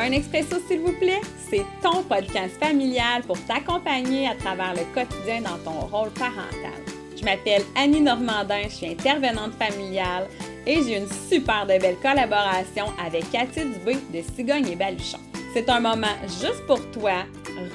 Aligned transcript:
Un 0.00 0.12
expresso, 0.12 0.56
s'il 0.66 0.80
vous 0.80 0.94
plaît, 0.98 1.20
c'est 1.50 1.64
ton 1.82 2.02
podcast 2.02 2.58
familial 2.58 3.22
pour 3.22 3.38
t'accompagner 3.44 4.28
à 4.28 4.34
travers 4.34 4.72
le 4.72 4.84
quotidien 4.94 5.42
dans 5.42 5.58
ton 5.58 5.78
rôle 5.88 6.08
parental. 6.12 6.80
Je 7.14 7.22
m'appelle 7.22 7.62
Annie 7.76 8.00
Normandin, 8.00 8.62
je 8.64 8.76
suis 8.76 8.86
intervenante 8.86 9.52
familiale 9.58 10.26
et 10.66 10.82
j'ai 10.82 10.96
une 10.96 11.08
super 11.28 11.66
de 11.66 11.78
belle 11.78 11.98
collaboration 12.00 12.86
avec 13.04 13.30
Cathy 13.30 13.60
Dubé 13.60 13.98
de 14.10 14.22
Cigogne 14.34 14.68
et 14.68 14.76
Baluchon. 14.76 15.18
C'est 15.52 15.68
un 15.68 15.80
moment 15.80 16.16
juste 16.24 16.64
pour 16.66 16.80
toi, 16.92 17.24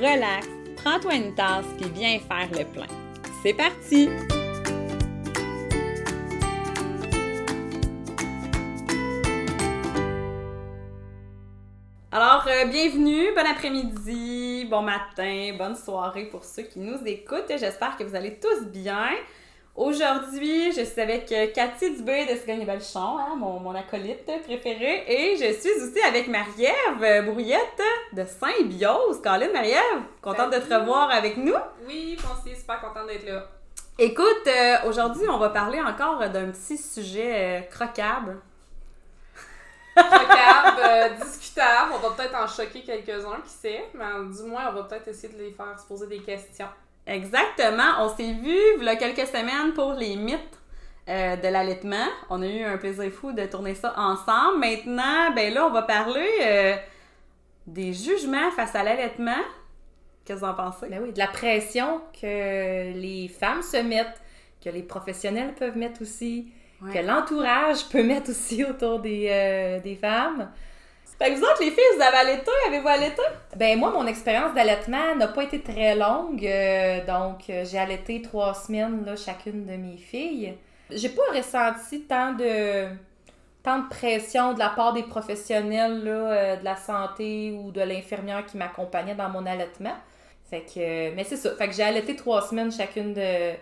relax, 0.01 0.47
prends-toi 0.77 1.13
une 1.13 1.35
tasse 1.35 1.65
puis 1.79 1.91
viens 1.93 2.17
faire 2.17 2.49
le 2.51 2.65
plein. 2.65 2.87
C'est 3.43 3.53
parti! 3.53 4.09
Alors, 12.17 12.45
euh, 12.47 12.63
bienvenue, 12.67 13.33
bon 13.35 13.45
après-midi, 13.45 14.65
bon 14.71 14.81
matin, 14.81 15.53
bonne 15.57 15.75
soirée 15.75 16.23
pour 16.23 16.45
ceux 16.45 16.63
qui 16.63 16.79
nous 16.79 16.97
écoutent. 17.05 17.51
J'espère 17.57 17.97
que 17.97 18.05
vous 18.05 18.15
allez 18.15 18.39
tous 18.39 18.67
bien. 18.67 19.09
Aujourd'hui, 19.75 20.71
je 20.71 20.85
suis 20.85 21.01
avec 21.01 21.29
euh, 21.33 21.47
Cathy 21.53 21.93
Dubé 21.93 22.25
de 22.25 22.37
Cigogne 22.39 22.65
Belchon, 22.65 23.17
hein, 23.19 23.35
mon, 23.35 23.59
mon, 23.59 23.75
acolyte 23.75 24.31
préféré, 24.45 25.03
et 25.09 25.35
je 25.35 25.59
suis 25.59 25.71
aussi 25.71 26.01
avec 26.07 26.29
Marie-Ève 26.29 27.25
Brouillette 27.29 27.83
de 28.13 28.23
Saint-Biose. 28.23 29.21
Caroline, 29.21 29.51
Marie-Ève, 29.51 30.03
contente 30.21 30.53
de 30.53 30.59
te 30.59 30.73
revoir 30.73 31.11
avec 31.11 31.35
nous. 31.35 31.55
Oui, 31.85 32.17
moi 32.23 32.37
aussi, 32.39 32.55
super 32.55 32.79
contente 32.79 33.07
d'être 33.07 33.27
là. 33.27 33.45
Écoute, 33.99 34.47
euh, 34.47 34.75
aujourd'hui, 34.87 35.27
on 35.29 35.37
va 35.37 35.49
parler 35.49 35.81
encore 35.81 36.19
d'un 36.29 36.51
petit 36.51 36.77
sujet 36.77 37.33
euh, 37.33 37.61
croquable. 37.69 38.37
Croquable, 39.95 40.81
euh, 40.83 41.09
discutable. 41.23 41.93
On 41.93 41.99
va 41.99 42.15
peut-être 42.15 42.35
en 42.35 42.47
choquer 42.47 42.81
quelques-uns, 42.81 43.41
qui 43.43 43.49
sait, 43.49 43.85
mais 43.93 44.05
du 44.35 44.43
moins, 44.43 44.69
on 44.69 44.73
va 44.73 44.83
peut-être 44.83 45.07
essayer 45.07 45.33
de 45.33 45.41
les 45.41 45.51
faire 45.51 45.79
se 45.79 45.85
poser 45.85 46.07
des 46.07 46.19
questions. 46.19 46.67
Exactement. 47.07 47.99
On 47.99 48.09
s'est 48.09 48.33
vu 48.33 48.57
il 48.77 48.83
y 48.83 48.89
a 48.89 48.95
quelques 48.95 49.27
semaines 49.27 49.73
pour 49.73 49.93
les 49.93 50.15
mythes 50.15 50.59
euh, 51.07 51.35
de 51.35 51.47
l'allaitement. 51.47 52.07
On 52.29 52.41
a 52.41 52.47
eu 52.47 52.63
un 52.63 52.77
plaisir 52.77 53.11
fou 53.11 53.31
de 53.31 53.45
tourner 53.45 53.75
ça 53.75 53.93
ensemble. 53.95 54.57
Maintenant, 54.57 55.31
ben 55.35 55.53
là, 55.53 55.67
on 55.67 55.71
va 55.71 55.83
parler 55.83 56.29
euh, 56.41 56.75
des 57.67 57.93
jugements 57.93 58.49
face 58.51 58.75
à 58.75 58.83
l'allaitement. 58.83 59.43
Qu'est-ce 60.25 60.39
que 60.39 60.45
vous 60.45 60.51
en 60.51 60.55
pensez? 60.55 60.87
Ben 60.87 60.99
oui, 61.03 61.13
de 61.13 61.19
la 61.19 61.27
pression 61.27 62.01
que 62.19 62.93
les 62.93 63.27
femmes 63.27 63.61
se 63.61 63.77
mettent, 63.77 64.19
que 64.63 64.69
les 64.69 64.81
professionnels 64.81 65.53
peuvent 65.53 65.77
mettre 65.77 66.01
aussi, 66.01 66.51
ouais. 66.85 66.93
que 66.93 67.05
l'entourage 67.05 67.87
peut 67.89 68.03
mettre 68.03 68.31
aussi 68.31 68.63
autour 68.63 68.99
des, 68.99 69.27
euh, 69.29 69.79
des 69.79 69.95
femmes. 69.95 70.49
Fait 71.17 71.31
que 71.31 71.37
vous 71.37 71.43
autres, 71.43 71.61
les 71.61 71.71
filles, 71.71 71.83
vous 71.95 72.01
avez 72.01 72.17
allaité? 72.17 72.51
Avez-vous 72.67 72.87
allaité? 72.87 73.21
Ben 73.55 73.79
moi, 73.79 73.89
mon 73.91 74.05
expérience 74.05 74.53
d'allaitement 74.53 75.15
n'a 75.15 75.29
pas 75.29 75.43
été 75.43 75.61
très 75.61 75.95
longue. 75.95 76.45
Euh, 76.45 77.05
donc, 77.05 77.49
euh, 77.49 77.63
j'ai 77.63 77.77
allaité 77.77 78.21
trois 78.21 78.53
semaines, 78.53 79.05
là, 79.05 79.15
chacune 79.15 79.65
de 79.65 79.77
mes 79.77 79.95
filles. 79.95 80.55
J'ai 80.91 81.09
pas 81.09 81.23
ressenti 81.33 82.01
tant 82.01 82.33
de 82.33 82.87
tant 83.63 83.79
de 83.79 83.89
pression 83.89 84.53
de 84.53 84.59
la 84.59 84.69
part 84.69 84.93
des 84.93 85.01
professionnels 85.01 86.03
là, 86.03 86.11
euh, 86.11 86.55
de 86.57 86.63
la 86.63 86.75
santé 86.75 87.57
ou 87.59 87.71
de 87.71 87.81
l'infirmière 87.81 88.45
qui 88.45 88.57
m'accompagnait 88.57 89.15
dans 89.15 89.29
mon 89.29 89.43
allaitement. 89.45 89.95
Fait 90.47 90.61
que, 90.61 91.15
mais 91.15 91.23
c'est 91.23 91.37
ça. 91.37 91.55
Fait 91.55 91.67
que 91.67 91.73
j'ai 91.73 91.81
allaité 91.81 92.15
trois 92.15 92.43
semaines 92.43 92.71
chacune 92.71 93.13
de, 93.15 93.53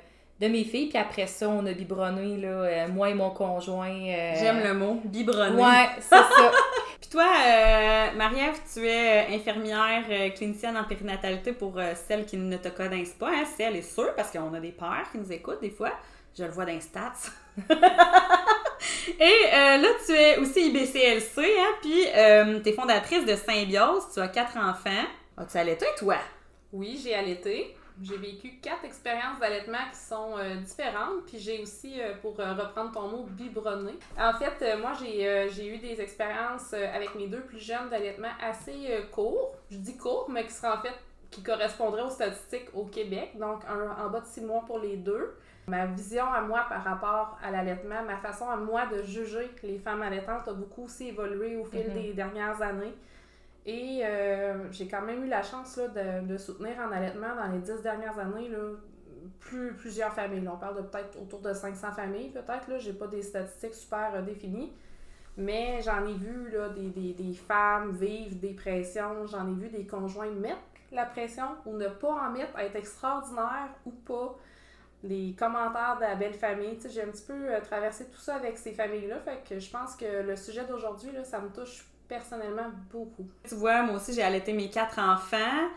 de 0.44 0.50
mes 0.50 0.66
filles, 0.66 0.88
puis 0.88 0.98
après 0.98 1.28
ça, 1.28 1.48
on 1.48 1.66
a 1.66 1.72
biberonné, 1.72 2.38
là, 2.38 2.48
euh, 2.48 2.88
moi 2.90 3.10
et 3.10 3.14
mon 3.14 3.30
conjoint. 3.30 3.90
Euh... 3.90 4.34
J'aime 4.38 4.62
le 4.62 4.74
mot, 4.74 5.00
biberonné. 5.06 5.62
Ouais, 5.62 5.90
c'est 6.02 6.10
ça. 6.10 6.26
puis 7.00 7.10
toi, 7.10 7.26
euh, 7.26 8.08
Marie-Ève, 8.18 8.60
tu 8.74 8.86
es 8.86 9.32
euh, 9.32 9.36
infirmière 9.36 10.04
clinicienne 10.36 10.76
en 10.76 10.84
périnatalité 10.84 11.54
pour 11.54 11.80
celles 12.08 12.26
qui 12.26 12.36
ne 12.38 12.58
te 12.58 12.68
connaissent 12.68 13.14
pas, 13.14 13.30
hein, 13.30 13.46
celles 13.58 13.78
et 13.78 13.82
ceux, 13.82 14.12
parce 14.18 14.32
qu'on 14.32 14.54
a 14.54 14.60
des 14.60 14.72
pères 14.72 15.08
qui 15.12 15.18
nous 15.18 15.32
écoutent 15.32 15.62
des 15.62 15.70
fois. 15.70 15.92
Je 16.38 16.44
le 16.44 16.50
vois 16.50 16.66
dans 16.66 16.74
les 16.74 16.82
stats. 16.82 17.14
et 17.70 19.52
là, 19.52 19.88
tu 20.06 20.12
es 20.12 20.38
aussi 20.40 20.68
IBCLC, 20.68 21.38
hein, 21.38 21.76
puis 21.82 22.06
tu 22.64 22.70
es 22.70 22.74
fondatrice 22.74 23.26
de 23.26 23.36
Symbiose, 23.36 24.08
tu 24.14 24.20
as 24.20 24.28
quatre 24.28 24.58
enfants. 24.58 25.08
As-tu 25.38 25.58
allaité, 25.58 25.86
toi? 25.98 26.18
Oui, 26.74 27.00
j'ai 27.02 27.16
allaité. 27.16 27.76
J'ai 28.02 28.18
vécu 28.18 28.60
quatre 28.62 28.86
expériences 28.86 29.40
d'allaitement 29.40 29.78
qui 29.92 29.98
sont 30.00 30.38
euh, 30.38 30.56
différentes, 30.56 31.26
puis 31.28 31.38
j'ai 31.38 31.62
aussi, 31.62 32.02
euh, 32.02 32.14
pour 32.22 32.40
euh, 32.40 32.54
reprendre 32.54 32.92
ton 32.92 33.08
mot, 33.08 33.24
biberonné. 33.24 33.94
En 34.20 34.34
fait, 34.34 34.78
moi, 34.80 34.94
j'ai 34.94 35.68
eu 35.68 35.78
des 35.78 36.02
expériences 36.02 36.74
avec 36.74 37.16
mes 37.16 37.28
deux 37.28 37.42
plus 37.42 37.60
jeunes 37.60 37.90
d'allaitement 37.90 38.32
assez 38.42 39.04
courts. 39.12 39.56
Je 39.70 39.78
dis 39.78 39.96
courts, 39.98 40.28
mais 40.30 40.46
qui 40.46 40.54
seraient 40.54 40.74
en 40.74 40.82
fait, 40.82 40.94
qui 41.30 41.44
correspondraient 41.44 42.04
aux 42.04 42.10
statistiques 42.10 42.68
au 42.74 42.86
Québec, 42.86 43.38
donc 43.40 43.62
un, 43.68 44.04
en 44.04 44.10
bas 44.10 44.22
de 44.22 44.26
six 44.26 44.42
mois 44.42 44.64
pour 44.66 44.80
les 44.80 44.98
deux. 44.98 45.36
Ma 45.68 45.86
vision 45.86 46.26
à 46.26 46.42
moi 46.42 46.66
par 46.68 46.84
rapport 46.84 47.38
à 47.42 47.50
l'allaitement, 47.50 48.04
ma 48.04 48.18
façon 48.18 48.50
à 48.50 48.58
moi 48.58 48.86
de 48.88 49.02
juger 49.04 49.50
les 49.64 49.80
femmes 49.80 50.02
allaitantes 50.02 50.48
a 50.48 50.54
beaucoup 50.54 50.84
aussi 50.86 51.08
évolué 51.08 51.56
au 51.56 51.64
fil 51.64 51.88
mm 51.88 51.92
-hmm. 51.92 52.02
des 52.02 52.14
dernières 52.14 52.62
années. 52.62 52.94
Et 53.66 54.02
euh, 54.04 54.72
j'ai 54.72 54.88
quand 54.88 55.02
même 55.02 55.24
eu 55.24 55.28
la 55.28 55.42
chance 55.42 55.78
là, 55.78 56.22
de, 56.22 56.38
soutenir 56.38 56.78
en 56.80 56.92
allaitement 56.92 57.36
dans 57.36 57.48
les 57.48 57.60
dix 57.60 57.82
dernières 57.82 58.20
années 58.20 58.50
là, 58.50 58.58
plus, 59.40 59.74
plusieurs 59.74 60.14
familles. 60.14 60.42
Là, 60.42 60.52
on 60.54 60.58
parle 60.58 60.78
de 60.78 60.82
peut-être 60.82 61.22
autour 61.22 61.40
de 61.40 61.54
500 61.54 61.92
familles, 61.94 62.30
peut-être. 62.30 62.80
Je 62.80 62.90
n'ai 62.90 62.98
pas 62.98 63.08
des 63.08 63.22
statistiques 63.22 63.74
super 63.74 64.12
euh, 64.16 64.22
définies. 64.22 64.74
Mais 65.38 65.82
j'en 65.82 66.06
ai 66.06 66.14
vu 66.14 66.52
là, 66.52 66.70
des, 66.70 66.90
des, 66.90 67.14
des, 67.14 67.34
femmes 67.34 67.92
vivre 67.92 68.36
des 68.36 68.54
pressions. 68.54 69.26
J'en 69.28 69.48
ai 69.50 69.56
vu 69.56 69.70
des 69.70 69.88
conjoints 69.88 70.30
mettre 70.30 70.60
la 70.92 71.06
pression 71.06 71.48
ou 71.66 71.76
ne 71.76 71.88
pas 71.88 72.28
en 72.28 72.32
mettre, 72.32 72.58
être 72.60 72.76
extraordinaire 72.76 73.70
ou 73.86 73.92
pas. 73.92 74.38
Les 75.04 75.34
commentaires 75.34 75.98
de 75.98 76.02
la 76.02 76.16
belle 76.16 76.34
famille. 76.34 76.78
J'ai 76.88 77.02
un 77.02 77.08
petit 77.08 77.26
peu 77.26 77.34
euh, 77.34 77.60
traversé 77.62 78.06
tout 78.10 78.20
ça 78.20 78.36
avec 78.36 78.58
ces 78.58 78.74
familles-là. 78.74 79.20
Fait 79.22 79.42
que 79.48 79.60
je 79.60 79.70
pense 79.72 79.96
que 79.96 80.22
le 80.22 80.36
sujet 80.36 80.66
d'aujourd'hui, 80.66 81.10
ça 81.24 81.40
me 81.40 81.50
touche 81.50 81.86
personnellement 82.14 82.70
beaucoup. 82.92 83.28
Tu 83.48 83.56
vois, 83.56 83.82
moi 83.82 83.96
aussi, 83.96 84.14
j'ai 84.14 84.22
allaité 84.22 84.54
mes 84.54 84.70
quatre 84.70 85.00
enfants. 85.00 85.70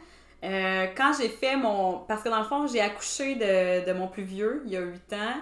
Euh, 0.45 0.87
quand 0.95 1.13
j'ai 1.19 1.31
fait 1.31 1.57
mon... 1.57 2.01
Parce 2.01 2.23
que 2.23 2.29
dans 2.29 2.41
le 2.41 2.45
fond, 2.45 2.67
j'ai 2.67 2.81
accouché 2.81 3.37
de, 3.37 3.93
mon 3.95 4.09
plus 4.09 4.23
vieux 4.23 4.63
il 4.67 4.73
y 4.73 4.77
a 4.77 4.81
huit 4.81 5.13
ans. 5.15 5.41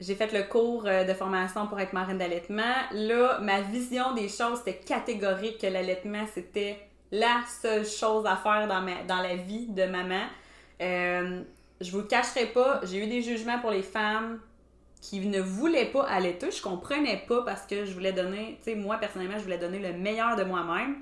J'ai 0.00 0.14
fait 0.14 0.32
le 0.32 0.42
cours 0.42 0.82
de 0.82 1.14
formation 1.14 1.68
pour 1.68 1.78
être 1.80 1.92
marraine 1.92 2.18
d'allaitement. 2.18 2.74
Là, 2.92 3.38
ma 3.40 3.60
vision 3.62 4.14
des 4.14 4.28
choses, 4.28 4.58
c'était 4.58 4.76
catégorique 4.78 5.58
que 5.58 5.68
l'allaitement, 5.68 6.26
c'était 6.34 6.78
la 7.12 7.42
seule 7.62 7.86
chose 7.86 8.26
à 8.26 8.36
faire 8.36 8.66
dans, 8.66 8.82
ma, 8.82 9.02
dans 9.04 9.22
la 9.22 9.36
vie 9.36 9.68
de 9.68 9.84
maman. 9.84 10.24
Euh, 10.82 11.42
je 11.80 11.90
vous 11.92 12.02
cacherai 12.02 12.46
pas, 12.46 12.80
j'ai 12.82 13.04
eu 13.04 13.06
des 13.06 13.22
jugements 13.22 13.58
pour 13.60 13.70
les 13.70 13.82
femmes 13.82 14.40
qui 15.00 15.20
ne 15.20 15.40
voulait 15.40 15.86
pas 15.86 16.04
allaiter. 16.04 16.50
Je 16.50 16.62
comprenais 16.62 17.24
pas 17.28 17.42
parce 17.42 17.66
que 17.66 17.84
je 17.84 17.92
voulais 17.92 18.12
donner, 18.12 18.58
tu 18.64 18.70
sais, 18.70 18.76
moi 18.76 18.96
personnellement, 18.98 19.38
je 19.38 19.44
voulais 19.44 19.58
donner 19.58 19.78
le 19.78 19.92
meilleur 19.92 20.36
de 20.36 20.44
moi-même. 20.44 20.96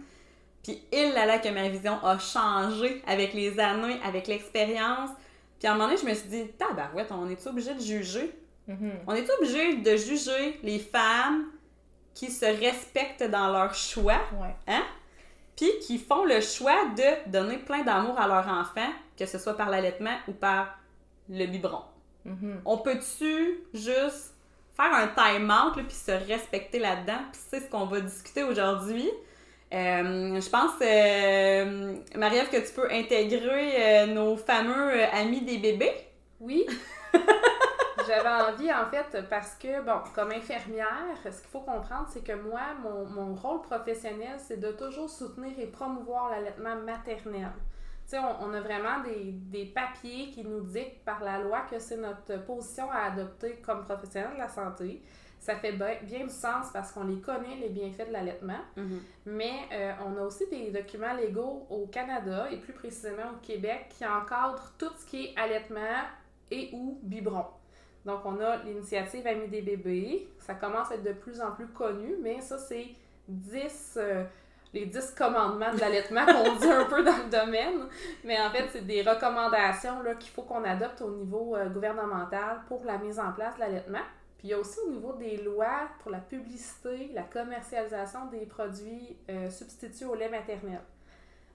Puis 0.62 0.82
il 0.92 1.12
là 1.12 1.26
là 1.26 1.38
que 1.38 1.48
ma 1.48 1.68
vision 1.68 2.02
a 2.02 2.18
changé 2.18 3.02
avec 3.06 3.34
les 3.34 3.58
années, 3.60 3.98
avec 4.04 4.26
l'expérience. 4.26 5.10
Puis 5.58 5.68
à 5.68 5.72
un 5.72 5.74
moment 5.74 5.88
donné, 5.88 6.00
je 6.00 6.06
me 6.06 6.14
suis 6.14 6.28
dit, 6.28 6.48
tabarouette, 6.58 7.12
on 7.12 7.28
est 7.28 7.46
obligé 7.46 7.74
de 7.74 7.80
juger? 7.80 8.34
Mm 8.66 8.74
-hmm. 8.74 8.92
On 9.06 9.14
est 9.14 9.30
obligé 9.30 9.76
de 9.76 9.96
juger 9.96 10.58
les 10.62 10.78
femmes 10.78 11.46
qui 12.14 12.30
se 12.30 12.46
respectent 12.46 13.28
dans 13.30 13.48
leur 13.52 13.74
choix, 13.74 14.20
ouais. 14.40 14.54
hein? 14.68 14.84
Puis 15.56 15.70
qui 15.84 15.98
font 15.98 16.24
le 16.24 16.40
choix 16.40 16.86
de 16.96 17.30
donner 17.30 17.58
plein 17.58 17.82
d'amour 17.84 18.18
à 18.18 18.26
leur 18.26 18.46
enfant, 18.48 18.90
que 19.18 19.26
ce 19.26 19.38
soit 19.38 19.56
par 19.56 19.68
l'allaitement 19.70 20.16
ou 20.28 20.32
par 20.32 20.78
le 21.28 21.46
biberon. 21.46 21.82
Mm 22.24 22.32
-hmm. 22.34 22.56
On 22.64 22.78
peut-tu 22.78 23.64
juste 23.74 24.34
faire 24.76 24.92
un 24.92 25.08
time-out 25.08 25.74
puis 25.74 25.94
se 25.94 26.12
respecter 26.12 26.78
là-dedans? 26.78 27.22
Puis 27.32 27.40
c'est 27.48 27.60
ce 27.60 27.70
qu'on 27.70 27.86
va 27.86 28.00
discuter 28.00 28.42
aujourd'hui. 28.42 29.10
Euh, 29.72 30.40
je 30.40 30.50
pense, 30.50 30.72
euh, 30.82 31.96
Marie-Ève, 32.16 32.48
que 32.48 32.64
tu 32.64 32.72
peux 32.74 32.88
intégrer 32.92 33.72
euh, 33.76 34.06
nos 34.06 34.36
fameux 34.36 34.92
euh, 34.92 35.06
amis 35.12 35.40
des 35.40 35.58
bébés. 35.58 35.94
Oui. 36.38 36.64
J'avais 38.06 38.28
envie, 38.28 38.72
en 38.72 38.86
fait, 38.90 39.28
parce 39.28 39.54
que, 39.54 39.82
bon, 39.82 39.98
comme 40.14 40.30
infirmière, 40.30 41.16
ce 41.24 41.40
qu'il 41.40 41.50
faut 41.50 41.60
comprendre, 41.60 42.06
c'est 42.12 42.22
que 42.22 42.34
moi, 42.34 42.60
mon, 42.82 43.06
mon 43.06 43.34
rôle 43.34 43.62
professionnel, 43.62 44.36
c'est 44.38 44.60
de 44.60 44.70
toujours 44.72 45.08
soutenir 45.08 45.58
et 45.58 45.66
promouvoir 45.66 46.30
l'allaitement 46.30 46.76
maternel. 46.76 47.50
Sais, 48.06 48.18
on, 48.18 48.44
on, 48.44 48.52
a 48.52 48.60
vraiment 48.60 49.00
des, 49.00 49.32
des, 49.32 49.64
papiers 49.64 50.30
qui 50.30 50.44
nous 50.44 50.60
dictent 50.60 51.04
par 51.04 51.24
la 51.24 51.38
loi 51.38 51.62
que 51.70 51.78
c'est 51.78 51.96
notre 51.96 52.44
position 52.44 52.90
à 52.90 53.04
adopter 53.12 53.56
comme 53.64 53.84
professionnel 53.84 54.34
de 54.34 54.38
la 54.38 54.48
santé. 54.48 55.02
Ça 55.40 55.56
fait 55.56 55.72
bien, 55.72 55.96
bien 56.02 56.24
du 56.24 56.30
sens 56.32 56.66
parce 56.72 56.92
qu'on 56.92 57.04
les 57.04 57.20
connaît, 57.20 57.56
les 57.60 57.70
bienfaits 57.70 58.08
de 58.08 58.12
l'allaitement. 58.12 58.60
Mm 58.76 58.82
-hmm. 58.82 59.00
Mais 59.26 59.54
euh, 59.72 59.92
on 60.06 60.16
a 60.18 60.22
aussi 60.22 60.46
des 60.48 60.70
documents 60.70 61.14
légaux 61.14 61.66
au 61.70 61.86
Canada 61.86 62.46
et 62.50 62.58
plus 62.58 62.72
précisément 62.72 63.30
au 63.34 63.46
Québec 63.46 63.86
qui 63.90 64.04
encadrent 64.06 64.72
tout 64.78 64.92
ce 64.98 65.04
qui 65.06 65.26
est 65.26 65.34
allaitement 65.36 66.00
et 66.50 66.70
ou 66.72 66.98
biberon. 67.02 67.46
Donc, 68.04 68.20
on 68.24 68.38
a 68.40 68.58
l'initiative 68.64 69.26
Amis 69.26 69.48
des 69.48 69.62
bébés. 69.62 70.28
Ça 70.38 70.54
commence 70.54 70.90
à 70.90 70.94
être 70.96 71.02
de 71.02 71.12
plus 71.12 71.40
en 71.40 71.52
plus 71.52 71.68
connu, 71.68 72.16
mais 72.22 72.40
ça, 72.40 72.58
c'est 72.58 72.88
10... 73.28 73.94
Euh, 73.96 74.24
les 74.74 74.86
10 74.86 75.14
commandements 75.16 75.72
de 75.72 75.78
l'allaitement 75.78 76.26
qu'on 76.26 76.56
dit 76.56 76.70
un 76.70 76.84
peu 76.84 77.02
dans 77.04 77.16
le 77.16 77.30
domaine. 77.30 77.86
Mais 78.24 78.38
en 78.40 78.50
fait, 78.50 78.68
c'est 78.72 78.84
des 78.84 79.02
recommandations 79.02 80.02
qu'il 80.18 80.30
faut 80.30 80.42
qu'on 80.42 80.64
adopte 80.64 81.00
au 81.00 81.10
niveau 81.10 81.56
euh, 81.56 81.68
gouvernemental 81.68 82.62
pour 82.66 82.84
la 82.84 82.98
mise 82.98 83.20
en 83.20 83.32
place 83.32 83.54
de 83.54 83.60
l'allaitement. 83.60 84.02
Puis 84.36 84.48
il 84.48 84.50
y 84.50 84.52
a 84.52 84.58
aussi 84.58 84.80
au 84.86 84.90
niveau 84.90 85.12
des 85.12 85.36
lois 85.38 85.88
pour 86.00 86.10
la 86.10 86.18
publicité, 86.18 87.10
la 87.14 87.22
commercialisation 87.22 88.26
des 88.26 88.44
produits 88.46 89.16
euh, 89.30 89.48
substituts 89.48 90.06
au 90.06 90.16
lait 90.16 90.28
maternel. 90.28 90.80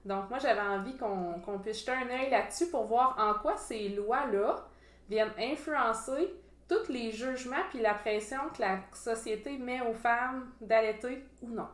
Donc 0.06 0.30
moi, 0.30 0.38
j'avais 0.38 0.62
envie 0.62 0.96
qu'on 0.96 1.58
puisse 1.62 1.80
jeter 1.80 1.92
un 1.92 2.08
œil 2.08 2.30
là-dessus 2.30 2.68
pour 2.70 2.86
voir 2.86 3.16
en 3.18 3.38
quoi 3.40 3.58
ces 3.58 3.90
lois-là 3.90 4.66
viennent 5.10 5.32
influencer 5.38 6.34
tous 6.66 6.90
les 6.90 7.10
jugements 7.10 7.64
puis 7.68 7.80
la 7.80 7.92
pression 7.92 8.38
que 8.56 8.62
la 8.62 8.78
société 8.94 9.58
met 9.58 9.82
aux 9.82 9.92
femmes 9.92 10.50
d'allaiter 10.62 11.22
ou 11.42 11.50
non. 11.50 11.66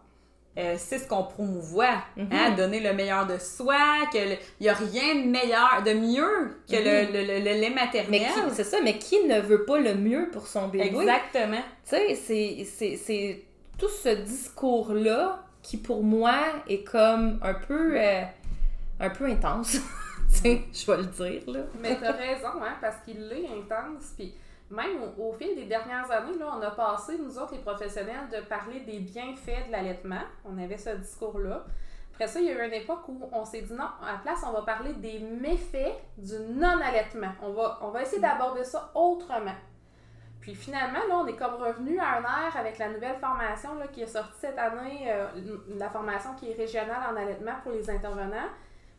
Euh, 0.59 0.77
c'est 0.79 0.99
ce 0.99 1.07
qu'on 1.07 1.25
promouvoit, 1.25 2.03
mhm. 2.17 2.29
hein, 2.33 2.51
donner 2.57 2.81
le 2.81 2.95
meilleur 2.95 3.27
de 3.27 3.37
soi, 3.37 3.77
qu'il 4.11 4.39
n'y 4.59 4.69
a 4.69 4.75
rien 4.75 5.17
de 5.17 5.29
meilleur, 5.29 5.83
de 5.85 5.93
mieux 5.93 6.57
que 6.67 6.77
le, 6.77 7.09
mhm. 7.09 7.45
le, 7.45 7.61
lait 7.61 7.71
maternel. 7.71 8.23
c'est 8.53 8.65
ça, 8.65 8.79
mais 8.83 8.97
qui 8.97 9.23
ne 9.25 9.39
veut 9.41 9.67
pas 9.67 9.79
le 9.79 9.95
mieux 9.95 10.31
pour 10.33 10.47
son 10.47 10.69
bébé? 10.69 10.87
Exactement. 10.87 11.61
Tu 11.87 12.15
sais, 12.15 12.65
c'est 12.97 13.45
tout 13.77 13.89
ce 13.89 14.09
discours-là 14.09 15.45
qui, 15.63 15.77
pour 15.77 16.03
moi, 16.03 16.39
est 16.69 16.85
comme 16.85 17.39
un 17.43 17.55
peu, 17.55 18.01
euh, 18.01 18.23
un 18.99 19.11
peu 19.11 19.27
intense. 19.27 19.73
tu 20.31 20.37
sais, 20.37 20.63
je 20.73 20.91
vais 20.91 20.97
le 20.97 21.05
dire, 21.05 21.43
là. 21.49 21.61
Mais 21.81 21.99
t'as 22.01 22.13
raison, 22.13 22.63
hein, 22.63 22.77
parce 22.81 22.97
qu'il 23.05 23.31
est 23.31 23.47
intense, 23.47 24.15
puis 24.17 24.33
même 24.71 25.13
au, 25.19 25.33
fil 25.33 25.55
des 25.55 25.67
dernières 25.67 26.11
années, 26.11 26.37
là, 26.39 26.53
on 26.57 26.63
a 26.63 26.71
passé, 26.71 27.19
nous 27.19 27.39
autres, 27.39 27.55
les 27.55 27.61
professionnels, 27.61 28.29
de 28.33 28.41
parler 28.47 28.81
des 28.81 28.99
bienfaits 28.99 29.69
de 29.69 29.73
l'allaitement. 29.73 30.23
On 30.45 30.59
avait 30.59 30.79
ce 30.79 30.91
discours-là. 30.91 31.65
Après 32.13 32.27
ça, 32.27 32.41
il 32.41 32.47
y 32.47 32.51
a 32.51 32.65
eu 32.65 32.67
une 32.67 32.73
époque 32.73 33.07
où 33.09 33.29
on 33.31 33.45
s'est 33.45 33.61
dit 33.63 33.75
non, 33.75 33.89
à 34.03 34.13
la 34.13 34.19
place, 34.19 34.43
on 34.47 34.53
va 34.53 34.63
parler 34.63 34.95
des 34.95 35.19
méfaits 35.19 36.01
du 36.17 36.35
non-allaitement. 36.55 37.33
On 37.43 37.53
va, 37.53 37.79
on 37.83 37.91
va 37.91 38.03
essayer 38.03 38.21
d'aborder 38.21 38.65
ça 38.65 38.91
autrement. 38.95 39.55
Puis 40.41 40.55
finalement, 40.55 41.01
là, 41.09 41.19
on 41.19 41.27
est 41.27 41.37
comme 41.37 41.55
revenu 41.55 41.99
à 41.99 42.19
un 42.19 42.23
air 42.23 42.57
avec 42.57 42.79
la 42.79 42.89
nouvelle 42.89 43.19
formation 43.19 43.75
là, 43.75 43.89
qui 43.89 44.03
est 44.03 44.07
sortie 44.07 44.39
cette 44.41 44.59
année, 44.59 45.07
euh, 45.09 45.27
la 45.77 45.91
formation 45.91 46.35
qui 46.35 46.51
est 46.51 46.55
régionale 46.55 47.03
en 47.13 47.17
allaitement 47.17 47.55
pour 47.63 47.73
les 47.73 47.91
intervenants. 47.91 48.49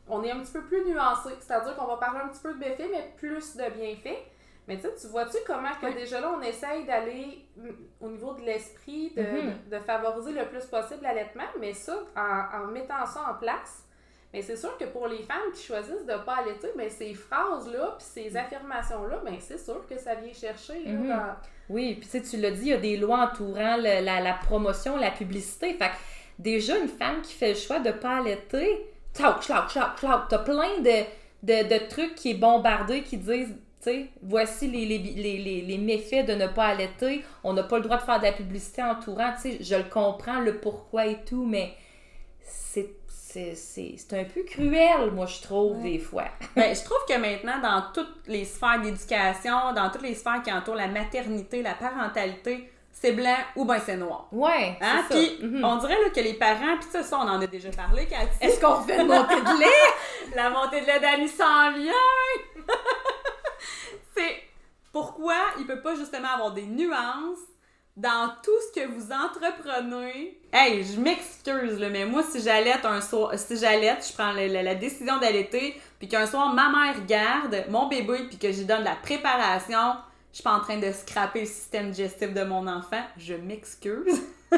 On 0.09 0.23
est 0.23 0.31
un 0.31 0.39
petit 0.39 0.53
peu 0.53 0.63
plus 0.63 0.85
nuancé, 0.85 1.29
c'est-à-dire 1.39 1.75
qu'on 1.75 1.87
va 1.87 1.97
parler 1.97 2.19
un 2.23 2.27
petit 2.27 2.41
peu 2.41 2.53
de 2.53 2.59
méfaits, 2.59 2.89
mais 2.91 3.13
plus 3.17 3.55
de 3.55 3.63
bienfaits. 3.71 4.25
Mais 4.67 4.75
tu 4.75 4.83
sais, 4.83 4.93
tu 4.99 5.07
vois-tu 5.07 5.37
comment 5.45 5.73
que 5.81 5.93
déjà 5.93 6.19
là, 6.19 6.33
on 6.37 6.41
essaye 6.41 6.85
d'aller 6.85 7.45
mm, 7.55 7.69
au 8.01 8.09
niveau 8.09 8.33
de 8.33 8.41
l'esprit, 8.41 9.13
mm-hmm. 9.15 9.69
de, 9.69 9.79
favoriser 9.79 10.33
le 10.33 10.45
plus 10.45 10.65
possible 10.65 11.03
l'allaitement, 11.03 11.47
mais 11.59 11.73
ça, 11.73 11.97
en, 12.15 12.67
mettant 12.67 13.05
ça 13.05 13.31
en 13.31 13.35
place, 13.35 13.85
mais 14.33 14.41
c'est 14.41 14.57
sûr 14.57 14.77
que 14.77 14.83
pour 14.83 15.07
les 15.07 15.23
femmes 15.23 15.53
qui 15.55 15.63
choisissent 15.63 16.05
de 16.05 16.11
ne 16.11 16.17
pas 16.17 16.39
allaiter, 16.39 16.67
mais 16.75 16.89
ces 16.89 17.13
phrases-là, 17.13 17.95
puis 17.97 18.07
ces 18.07 18.31
mm. 18.31 18.37
affirmations-là, 18.37 19.21
ben 19.23 19.35
c'est 19.39 19.57
sûr 19.57 19.85
que 19.87 19.97
ça 19.97 20.15
vient 20.15 20.33
chercher. 20.33 20.83
Mm-hmm. 20.85 21.35
Oui, 21.69 21.95
puis 21.95 22.21
tu 22.21 22.37
l'as 22.37 22.51
dit, 22.51 22.61
il 22.63 22.67
y 22.67 22.73
a 22.73 22.77
des 22.77 22.97
lois 22.97 23.29
entourant 23.31 23.77
la, 23.77 24.01
la, 24.01 24.33
promotion, 24.33 24.97
la 24.97 25.11
publicité. 25.11 25.73
Fait 25.75 25.87
que 25.87 25.95
déjà, 26.39 26.77
une 26.77 26.89
femme 26.89 27.21
qui 27.21 27.33
fait 27.33 27.49
le 27.49 27.55
choix 27.55 27.79
de 27.79 27.87
ne 27.87 27.93
pas 27.93 28.17
allaiter, 28.17 28.85
t'as 29.13 29.33
plein 29.33 30.79
de, 30.79 31.03
de, 31.43 31.67
de 31.67 31.89
trucs 31.89 32.15
qui 32.15 32.31
est 32.31 32.37
bombardé 32.37 33.03
qui 33.03 33.17
disent 33.17 33.55
voici 34.21 34.67
les, 34.67 34.85
les, 34.85 35.61
les, 35.61 35.77
méfaits 35.77 36.25
de 36.25 36.33
ne 36.33 36.47
pas 36.47 36.65
allaiter. 36.67 37.23
On 37.43 37.53
n'a 37.53 37.63
pas 37.63 37.77
le 37.77 37.83
droit 37.83 37.97
de 37.97 38.03
faire 38.03 38.19
de 38.19 38.25
la 38.25 38.33
publicité 38.33 38.83
entourant. 38.83 39.33
je 39.43 39.75
le 39.75 39.89
comprends, 39.89 40.39
le 40.39 40.59
pourquoi 40.59 41.05
et 41.05 41.23
tout, 41.25 41.45
mais 41.45 41.73
c'est 43.39 44.13
un 44.13 44.23
peu 44.23 44.43
cruel, 44.43 45.11
moi, 45.11 45.25
je 45.25 45.41
trouve, 45.41 45.81
des 45.81 45.99
fois. 45.99 46.25
Ben, 46.55 46.75
je 46.75 46.83
trouve 46.83 46.97
que 47.07 47.17
maintenant, 47.17 47.59
dans 47.61 47.83
toutes 47.93 48.27
les 48.27 48.45
sphères 48.45 48.81
d'éducation, 48.81 49.73
dans 49.75 49.89
toutes 49.91 50.01
les 50.01 50.15
sphères 50.15 50.41
qui 50.43 50.51
entourent 50.51 50.75
la 50.75 50.87
maternité, 50.87 51.61
la 51.61 51.75
parentalité, 51.75 52.71
c'est 52.91 53.11
blanc 53.11 53.37
ou 53.55 53.65
ben 53.65 53.79
c'est 53.85 53.97
noir. 53.97 54.27
Ouais. 54.31 54.75
Hein? 54.81 55.05
Puis 55.09 55.37
mhm. 55.41 55.63
on 55.63 55.75
dirait 55.77 56.01
là, 56.01 56.09
que 56.09 56.19
les 56.19 56.33
parents, 56.33 56.77
puis 56.79 56.89
ça, 56.91 57.03
ça, 57.03 57.19
on 57.19 57.27
en 57.29 57.39
a 57.39 57.45
déjà 57.45 57.69
parlé, 57.69 58.07
Est-ce 58.41 58.59
qu'on 58.59 58.81
fait 58.81 59.01
une 59.01 59.07
montée 59.07 59.35
de 59.35 59.59
lait? 59.59 60.35
la 60.35 60.49
montée 60.49 60.81
de 60.81 60.85
lait 60.87 60.99
d'Annie 60.99 61.27
s'en 61.27 61.73
vient! 61.73 61.93
pourquoi 64.91 65.35
il 65.59 65.65
peut 65.65 65.81
pas 65.81 65.95
justement 65.95 66.29
avoir 66.29 66.53
des 66.53 66.65
nuances 66.65 67.39
dans 67.97 68.29
tout 68.43 68.51
ce 68.67 68.79
que 68.79 68.87
vous 68.87 69.11
entreprenez. 69.11 70.39
Hey, 70.53 70.83
je 70.83 70.99
m'excuse, 70.99 71.79
mais 71.91 72.05
moi, 72.05 72.21
si 72.23 72.41
j'allaite 72.41 72.85
un 72.85 73.01
soir, 73.01 73.31
si 73.37 73.57
j'allaite, 73.57 74.07
je 74.07 74.13
prends 74.13 74.31
la, 74.31 74.75
décision 74.75 75.17
d'allaiter, 75.17 75.81
puis 75.97 76.07
qu'un 76.07 76.27
soir, 76.27 76.53
ma 76.53 76.69
mère 76.69 77.05
garde 77.07 77.65
mon 77.69 77.87
bébé, 77.87 78.27
puis 78.29 78.37
que 78.37 78.51
j'y 78.51 78.65
donne 78.65 78.83
la 78.83 78.95
préparation, 78.95 79.95
je 80.31 80.35
suis 80.35 80.43
pas 80.43 80.53
en 80.53 80.59
train 80.59 80.77
de 80.77 80.91
scraper 80.91 81.41
le 81.41 81.47
système 81.47 81.89
digestif 81.89 82.33
de 82.33 82.43
mon 82.43 82.67
enfant. 82.67 83.01
Je 83.17 83.33
m'excuse. 83.33 84.21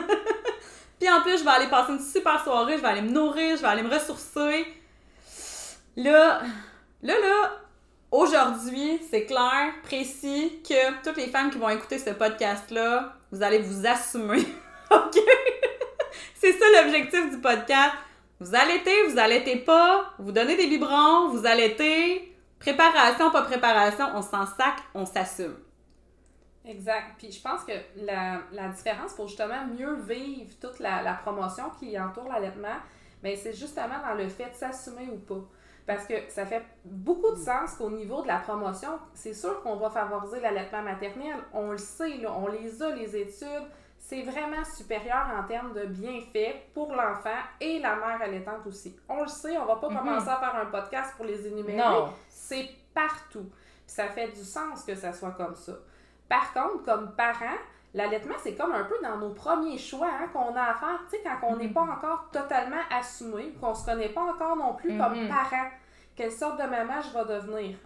puis 0.99 1.09
en 1.09 1.21
plus, 1.21 1.39
je 1.39 1.43
vais 1.45 1.51
aller 1.51 1.69
passer 1.69 1.93
une 1.93 1.99
super 1.99 2.43
soirée, 2.43 2.75
je 2.75 2.81
vais 2.81 2.89
aller 2.89 3.01
me 3.01 3.11
nourrir, 3.11 3.55
je 3.55 3.61
vais 3.61 3.67
aller 3.69 3.83
me 3.83 3.93
ressourcer. 3.93 4.67
Là, 5.95 6.41
là, 7.01 7.13
là, 7.19 7.51
Aujourd'hui, 8.11 8.99
c'est 9.11 9.25
clair, 9.25 9.71
précis, 9.83 10.63
que 10.67 11.03
toutes 11.03 11.17
les 11.17 11.27
femmes 11.27 11.51
qui 11.51 11.59
vont 11.59 11.69
écouter 11.69 11.99
ce 11.99 12.09
podcast-là, 12.09 13.13
vous 13.31 13.43
allez 13.43 13.59
vous 13.59 13.85
assumer. 13.85 14.39
OK? 14.91 15.19
c'est 16.33 16.53
ça 16.53 16.65
l'objectif 16.81 17.29
du 17.29 17.37
podcast. 17.37 17.93
Vous 18.39 18.55
allaitez, 18.55 19.07
vous 19.09 19.19
allaitez 19.19 19.57
pas, 19.57 20.11
vous 20.17 20.31
donnez 20.31 20.57
des 20.57 20.65
biberons, 20.65 21.29
vous 21.29 21.45
allaitez. 21.45 22.35
Préparation, 22.57 23.29
pas 23.29 23.43
préparation, 23.43 24.07
on 24.15 24.23
s'en 24.23 24.47
sac, 24.47 24.77
on 24.95 25.05
s'assume. 25.05 25.57
Exact. 26.65 27.13
Puis 27.19 27.31
je 27.31 27.41
pense 27.41 27.63
que 27.63 27.73
la, 27.95 28.69
différence 28.69 29.13
pour 29.13 29.27
justement 29.27 29.67
mieux 29.67 29.93
vivre 30.01 30.51
toute 30.59 30.79
la, 30.79 31.03
la 31.03 31.13
promotion 31.13 31.65
qui 31.79 31.99
entoure 31.99 32.27
l'allaitement, 32.27 32.77
ben 33.21 33.37
c'est 33.37 33.53
justement 33.53 33.99
dans 34.03 34.15
le 34.15 34.27
fait 34.27 34.49
de 34.49 34.55
s'assumer 34.55 35.09
ou 35.11 35.17
pas. 35.17 35.47
Parce 35.89 36.05
que 36.05 36.13
ça 36.27 36.45
fait 36.45 36.61
beaucoup 36.85 37.31
de 37.31 37.39
sens 37.39 37.73
qu'au 37.73 37.89
niveau 37.89 38.21
de 38.21 38.27
la 38.27 38.37
promotion, 38.37 38.99
c'est 39.15 39.33
sûr 39.33 39.59
qu'on 39.63 39.75
va 39.77 39.89
favoriser 39.89 40.39
l'allaitement 40.39 40.83
maternel. 40.83 41.37
On 41.51 41.71
le 41.71 41.79
sait, 41.79 42.17
là, 42.17 42.31
on 42.31 42.45
les 42.45 42.83
a, 42.83 42.91
les 42.93 43.17
études. 43.17 43.65
C'est 43.97 44.21
vraiment 44.21 44.63
supérieur 44.63 45.25
en 45.35 45.47
termes 45.47 45.73
de 45.73 45.87
bienfaits 45.87 46.73
pour 46.75 46.93
l'enfant 46.93 47.39
et 47.59 47.79
la 47.79 47.95
mère 47.95 48.21
allaitante 48.21 48.67
aussi. 48.67 48.95
On 49.09 49.23
le 49.23 49.27
sait, 49.27 49.57
on 49.57 49.65
va 49.65 49.77
pas 49.77 49.89
mhm. 49.89 49.97
commencer 49.97 50.29
à 50.29 50.37
faire 50.37 50.55
un 50.61 50.67
podcast 50.67 51.15
pour 51.17 51.25
les 51.25 51.47
énumérer. 51.47 51.77
Non. 51.77 52.13
C'est 52.29 52.69
partout. 52.93 53.49
Puis 53.87 53.95
ça 53.95 54.09
fait 54.09 54.27
du 54.27 54.43
sens 54.43 54.83
que 54.83 54.93
ça 54.93 55.11
soit 55.11 55.31
comme 55.31 55.55
ça. 55.55 55.73
Par 56.27 56.53
contre, 56.53 56.85
comme 56.85 57.15
parent, 57.15 57.57
l'allaitement, 57.95 58.35
c'est 58.37 58.53
comme 58.53 58.73
un 58.73 58.83
peu 58.83 58.95
dans 59.01 59.17
nos 59.17 59.33
premiers 59.33 59.79
choix 59.79 60.09
hein, 60.21 60.27
qu'on 60.31 60.55
a 60.55 60.65
à 60.65 60.73
faire, 60.75 60.99
tu 61.09 61.17
sais, 61.17 61.23
quand 61.23 61.47
on 61.47 61.55
n'est 61.55 61.69
mm. 61.69 61.73
pas 61.73 61.81
encore 61.81 62.29
totalement 62.31 62.81
assumé, 62.91 63.53
qu'on 63.59 63.73
se 63.73 63.83
connaît 63.83 64.09
pas 64.09 64.21
encore 64.21 64.55
non 64.55 64.75
plus 64.75 64.95
comme 64.95 65.15
mm-hmm. 65.15 65.29
Quelle 66.19 66.33
sorte 66.33 66.57
de 66.57 66.65
maman 66.67 66.99
je 67.01 67.17
vais 67.17 67.33
devenir? 67.33 67.77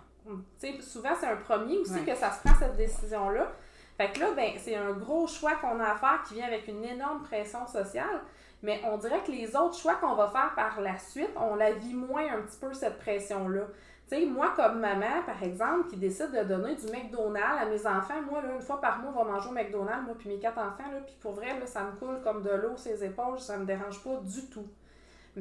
Souvent, 0.81 1.11
c'est 1.19 1.27
un 1.27 1.35
premier 1.35 1.77
aussi 1.77 2.03
que 2.03 2.15
ça 2.15 2.31
se 2.31 2.39
prend 2.39 2.57
cette 2.57 2.75
décision-là. 2.75 3.51
Fait 3.95 4.11
que 4.11 4.21
là, 4.21 4.31
ben, 4.35 4.53
c'est 4.57 4.75
un 4.75 4.91
gros 4.93 5.27
choix 5.27 5.53
qu'on 5.57 5.79
a 5.79 5.91
à 5.91 5.95
faire 5.95 6.23
qui 6.27 6.33
vient 6.33 6.47
avec 6.47 6.67
une 6.67 6.83
énorme 6.83 7.21
pression 7.21 7.67
sociale. 7.67 8.21
Mais 8.63 8.81
on 8.85 8.97
dirait 8.97 9.21
que 9.21 9.29
les 9.29 9.55
autres 9.55 9.75
choix 9.75 9.93
qu'on 10.01 10.15
va 10.15 10.29
faire 10.29 10.51
par 10.55 10.81
la 10.81 10.97
suite, 10.97 11.29
on 11.35 11.53
la 11.53 11.73
vit 11.73 11.93
moins 11.93 12.25
un 12.33 12.41
petit 12.41 12.57
peu 12.59 12.73
cette 12.73 12.97
pression-là. 12.97 13.67
Tu 14.09 14.17
sais, 14.17 14.25
moi, 14.25 14.51
comme 14.55 14.79
maman, 14.79 15.21
par 15.27 15.43
exemple, 15.43 15.91
qui 15.91 15.97
décide 15.97 16.31
de 16.31 16.41
donner 16.41 16.73
du 16.73 16.87
McDonald's 16.87 17.61
à 17.61 17.65
mes 17.65 17.85
enfants, 17.85 18.19
moi, 18.27 18.41
là, 18.41 18.55
une 18.55 18.63
fois 18.63 18.81
par 18.81 18.97
mois, 18.97 19.13
on 19.15 19.25
va 19.25 19.31
manger 19.33 19.49
au 19.49 19.53
McDonald's, 19.53 20.07
moi, 20.07 20.15
puis 20.17 20.29
mes 20.29 20.39
quatre 20.39 20.57
enfants, 20.57 20.91
là, 20.91 21.01
puis 21.05 21.15
pour 21.21 21.33
vrai, 21.33 21.59
là, 21.59 21.67
ça 21.67 21.83
me 21.83 21.91
coule 21.99 22.19
comme 22.23 22.41
de 22.41 22.49
l'eau 22.49 22.75
ses 22.77 23.05
épaules, 23.05 23.39
ça 23.39 23.57
me 23.57 23.65
dérange 23.65 24.03
pas 24.03 24.15
du 24.23 24.49
tout. 24.49 24.65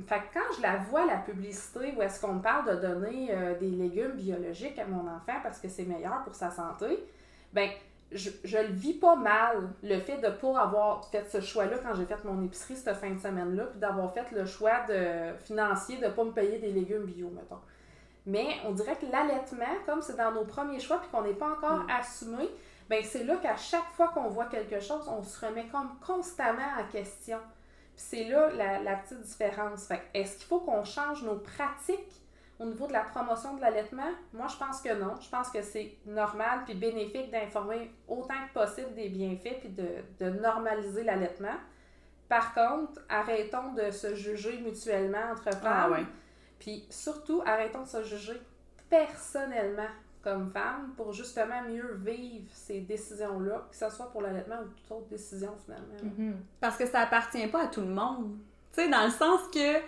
Fait 0.01 0.21
que 0.21 0.35
quand 0.35 0.55
je 0.57 0.63
la 0.63 0.77
vois, 0.79 1.05
la 1.05 1.19
publicité, 1.19 1.95
où 1.97 2.03
est-ce 2.03 2.21
qu'on 2.21 2.35
me 2.35 2.43
parle 2.43 2.77
de 2.77 2.81
donner 2.81 3.29
euh, 3.31 3.59
des 3.59 3.69
légumes 3.69 4.13
biologiques 4.13 4.79
à 4.79 4.87
mon 4.87 5.07
enfant 5.07 5.39
parce 5.43 5.59
que 5.59 5.69
c'est 5.69 5.85
meilleur 5.85 6.23
pour 6.25 6.35
sa 6.35 6.51
santé, 6.51 7.05
ben 7.53 7.69
je, 8.11 8.31
je 8.45 8.59
le 8.59 8.73
vis 8.73 8.95
pas 8.95 9.17
mal, 9.17 9.69
le 9.83 9.99
fait 10.01 10.19
de 10.19 10.27
ne 10.27 10.33
pas 10.33 10.61
avoir 10.61 11.05
fait 11.07 11.25
ce 11.31 11.41
choix-là 11.41 11.77
quand 11.83 11.95
j'ai 11.95 12.07
fait 12.07 12.25
mon 12.25 12.43
épicerie 12.43 12.77
cette 12.77 12.97
fin 12.97 13.11
de 13.11 13.19
semaine-là, 13.19 13.65
puis 13.65 13.81
d'avoir 13.81 14.13
fait 14.13 14.31
le 14.33 14.47
choix 14.47 14.81
de, 14.89 15.37
financier 15.45 15.99
de 15.99 16.07
ne 16.07 16.11
pas 16.11 16.25
me 16.25 16.33
payer 16.33 16.59
des 16.59 16.73
légumes 16.73 17.05
bio, 17.05 17.31
mettons. 17.31 17.61
Mais 18.25 18.47
on 18.65 18.73
dirait 18.73 18.97
que 18.97 19.07
l'allaitement, 19.07 19.75
comme 19.85 20.01
c'est 20.01 20.17
dans 20.17 20.31
nos 20.31 20.45
premiers 20.45 20.81
choix 20.81 20.99
puis 20.99 21.09
qu'on 21.11 21.23
n'est 21.23 21.35
pas 21.35 21.51
encore 21.51 21.85
mm. 21.85 21.91
assumé, 21.91 22.49
ben 22.89 23.03
c'est 23.05 23.25
là 23.25 23.37
qu'à 23.37 23.57
chaque 23.57 23.91
fois 23.95 24.09
qu'on 24.09 24.29
voit 24.29 24.47
quelque 24.47 24.81
chose, 24.81 25.09
on 25.09 25.23
se 25.23 25.45
remet 25.45 25.67
comme 25.67 25.91
constamment 26.07 26.63
en 26.79 26.91
question. 26.91 27.39
Puis 27.97 28.05
c'est 28.07 28.25
là 28.25 28.51
la, 28.81 28.97
petite 28.97 29.21
différence. 29.21 29.87
Fait 29.87 30.03
est-ce 30.15 30.39
qu'il 30.39 30.47
faut 30.47 30.61
qu'on 30.61 30.85
change 30.85 31.23
nos 31.23 31.37
pratiques 31.37 32.23
au 32.59 32.65
niveau 32.67 32.87
de 32.87 32.93
la 32.93 33.03
promotion 33.03 33.55
de 33.57 33.61
l'allaitement? 33.61 34.11
Moi, 34.33 34.47
je 34.49 34.57
pense 34.57 34.81
que 34.81 34.95
non. 34.95 35.15
Je 35.21 35.29
pense 35.29 35.51
que 35.51 35.63
c'est 35.63 35.93
normal 36.07 36.61
puis 36.65 36.75
bénéfique 36.75 37.31
d'informer 37.31 37.91
autant 38.09 38.35
que 38.49 38.61
possible 38.61 38.95
des 38.95 39.09
bienfaits 39.09 39.61
puis 39.61 39.69
de, 39.71 39.89
de 40.19 40.31
normaliser 40.31 41.05
l'allaitement. 41.05 41.57
Par 42.29 42.55
contre, 42.55 43.01
arrêtons 43.09 43.75
de 43.75 43.91
se 43.91 44.15
juger 44.15 44.59
mutuellement 44.59 45.33
entre 45.33 45.51
femmes. 45.53 45.63
Ah 45.65 45.91
ouais. 45.91 46.07
Puis 46.59 46.87
surtout, 46.89 47.43
arrêtons 47.45 47.83
de 47.83 47.89
se 47.89 48.03
juger 48.05 48.41
personnellement 48.89 49.89
comme 50.23 50.51
femme 50.53 50.93
pour 50.97 51.13
justement 51.13 51.63
mieux 51.69 52.01
vivre 52.05 52.49
ces 52.53 52.81
décisions-là, 52.81 53.67
que 53.71 53.77
ce 53.77 53.91
soit 53.91 54.11
pour 54.11 54.23
l'allaitement 54.23 54.57
ou 54.63 54.69
toute 54.69 54.91
autre 54.91 55.09
décision 55.09 55.53
finalement. 55.65 56.15
Mhm. 56.17 56.37
Parce 56.61 56.77
que 56.77 56.87
ça 56.87 57.01
appartient 57.01 57.47
pas 57.49 57.65
à 57.65 57.67
tout 57.67 57.81
le 57.81 57.89
monde. 57.89 58.37
Tu 58.73 58.83
sais, 58.83 58.89
dans 58.89 59.05
le 59.05 59.11
sens 59.11 59.41
que 59.53 59.81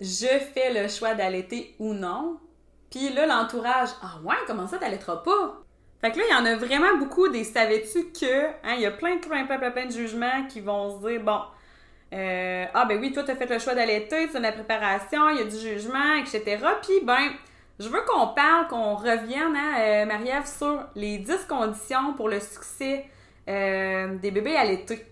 je 0.00 0.26
fais 0.26 0.72
le 0.82 0.88
choix 0.88 1.14
d'allaiter 1.14 1.74
ou 1.78 1.94
non. 1.94 2.38
Puis 2.90 3.12
là, 3.12 3.26
l'entourage, 3.26 3.90
ah 4.02 4.18
ouais, 4.24 4.36
comment 4.46 4.66
ça, 4.66 4.78
t'allaiteras 4.78 5.18
pas? 5.18 5.62
Fait 6.00 6.10
que 6.10 6.18
là, 6.18 6.24
il 6.28 6.32
y 6.32 6.36
en 6.36 6.44
a 6.44 6.56
vraiment 6.56 6.96
beaucoup 6.98 7.28
des 7.28 7.44
savais-tu 7.44 8.12
que, 8.12 8.46
hein, 8.62 8.74
il 8.74 8.80
y 8.80 8.86
a 8.86 8.90
plein, 8.90 9.18
plein, 9.18 9.46
plein, 9.46 9.70
plein, 9.70 9.86
de 9.86 9.92
jugements 9.92 10.46
qui 10.48 10.60
vont 10.60 11.00
se 11.00 11.08
dire, 11.08 11.22
bon, 11.22 11.40
euh, 12.12 12.66
ah 12.74 12.84
ben 12.84 13.00
oui, 13.00 13.12
toi, 13.12 13.22
t'as 13.24 13.36
fait 13.36 13.46
le 13.46 13.58
choix 13.58 13.74
d'allaiter, 13.74 14.28
tu 14.28 14.36
as 14.36 14.38
de 14.38 14.44
la 14.44 14.52
préparation, 14.52 15.30
il 15.30 15.38
y 15.38 15.40
a 15.40 15.44
du 15.44 15.58
jugement, 15.58 16.14
etc. 16.16 16.58
Puis 16.82 17.00
ben, 17.02 17.30
je 17.78 17.88
veux 17.88 18.02
qu'on 18.06 18.28
parle, 18.28 18.68
qu'on 18.68 18.94
revienne, 18.94 19.56
hein, 19.56 19.74
euh, 19.80 20.06
Marie-Ève, 20.06 20.46
sur 20.46 20.84
les 20.94 21.18
10 21.18 21.46
conditions 21.48 22.14
pour 22.14 22.28
le 22.28 22.38
succès 22.38 23.06
euh, 23.48 24.16
des 24.18 24.30
bébés 24.30 24.56
allaités. 24.56 25.04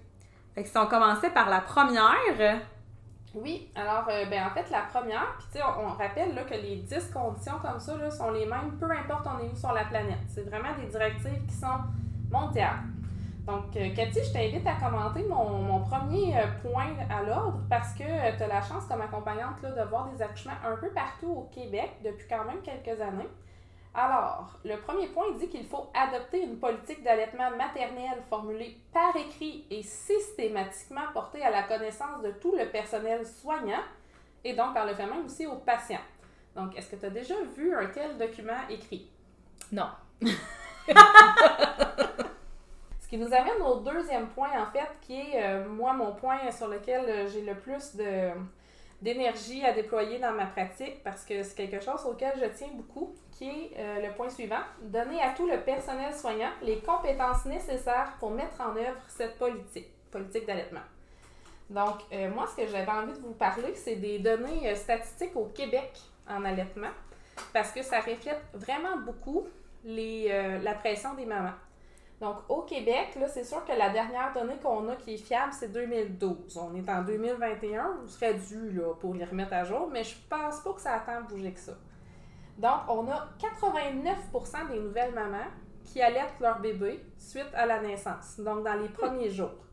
Fait 0.55 0.63
que 0.63 0.69
si 0.69 0.79
on 0.79 0.87
commençait 0.87 1.31
par 1.31 1.51
la 1.51 1.61
première, 1.61 2.61
Oui, 3.35 3.69
alors, 3.75 4.07
euh, 4.09 4.27
ben, 4.27 4.45
en 4.47 4.51
fait, 4.51 4.71
la 4.71 4.83
première, 4.83 5.35
puis 5.39 5.47
tu 5.53 5.59
sais, 5.59 5.65
on, 5.65 5.89
rappelle 5.89 6.45
que 6.49 6.55
les 6.55 6.77
10 6.77 7.11
conditions 7.13 7.59
comme 7.61 7.81
ça 7.81 7.97
là, 7.97 8.11
sont 8.11 8.31
les 8.31 8.47
mêmes, 8.47 8.77
peu 8.79 8.91
importe 8.91 9.27
on 9.27 9.45
est 9.45 9.51
où 9.51 9.57
sur 9.57 9.73
la 9.73 9.85
planète. 9.85 10.19
C'est 10.29 10.49
vraiment 10.49 10.75
des 10.79 10.87
directives 10.87 11.47
qui 11.49 11.55
sont 11.55 11.81
mondiales. 12.31 12.81
Donc, 13.47 13.77
euh, 13.77 13.93
Cathy, 13.95 14.21
je 14.23 14.33
t'invite 14.33 14.67
à 14.67 14.75
commenter 14.75 15.25
mon, 15.25 15.63
mon 15.63 15.81
premier 15.81 16.37
euh, 16.39 16.47
point 16.63 16.95
à 17.11 17.23
l'ordre 17.25 17.61
parce 17.69 17.93
que 17.93 18.05
tu 18.37 18.43
as 18.43 18.47
la 18.47 18.63
chance, 18.63 18.85
comme 18.87 19.01
accompagnante, 19.01 19.61
là, 19.63 19.71
de 19.73 19.89
voir 19.89 20.09
des 20.11 20.23
accouchements 20.23 20.53
un 20.65 20.77
peu 20.77 20.91
partout 20.91 21.29
au 21.29 21.51
Québec 21.53 21.91
depuis 22.05 22.27
quand 22.29 22.45
même 22.45 22.63
quelques 22.63 23.01
années. 23.01 23.29
Alors, 23.95 24.59
le 24.65 24.77
premier 24.77 25.09
point 25.09 25.33
dit 25.39 25.49
qu'il 25.49 25.67
faut 25.67 25.91
adopter 25.93 26.43
une 26.43 26.59
politique 26.59 27.03
d'allaitement 27.03 27.51
maternel 27.51 28.23
formulée 28.31 28.79
par 28.93 29.15
écrit 29.17 29.67
et 29.71 29.83
systématiquement 29.83 31.13
portée 31.13 31.43
à 31.43 31.51
la 31.51 31.65
connaissance 31.65 32.23
de 32.23 32.31
tout 32.31 32.55
le 32.57 32.71
personnel 32.71 33.27
soignant 33.27 33.83
et 34.45 34.55
donc 34.55 34.73
par 34.73 34.87
le 34.87 34.95
fait 34.95 35.07
même 35.07 35.27
aussi 35.27 35.47
aux 35.47 35.57
patients. 35.57 35.99
Donc, 36.55 36.77
est-ce 36.77 36.91
que 36.91 36.97
tu 36.97 37.07
as 37.07 37.11
déjà 37.11 37.35
vu 37.57 37.75
un 37.75 37.87
tel 37.87 38.17
document 38.17 38.69
écrit? 38.71 39.11
Non. 39.73 39.89
Qui 43.13 43.19
nous 43.19 43.35
amène 43.35 43.61
au 43.61 43.81
deuxième 43.81 44.29
point, 44.29 44.49
en 44.59 44.65
fait, 44.73 44.89
qui 45.03 45.21
est, 45.21 45.35
euh, 45.35 45.69
moi, 45.69 45.93
mon 45.93 46.15
point 46.15 46.51
sur 46.51 46.67
lequel 46.69 47.05
euh, 47.07 47.29
j'ai 47.29 47.43
le 47.43 47.55
plus 47.55 47.95
de 47.95 48.31
d'énergie 49.03 49.63
à 49.67 49.73
déployer 49.75 50.19
dans 50.19 50.33
ma 50.33 50.47
pratique 50.47 51.05
parce 51.05 51.23
que 51.27 51.43
c'est 51.43 51.55
quelque 51.55 51.85
chose 51.85 52.07
auquel 52.07 52.33
je 52.41 52.47
tiens 52.57 52.71
beaucoup, 52.73 53.15
qui 53.33 53.51
est 53.51 53.73
euh, 53.77 54.07
le 54.07 54.15
point 54.15 54.31
suivant. 54.31 54.63
Donner 54.81 55.21
à 55.21 55.35
tout 55.35 55.47
le 55.47 55.61
personnel 55.61 56.15
soignant 56.15 56.49
les 56.63 56.79
compétences 56.79 57.45
nécessaires 57.45 58.15
pour 58.19 58.31
mettre 58.31 58.59
en 58.63 58.75
œuvre 58.77 59.03
cette 59.09 59.37
politique, 59.37 59.91
politique 60.11 60.47
d'allaitement. 60.47 60.87
Donc, 61.69 61.97
moi, 62.35 62.47
ce 62.47 62.63
que 62.63 62.67
j'avais 62.67 62.91
envie 62.91 63.13
de 63.13 63.27
vous 63.27 63.35
parler, 63.35 63.75
c'est 63.75 63.97
des 63.97 64.21
données 64.21 64.75
statistiques 64.75 65.37
au 65.37 65.47
Québec 65.47 65.93
en 66.27 66.47
allaitement 66.47 66.93
parce 67.53 67.73
que 67.73 67.83
ça 67.83 68.01
reflète 68.01 68.43
vraiment 68.55 68.97
beaucoup 68.97 69.47
les, 69.85 70.61
la 70.63 70.75
pression 70.75 71.13
des 71.15 71.27
mamans. 71.27 71.53
Donc, 72.23 72.37
au 72.49 72.63
Québec, 72.63 73.17
là, 73.19 73.27
c'est 73.27 73.43
sûr 73.43 73.65
que 73.65 73.73
la 73.73 73.91
dernière 73.91 74.33
donnée 74.33 74.55
qu'on 74.63 74.89
a 74.89 74.95
qui 74.95 75.15
est 75.15 75.17
fiable, 75.17 75.53
c'est 75.53 75.73
2012. 75.73 76.57
On 76.57 76.73
est 76.77 76.89
en 76.89 77.03
2021, 77.03 77.97
on 78.05 78.07
serait 78.07 78.35
dû 78.35 78.71
là, 78.71 78.95
pour 79.01 79.13
les 79.15 79.25
remettre 79.25 79.53
à 79.55 79.65
jour, 79.65 79.89
mais 79.93 80.05
je 80.05 80.15
pense 80.31 80.61
pas 80.61 80.73
que 80.73 80.81
ça 80.81 80.93
a 80.93 81.01
tant 81.01 81.21
bougé 81.23 81.53
que 81.53 81.59
ça. 81.59 81.73
Donc, 82.59 82.79
on 82.89 83.09
a 83.11 83.29
89% 83.41 84.69
des 84.71 84.79
nouvelles 84.79 85.13
mamans 85.13 85.49
qui 85.83 86.01
allaitent 86.01 86.39
leur 86.39 86.61
bébé 86.61 87.05
suite 87.19 87.51
à 87.55 87.67
la 87.67 87.81
naissance, 87.81 88.39
donc 88.39 88.63
dans 88.63 88.75
les 88.75 88.89
premiers 88.89 89.31
jours. 89.31 89.67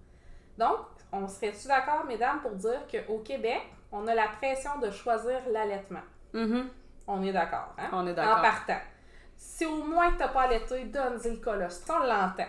Donc, 0.57 0.79
on 1.11 1.27
serait-tu 1.27 1.67
d'accord, 1.67 2.03
mesdames, 2.05 2.39
pour 2.41 2.55
dire 2.55 2.81
qu'au 2.89 3.19
Québec, 3.19 3.61
on 3.91 4.07
a 4.07 4.15
la 4.15 4.27
pression 4.41 4.71
de 4.81 4.89
choisir 4.89 5.39
l'allaitement? 5.51 6.01
mhm, 6.33 6.67
On 7.05 7.21
est 7.21 7.31
d'accord, 7.31 7.75
hein? 7.77 7.89
on 7.93 8.07
est 8.07 8.11
en 8.13 8.15
d'accord. 8.15 8.41
partant. 8.41 8.79
Si 9.41 9.65
au 9.65 9.83
moins 9.83 10.11
tu 10.11 10.17
n'as 10.17 10.27
pas 10.27 10.41
allaité, 10.43 10.83
donne-y 10.83 11.29
le 11.31 11.37
colostrum, 11.37 12.01
on 12.03 12.05
l'entend. 12.05 12.47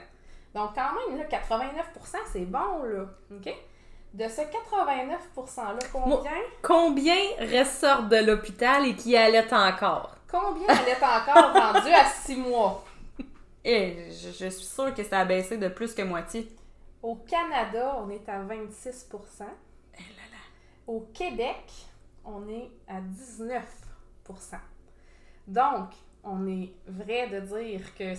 Donc, 0.54 0.70
quand 0.74 0.90
même, 1.08 1.16
là, 1.18 1.24
89%, 1.24 2.16
c'est 2.32 2.40
bon, 2.46 2.82
là. 2.82 3.04
OK? 3.30 3.54
De 4.12 4.26
ce 4.28 4.40
89%-là, 4.40 5.78
combien, 5.92 6.32
Combien 6.62 7.20
ressortent 7.40 8.08
de 8.08 8.16
l'hôpital 8.16 8.84
et 8.86 8.96
qui 8.96 9.16
allaitent 9.16 9.52
encore? 9.52 10.16
combien 10.28 10.66
est 10.68 11.02
encore 11.02 11.52
vendue 11.74 11.92
à 11.92 12.04
6 12.04 12.36
mois? 12.36 12.84
Et 13.64 14.10
je, 14.10 14.30
je 14.30 14.48
suis 14.48 14.66
sûre 14.66 14.92
que 14.94 15.04
ça 15.04 15.20
a 15.20 15.24
baissé 15.24 15.58
de 15.58 15.68
plus 15.68 15.94
que 15.94 16.02
moitié. 16.02 16.50
Au 17.02 17.14
Canada, 17.16 17.96
on 17.98 18.10
est 18.10 18.28
à 18.28 18.40
26 18.40 19.08
Eh 19.12 19.96
là 19.96 20.22
là. 20.30 20.36
Au 20.86 21.00
Québec, 21.14 21.64
on 22.24 22.48
est 22.48 22.70
à 22.88 23.00
19% 23.00 23.60
Donc, 25.46 25.90
on 26.24 26.46
est 26.46 26.70
vrai 26.86 27.28
de 27.28 27.40
dire 27.40 27.94
que 27.94 28.12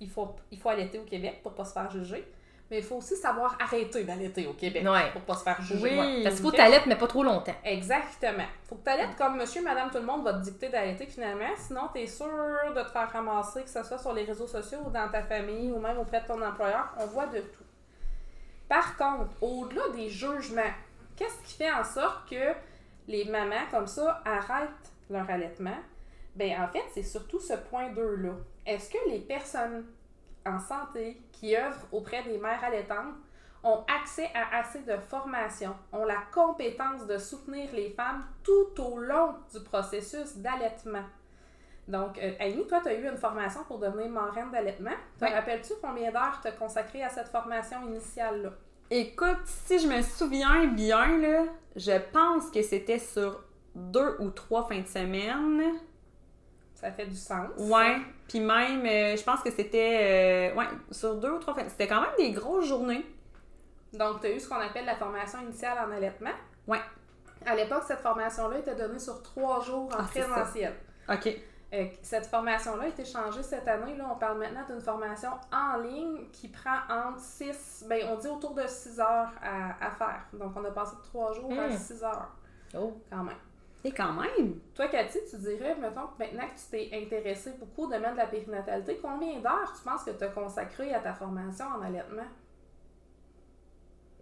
il 0.00 0.10
faut, 0.10 0.34
il 0.50 0.58
faut 0.58 0.68
allaiter 0.68 0.98
au 0.98 1.04
Québec 1.04 1.40
pour 1.42 1.54
pas 1.54 1.64
se 1.64 1.72
faire 1.72 1.90
juger, 1.90 2.22
mais 2.70 2.78
il 2.78 2.84
faut 2.84 2.96
aussi 2.96 3.16
savoir 3.16 3.56
arrêter 3.58 4.04
d'allaiter 4.04 4.46
au 4.46 4.52
Québec 4.52 4.86
Ouais. 4.86 5.10
pour 5.12 5.22
pas 5.22 5.34
se 5.34 5.42
faire 5.44 5.60
juger. 5.62 5.82
Oui. 5.82 5.98
Ouais. 5.98 6.22
Parce 6.22 6.34
qu'il 6.36 6.44
faut 6.44 6.50
t'allaites, 6.50 6.84
mais 6.86 6.96
pas 6.96 7.06
trop 7.06 7.22
longtemps. 7.22 7.54
Exactement. 7.64 8.44
Faut 8.68 8.74
que 8.76 8.84
t'allaites 8.84 9.16
comme 9.16 9.38
monsieur, 9.38 9.62
madame, 9.62 9.88
tout 9.90 9.98
le 9.98 10.04
monde 10.04 10.22
va 10.24 10.34
te 10.34 10.42
dicter 10.44 10.68
d'allaiter 10.68 11.06
finalement, 11.06 11.48
sinon 11.56 11.88
t'es 11.94 12.06
sûr 12.06 12.26
de 12.74 12.82
te 12.82 12.90
faire 12.90 13.10
ramasser, 13.10 13.62
que 13.62 13.70
ce 13.70 13.82
soit 13.82 13.98
sur 13.98 14.12
les 14.12 14.24
réseaux 14.24 14.46
sociaux 14.48 14.80
ou 14.84 14.90
dans 14.90 15.08
ta 15.08 15.22
famille 15.22 15.72
ou 15.72 15.78
même 15.80 15.96
auprès 15.98 16.20
de 16.20 16.26
ton 16.26 16.42
employeur. 16.42 16.92
On 16.98 17.06
voit 17.06 17.26
de 17.26 17.38
tout. 17.40 17.64
Par 18.68 18.96
contre, 18.96 19.30
au-delà 19.40 19.88
des 19.94 20.08
jugements, 20.10 20.62
qu'est-ce 21.16 21.38
qui 21.46 21.54
fait 21.56 21.72
en 21.72 21.84
sorte 21.84 22.28
que 22.28 22.52
les 23.08 23.24
mamans 23.26 23.64
comme 23.70 23.86
ça 23.86 24.20
arrêtent 24.24 24.92
leur 25.08 25.30
allaitement? 25.30 25.78
Ben 26.36 26.52
en 26.62 26.68
fait, 26.68 26.84
c'est 26.92 27.02
surtout 27.02 27.40
ce 27.40 27.54
point 27.54 27.90
2-là. 27.92 28.34
Est-ce 28.66 28.90
que 28.90 28.98
les 29.08 29.20
personnes 29.20 29.84
en 30.44 30.58
santé 30.60 31.20
qui 31.32 31.56
œuvrent 31.56 31.86
auprès 31.92 32.22
des 32.22 32.38
mères 32.38 32.62
allaitantes 32.62 33.14
ont 33.64 33.84
accès 34.00 34.28
à 34.34 34.58
assez 34.58 34.80
de 34.80 34.96
formation, 35.08 35.74
ont 35.92 36.04
la 36.04 36.18
compétence 36.32 37.06
de 37.06 37.18
soutenir 37.18 37.68
les 37.72 37.90
femmes 37.90 38.24
tout 38.44 38.80
au 38.80 38.98
long 38.98 39.34
du 39.52 39.60
processus 39.64 40.36
d'allaitement? 40.36 41.04
Donc, 41.88 42.18
euh, 42.18 42.32
Amy, 42.40 42.66
toi, 42.66 42.80
tu 42.82 42.88
as 42.88 42.94
eu 42.94 43.08
une 43.08 43.16
formation 43.16 43.62
pour 43.64 43.78
devenir 43.78 44.08
marraine 44.10 44.50
d'allaitement. 44.50 44.90
Te 45.18 45.24
Oui. 45.24 45.32
rappelles-tu 45.32 45.72
combien 45.80 46.10
d'heures 46.10 46.38
tu 46.42 46.48
as 46.48 46.52
consacré 46.52 47.02
à 47.02 47.08
cette 47.08 47.28
formation 47.28 47.80
initiale-là? 47.86 48.50
Écoute, 48.90 49.40
si 49.46 49.78
je 49.78 49.88
me 49.88 50.02
souviens 50.02 50.66
bien, 50.66 51.16
là, 51.18 51.44
je 51.76 51.98
pense 52.12 52.50
que 52.50 52.62
c'était 52.62 52.98
sur 52.98 53.40
deux 53.74 54.16
ou 54.20 54.30
trois 54.30 54.66
fins 54.68 54.80
de 54.80 54.86
semaine. 54.86 55.62
Ça 56.76 56.92
fait 56.92 57.06
du 57.06 57.16
sens. 57.16 57.48
Ouais. 57.58 57.96
Puis 58.28 58.38
même, 58.38 58.84
euh, 58.86 59.16
je 59.16 59.24
pense 59.24 59.40
que 59.42 59.50
c'était. 59.50 60.52
euh, 60.52 60.56
ouais, 60.56 60.66
sur 60.92 61.16
deux 61.16 61.30
ou 61.32 61.38
trois 61.38 61.54
fins. 61.54 61.68
C'était 61.68 61.88
quand 61.88 62.00
même 62.02 62.10
des 62.18 62.32
grosses 62.32 62.66
journées. 62.66 63.04
Donc, 63.92 64.20
tu 64.20 64.26
as 64.26 64.30
eu 64.32 64.38
ce 64.40 64.48
qu'on 64.48 64.56
appelle 64.60 64.84
la 64.84 64.94
formation 64.96 65.40
initiale 65.40 65.78
en 65.78 65.90
allaitement. 65.90 66.32
Ouais. 66.68 66.80
À 67.46 67.54
l'époque, 67.54 67.82
cette 67.86 68.00
formation-là 68.00 68.58
était 68.58 68.74
donnée 68.74 68.98
sur 68.98 69.22
trois 69.22 69.60
jours 69.60 69.88
en 69.94 70.00
Ah, 70.00 70.02
présentiel. 70.04 70.74
OK. 71.08 71.28
Euh, 71.72 71.84
cette 72.02 72.26
formation-là 72.26 72.84
a 72.84 72.88
été 72.88 73.04
changée 73.04 73.42
cette 73.42 73.66
année. 73.66 73.96
Là, 73.96 74.08
on 74.12 74.16
parle 74.18 74.38
maintenant 74.38 74.64
d'une 74.68 74.80
formation 74.80 75.30
en 75.52 75.78
ligne 75.78 76.28
qui 76.32 76.48
prend 76.48 76.78
entre 76.90 77.18
6, 77.20 77.86
ben, 77.88 78.06
on 78.10 78.16
dit 78.16 78.28
autour 78.28 78.54
de 78.54 78.66
6 78.66 79.00
heures 79.00 79.32
à, 79.42 79.84
à 79.86 79.90
faire. 79.90 80.26
Donc, 80.32 80.52
on 80.56 80.64
a 80.64 80.70
passé 80.70 80.94
de 80.96 81.02
3 81.02 81.32
jours 81.32 81.52
à 81.52 81.68
Hmm. 81.68 81.76
6 81.76 82.04
heures, 82.04 82.28
Oh. 82.76 82.92
quand 83.10 83.24
même. 83.24 83.36
Et 83.86 83.92
quand 83.92 84.12
même. 84.14 84.58
Toi, 84.74 84.88
Cathy, 84.88 85.18
tu 85.30 85.36
dirais, 85.38 85.76
mettons, 85.80 86.08
maintenant 86.18 86.48
que 86.48 86.58
tu 86.58 86.64
t'es 86.70 86.90
intéressée 86.92 87.52
beaucoup 87.52 87.84
au 87.84 87.86
domaine 87.90 88.12
de 88.14 88.16
la 88.16 88.26
périnatalité, 88.26 88.98
combien 89.00 89.38
d'heures 89.38 89.72
tu 89.76 89.84
penses 89.88 90.02
que 90.02 90.10
tu 90.10 90.24
as 90.24 90.28
consacré 90.28 90.92
à 90.92 90.98
ta 90.98 91.12
formation 91.14 91.66
en 91.66 91.82
allaitement? 91.82 92.26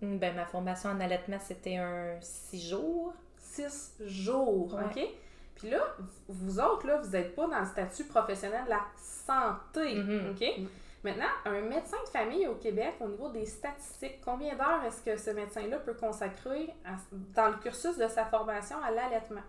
Ben, 0.02 0.34
ma 0.34 0.44
formation 0.44 0.90
en 0.90 1.00
allaitement, 1.00 1.38
c'était 1.40 1.76
un 1.78 2.18
six 2.20 2.68
jours. 2.68 3.14
6 3.38 3.94
jours, 4.00 4.74
Ouais. 4.74 4.84
OK? 4.84 5.08
Puis 5.54 5.70
là, 5.70 5.80
vous 6.28 6.58
autres, 6.60 6.86
là, 6.86 6.98
vous 6.98 7.10
n'êtes 7.10 7.34
pas 7.36 7.46
dans 7.46 7.60
le 7.60 7.66
statut 7.66 8.04
professionnel 8.04 8.64
de 8.64 8.70
la 8.70 8.80
santé, 8.96 9.94
Mhm. 9.94 10.30
OK? 10.32 10.68
Maintenant, 11.04 11.28
un 11.44 11.60
médecin 11.60 11.96
de 12.04 12.08
famille 12.08 12.46
au 12.48 12.54
Québec, 12.56 12.94
au 13.00 13.08
niveau 13.08 13.28
des 13.30 13.46
statistiques, 13.46 14.20
combien 14.24 14.54
d'heures 14.56 14.82
est-ce 14.86 15.02
que 15.02 15.16
ce 15.16 15.30
médecin-là 15.30 15.78
peut 15.78 15.94
consacrer 15.94 16.70
à- 16.84 16.96
dans 17.34 17.48
le 17.48 17.56
cursus 17.58 17.96
de 17.96 18.08
sa 18.08 18.24
formation 18.24 18.76
à 18.82 18.90
l'allaitement? 18.90 19.42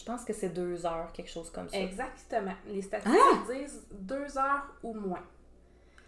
Je 0.00 0.04
pense 0.06 0.24
que 0.24 0.32
c'est 0.32 0.48
deux 0.48 0.86
heures, 0.86 1.12
quelque 1.12 1.30
chose 1.30 1.50
comme 1.50 1.68
ça. 1.68 1.78
Exactement. 1.78 2.54
Les 2.66 2.80
statistiques 2.82 3.20
Ah! 3.22 3.52
disent 3.52 3.82
deux 3.92 4.38
heures 4.38 4.64
ou 4.82 4.94
moins. 4.94 5.22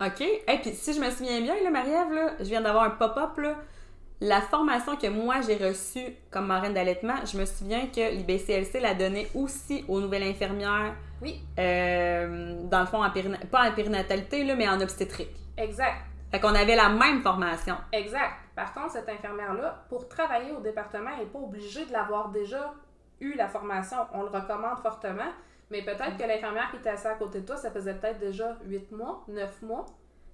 OK. 0.01 0.21
Et 0.23 0.59
puis 0.63 0.73
si 0.73 0.95
je 0.95 1.01
me 1.01 1.11
souviens 1.11 1.41
bien, 1.43 1.55
là, 1.63 1.71
Marie-Ève, 1.71 2.13
là, 2.13 2.31
je 2.41 2.45
viens 2.45 2.61
d'avoir 2.63 2.85
un 2.85 2.91
pop-up, 2.91 3.37
là. 3.39 3.57
la 4.25 4.41
formation 4.41 4.97
que 4.97 5.09
moi 5.09 5.41
j'ai 5.41 5.57
reçue 5.57 6.15
comme 6.31 6.47
marraine 6.47 6.75
d'allaitement, 6.75 7.17
je 7.27 7.37
me 7.37 7.45
souviens 7.45 7.89
que 7.89 8.13
l'IBCLC 8.13 8.79
la 8.81 8.95
donnait 8.95 9.29
aussi 9.35 9.85
aux 9.89 10.01
nouvelles 10.01 10.23
infirmières. 10.23 10.95
Oui. 11.21 11.41
Euh, 11.59 12.63
dans 12.65 12.81
le 12.81 12.87
fond, 12.87 13.03
en 13.05 13.11
périna- 13.11 13.45
pas 13.51 13.69
en 13.69 13.73
périnatalité, 13.75 14.45
là, 14.45 14.55
mais 14.55 14.69
en 14.69 14.81
obstétrique. 14.81 15.35
Exact. 15.57 15.97
Fait 16.31 16.41
qu'on 16.41 16.55
avait 16.55 16.77
la 16.77 16.89
même 16.89 17.21
formation. 17.21 17.77
Exact. 17.93 18.33
Par 18.57 18.73
contre, 18.73 18.93
cette 18.93 19.09
infirmière-là, 19.09 19.85
pour 19.89 20.09
travailler 20.09 20.53
au 20.53 20.61
département, 20.61 21.11
elle 21.15 21.25
n'est 21.27 21.31
pas 21.31 21.39
obligée 21.41 21.85
de 21.85 21.93
l'avoir 21.93 22.31
déjà 22.31 22.73
eu 23.23 23.35
la 23.35 23.49
formation. 23.49 23.97
On 24.13 24.23
le 24.23 24.29
recommande 24.29 24.79
fortement. 24.83 25.31
Mais 25.71 25.83
peut-être 25.83 26.19
que 26.19 26.23
l'infirmière 26.25 26.71
qui 26.71 26.77
était 26.77 26.91
assise 26.91 27.07
à 27.07 27.15
côté 27.15 27.41
de 27.41 27.47
toi, 27.47 27.57
ça 27.57 27.71
faisait 27.71 27.95
peut-être 27.95 28.19
déjà 28.19 28.59
8 28.67 28.93
mois, 28.93 29.25
9 29.29 29.63
mois, 29.63 29.87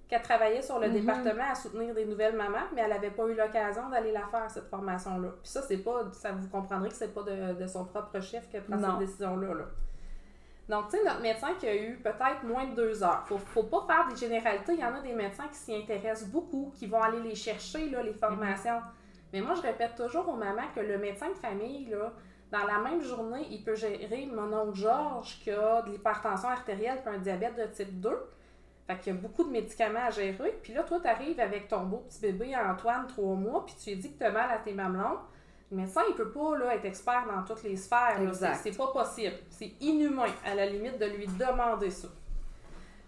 qu'elle 0.09 0.21
travaillait 0.21 0.61
sur 0.61 0.79
le 0.79 0.87
Mhm. 0.87 0.93
département 0.95 1.43
à 1.49 1.55
soutenir 1.55 1.93
des 1.95 2.03
nouvelles 2.05 2.35
mamans, 2.35 2.65
mais 2.75 2.81
elle 2.81 2.89
n'avait 2.89 3.11
pas 3.11 3.25
eu 3.27 3.35
l'occasion 3.35 3.87
d'aller 3.89 4.11
la 4.11 4.25
faire, 4.27 4.49
cette 4.51 4.67
formation-là. 4.67 5.29
Puis 5.41 5.49
ça, 5.51 5.61
c'est 5.61 5.77
pas, 5.77 6.01
ça 6.11 6.31
vous 6.33 6.49
comprendrez 6.49 6.89
que 6.89 6.95
c'est 6.95 7.13
pas 7.13 7.21
de, 7.23 7.53
de 7.53 7.67
son 7.67 7.85
propre 7.85 8.19
chef 8.19 8.49
qui 8.49 8.59
prend 8.59 8.77
cette 8.79 8.99
décision-là. 8.99 9.53
là. 9.53 9.65
Donc, 10.67 10.89
tu 10.89 10.97
sais, 10.97 11.03
notre 11.03 11.21
médecin 11.21 11.53
qui 11.59 11.67
a 11.67 11.75
eu 11.75 11.97
peut-être 12.03 12.43
moins 12.43 12.65
de 12.67 12.75
deux 12.75 13.01
heures. 13.03 13.23
Faut, 13.27 13.37
faut 13.39 13.63
pas 13.63 13.85
faire 13.87 14.07
des 14.09 14.15
généralités. 14.15 14.73
Il 14.73 14.79
y 14.79 14.85
en 14.85 14.93
a 14.93 14.99
des 15.01 15.13
médecins 15.13 15.47
qui 15.47 15.55
s'y 15.55 15.75
intéressent 15.75 16.27
beaucoup, 16.29 16.71
qui 16.75 16.85
vont 16.87 17.01
aller 17.01 17.21
les 17.21 17.33
chercher, 17.35 17.89
là, 17.89 18.03
les 18.03 18.13
formations. 18.13 18.79
Mais 19.33 19.41
moi, 19.41 19.55
je 19.55 19.61
répète 19.61 19.95
toujours 19.95 20.27
aux 20.29 20.35
mamans 20.35 20.67
que 20.75 20.79
le 20.81 20.97
médecin 20.99 21.29
de 21.29 21.35
famille, 21.35 21.85
là, 21.89 22.11
dans 22.51 22.65
la 22.65 22.79
même 22.79 23.01
journée, 23.01 23.47
il 23.51 23.63
peut 23.63 23.75
gérer 23.75 24.25
mon 24.25 24.51
oncle 24.53 24.79
Georges 24.79 25.39
qui 25.43 25.51
a 25.51 25.81
de 25.83 25.91
l'hypertension 25.91 26.49
artérielle 26.49 27.01
et 27.05 27.09
un 27.09 27.19
diabète 27.19 27.55
de 27.55 27.65
type 27.65 27.99
2. 27.99 28.09
Fait 28.87 28.97
qu'il 28.97 29.13
y 29.13 29.17
a 29.17 29.19
beaucoup 29.19 29.43
de 29.43 29.51
médicaments 29.51 30.07
à 30.07 30.09
gérer. 30.09 30.59
Puis 30.63 30.73
là, 30.73 30.81
toi, 30.83 30.99
tu 30.99 31.07
arrives 31.07 31.39
avec 31.39 31.67
ton 31.67 31.83
beau 31.83 31.97
petit 32.09 32.21
bébé 32.21 32.55
Antoine, 32.55 33.05
trois 33.07 33.35
mois, 33.35 33.63
puis 33.65 33.75
tu 33.81 33.91
lui 33.91 33.97
dis 33.97 34.13
que 34.13 34.17
tu 34.17 34.23
as 34.23 34.31
mal 34.31 34.49
à 34.49 34.57
tes 34.57 34.73
mamelons. 34.73 35.19
Le 35.71 35.77
médecin, 35.77 36.01
il 36.09 36.15
peut 36.15 36.31
pas 36.31 36.57
là, 36.57 36.73
être 36.73 36.85
expert 36.85 37.25
dans 37.27 37.43
toutes 37.43 37.63
les 37.63 37.75
sphères. 37.75 38.17
c'est 38.63 38.75
pas 38.75 38.87
possible. 38.87 39.35
C'est 39.51 39.73
inhumain, 39.79 40.25
à 40.43 40.55
la 40.55 40.65
limite, 40.65 40.97
de 40.97 41.05
lui 41.05 41.27
demander 41.27 41.91
ça. 41.91 42.07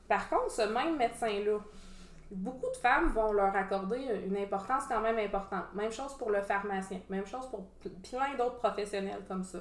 Par 0.08 0.30
contre, 0.30 0.52
ce 0.52 0.62
même 0.62 0.98
médecin-là, 0.98 1.58
beaucoup 2.32 2.70
de 2.70 2.78
femmes 2.78 3.10
vont 3.10 3.34
leur 3.34 3.56
accorder 3.56 4.22
une 4.26 4.38
importance 4.38 4.84
quand 4.88 5.02
même 5.02 5.20
importante. 5.20 5.66
Même 5.74 5.92
chose 5.92 6.18
pour 6.18 6.32
le 6.32 6.42
pharmacien, 6.42 7.00
même 7.10 7.26
chose 7.26 7.48
pour 7.50 7.66
plein 7.84 8.36
d'autres 8.38 8.58
professionnels 8.58 9.22
comme 9.28 9.44
ça. 9.44 9.60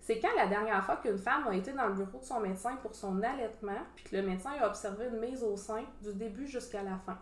C'est 0.00 0.20
quand 0.20 0.34
la 0.36 0.46
dernière 0.46 0.84
fois 0.84 0.96
qu'une 0.96 1.16
femme 1.16 1.48
a 1.48 1.54
été 1.54 1.72
dans 1.72 1.86
le 1.86 1.94
bureau 1.94 2.18
de 2.18 2.24
son 2.24 2.40
médecin 2.40 2.76
pour 2.76 2.94
son 2.94 3.22
allaitement, 3.22 3.80
puis 3.96 4.04
que 4.04 4.16
le 4.16 4.22
médecin 4.22 4.50
a 4.60 4.66
observé 4.66 5.06
une 5.06 5.18
mise 5.18 5.42
au 5.42 5.56
sein 5.56 5.82
du 6.02 6.12
début 6.12 6.46
jusqu'à 6.46 6.82
la 6.82 6.98
fin? 6.98 7.18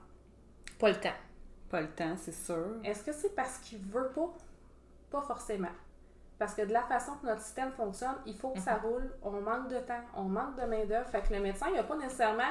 Pas 0.80 0.88
le 0.88 0.96
temps. 0.96 1.14
Pas 1.70 1.80
le 1.80 1.90
temps, 1.90 2.16
c'est 2.16 2.34
sûr. 2.34 2.80
Est-ce 2.82 3.04
que 3.04 3.12
c'est 3.12 3.36
parce 3.36 3.58
qu'il 3.58 3.78
veut 3.78 4.08
pas? 4.08 4.34
Pas 5.10 5.22
forcément. 5.22 5.68
Parce 6.40 6.54
que 6.54 6.62
de 6.62 6.72
la 6.72 6.82
façon 6.82 7.12
que 7.22 7.26
notre 7.26 7.40
système 7.40 7.70
fonctionne, 7.70 8.16
il 8.26 8.34
faut 8.36 8.50
que 8.50 8.58
ça 8.58 8.74
roule. 8.74 9.08
On 9.22 9.30
manque 9.30 9.68
de 9.68 9.78
temps, 9.78 10.02
on 10.16 10.24
manque 10.24 10.56
de 10.60 10.66
main-d'œuvre. 10.66 11.08
Fait 11.08 11.22
que 11.22 11.32
le 11.32 11.40
médecin, 11.40 11.66
il 11.68 11.76
n'a 11.76 11.84
pas 11.84 11.96
nécessairement 11.96 12.50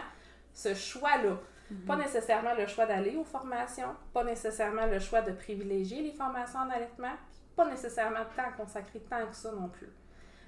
ce 0.53 0.73
choix-là. 0.73 1.38
Pas 1.87 1.95
nécessairement 1.95 2.53
le 2.57 2.65
choix 2.67 2.85
d'aller 2.85 3.15
aux 3.15 3.23
formations, 3.23 3.95
pas 4.13 4.23
nécessairement 4.23 4.85
le 4.87 4.99
choix 4.99 5.21
de 5.21 5.31
privilégier 5.31 6.01
les 6.01 6.11
formations 6.11 6.59
en 6.59 6.69
allaitement, 6.69 7.13
pas 7.55 7.69
nécessairement 7.69 8.19
de 8.19 8.35
temps 8.35 8.51
consacré 8.57 8.99
tant 9.09 9.25
que 9.27 9.35
ça 9.35 9.51
non 9.51 9.67
plus. 9.69 9.89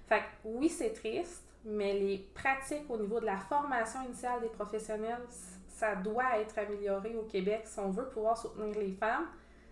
Fait 0.07 0.19
que 0.19 0.23
oui, 0.45 0.69
c'est 0.69 0.91
triste, 0.93 1.43
mais 1.65 1.93
les 1.93 2.17
pratiques 2.33 2.89
au 2.89 2.97
niveau 2.97 3.19
de 3.19 3.25
la 3.25 3.37
formation 3.37 4.01
initiale 4.03 4.41
des 4.41 4.49
professionnels, 4.49 5.21
ça 5.69 5.95
doit 5.95 6.37
être 6.39 6.57
amélioré 6.59 7.15
au 7.15 7.23
Québec 7.23 7.61
si 7.65 7.79
on 7.79 7.89
veut 7.89 8.07
pouvoir 8.09 8.37
soutenir 8.37 8.77
les 8.77 8.91
femmes. 8.93 9.25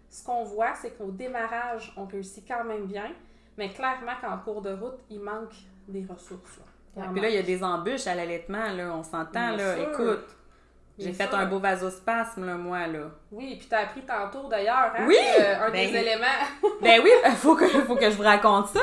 Ce 0.10 0.24
qu'on 0.24 0.44
voit, 0.44 0.74
c'est 0.76 0.92
qu'au 0.98 1.12
démarrage, 1.12 1.94
on 1.98 2.06
réussit 2.06 2.46
quand 2.48 2.64
même 2.64 2.86
bien, 2.86 3.12
mais 3.58 3.72
clairement 3.72 4.14
qu'en 4.22 4.38
cours 4.40 4.62
de 4.62 4.72
route, 4.74 5.00
il 5.10 5.20
manque 5.20 5.54
des 5.88 6.06
ressources. 6.06 6.58
là. 6.58 7.06
En 7.08 7.12
Puis 7.14 7.22
là, 7.22 7.30
il 7.30 7.36
y 7.36 7.38
a 7.38 7.44
des 7.44 7.64
embûches 7.64 8.08
à 8.08 8.16
l'allaitement, 8.16 8.72
là, 8.74 8.94
on 8.94 9.04
s'entend, 9.04 9.56
Bien 9.56 9.58
là. 9.58 9.76
sûr. 9.76 9.90
Écoute, 9.90 10.38
j'ai 11.02 11.14
fait 11.14 11.34
un 11.34 11.46
beau 11.46 11.60
vasospasme, 11.60 12.46
là, 12.46 12.56
moi, 12.56 12.88
là. 12.88 13.00
Oui, 13.32 13.56
puis 13.58 13.68
t'as 13.70 13.80
appris 13.82 14.02
tantôt 14.02 14.48
d'ailleurs, 14.48 14.94
hein, 14.98 15.06
Oui! 15.08 15.16
euh, 15.40 15.68
un 15.68 15.72
Ben- 15.72 15.92
des 15.92 15.98
éléments. 15.98 16.26
Ben 16.82 17.02
oui, 17.04 17.10
faut 17.38 17.56
que, 17.56 17.68
faut 17.68 17.96
que 17.96 18.10
je 18.10 18.16
vous 18.16 18.24
raconte 18.24 18.68
ça. 18.70 18.80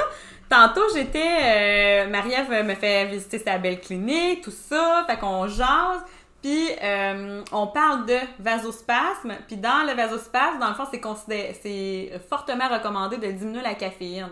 Tantôt, 0.49 0.83
j'étais... 0.95 2.07
Euh, 2.07 2.09
Marie-Ève 2.09 2.65
me 2.65 2.75
fait 2.75 3.07
visiter 3.07 3.39
sa 3.39 3.59
belle 3.59 3.81
clinique, 3.81 4.43
tout 4.43 4.51
ça, 4.51 5.05
fait 5.07 5.19
qu'on 5.19 5.47
jase. 5.47 6.03
Puis 6.43 6.69
euh, 6.83 7.43
on 7.53 7.67
parle 7.67 8.07
de 8.07 8.17
vasospasme. 8.39 9.35
Puis 9.47 9.57
dans 9.57 9.85
le 9.87 9.93
vasospasme, 9.95 10.59
dans 10.61 10.69
le 10.69 10.75
fond, 10.75 10.87
c'est 10.91 11.01
considéré, 11.01 11.59
c'est 11.61 12.13
fortement 12.31 12.69
recommandé 12.69 13.17
de 13.19 13.31
diminuer 13.33 13.63
la 13.63 13.75
caféine. 13.75 14.29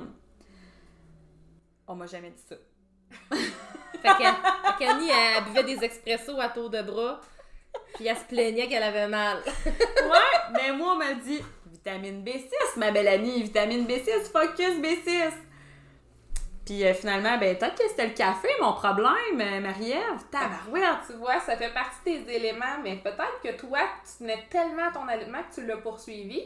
On 1.88 1.94
m'a 1.94 2.06
jamais 2.06 2.30
dit 2.30 2.42
ça. 2.48 2.56
Fait 4.02 4.08
que, 4.08 4.78
qu'Annie, 4.78 5.10
elle 5.10 5.44
buvait 5.44 5.64
des 5.64 5.84
expressos 5.84 6.38
à 6.40 6.48
tour 6.48 6.70
de 6.70 6.80
bras, 6.82 7.20
puis 7.94 8.06
elle 8.06 8.16
se 8.16 8.24
plaignait 8.24 8.68
qu'elle 8.68 8.82
avait 8.82 9.08
mal. 9.08 9.38
Ouais, 9.66 10.52
mais 10.52 10.72
moi, 10.72 10.92
on 10.92 10.96
m'a 10.96 11.14
dit 11.14 11.42
vitamine 11.66 12.24
B6, 12.24 12.78
ma 12.78 12.90
belle 12.90 13.08
amie, 13.08 13.42
vitamine 13.42 13.86
B6, 13.86 14.30
focus 14.30 14.78
B6. 14.80 15.32
Puis 16.66 16.84
euh, 16.84 16.92
finalement, 16.94 17.38
ben, 17.38 17.56
peut-être 17.56 17.76
que 17.76 17.88
c'était 17.88 18.08
le 18.08 18.14
café, 18.14 18.48
mon 18.60 18.72
problème, 18.72 19.40
euh, 19.40 19.60
Marie-Ève. 19.60 20.24
Tabarouette! 20.32 21.06
Tu 21.06 21.12
vois, 21.14 21.38
ça 21.38 21.56
fait 21.56 21.72
partie 21.72 22.02
des 22.04 22.32
éléments, 22.32 22.80
mais 22.82 22.96
peut-être 22.96 23.40
que 23.42 23.56
toi, 23.56 23.78
tu 24.04 24.18
tenais 24.18 24.44
tellement 24.50 24.88
à 24.88 24.92
ton 24.92 25.06
allaitement 25.06 25.38
que 25.48 25.54
tu 25.54 25.66
l'as 25.66 25.76
poursuivi, 25.76 26.42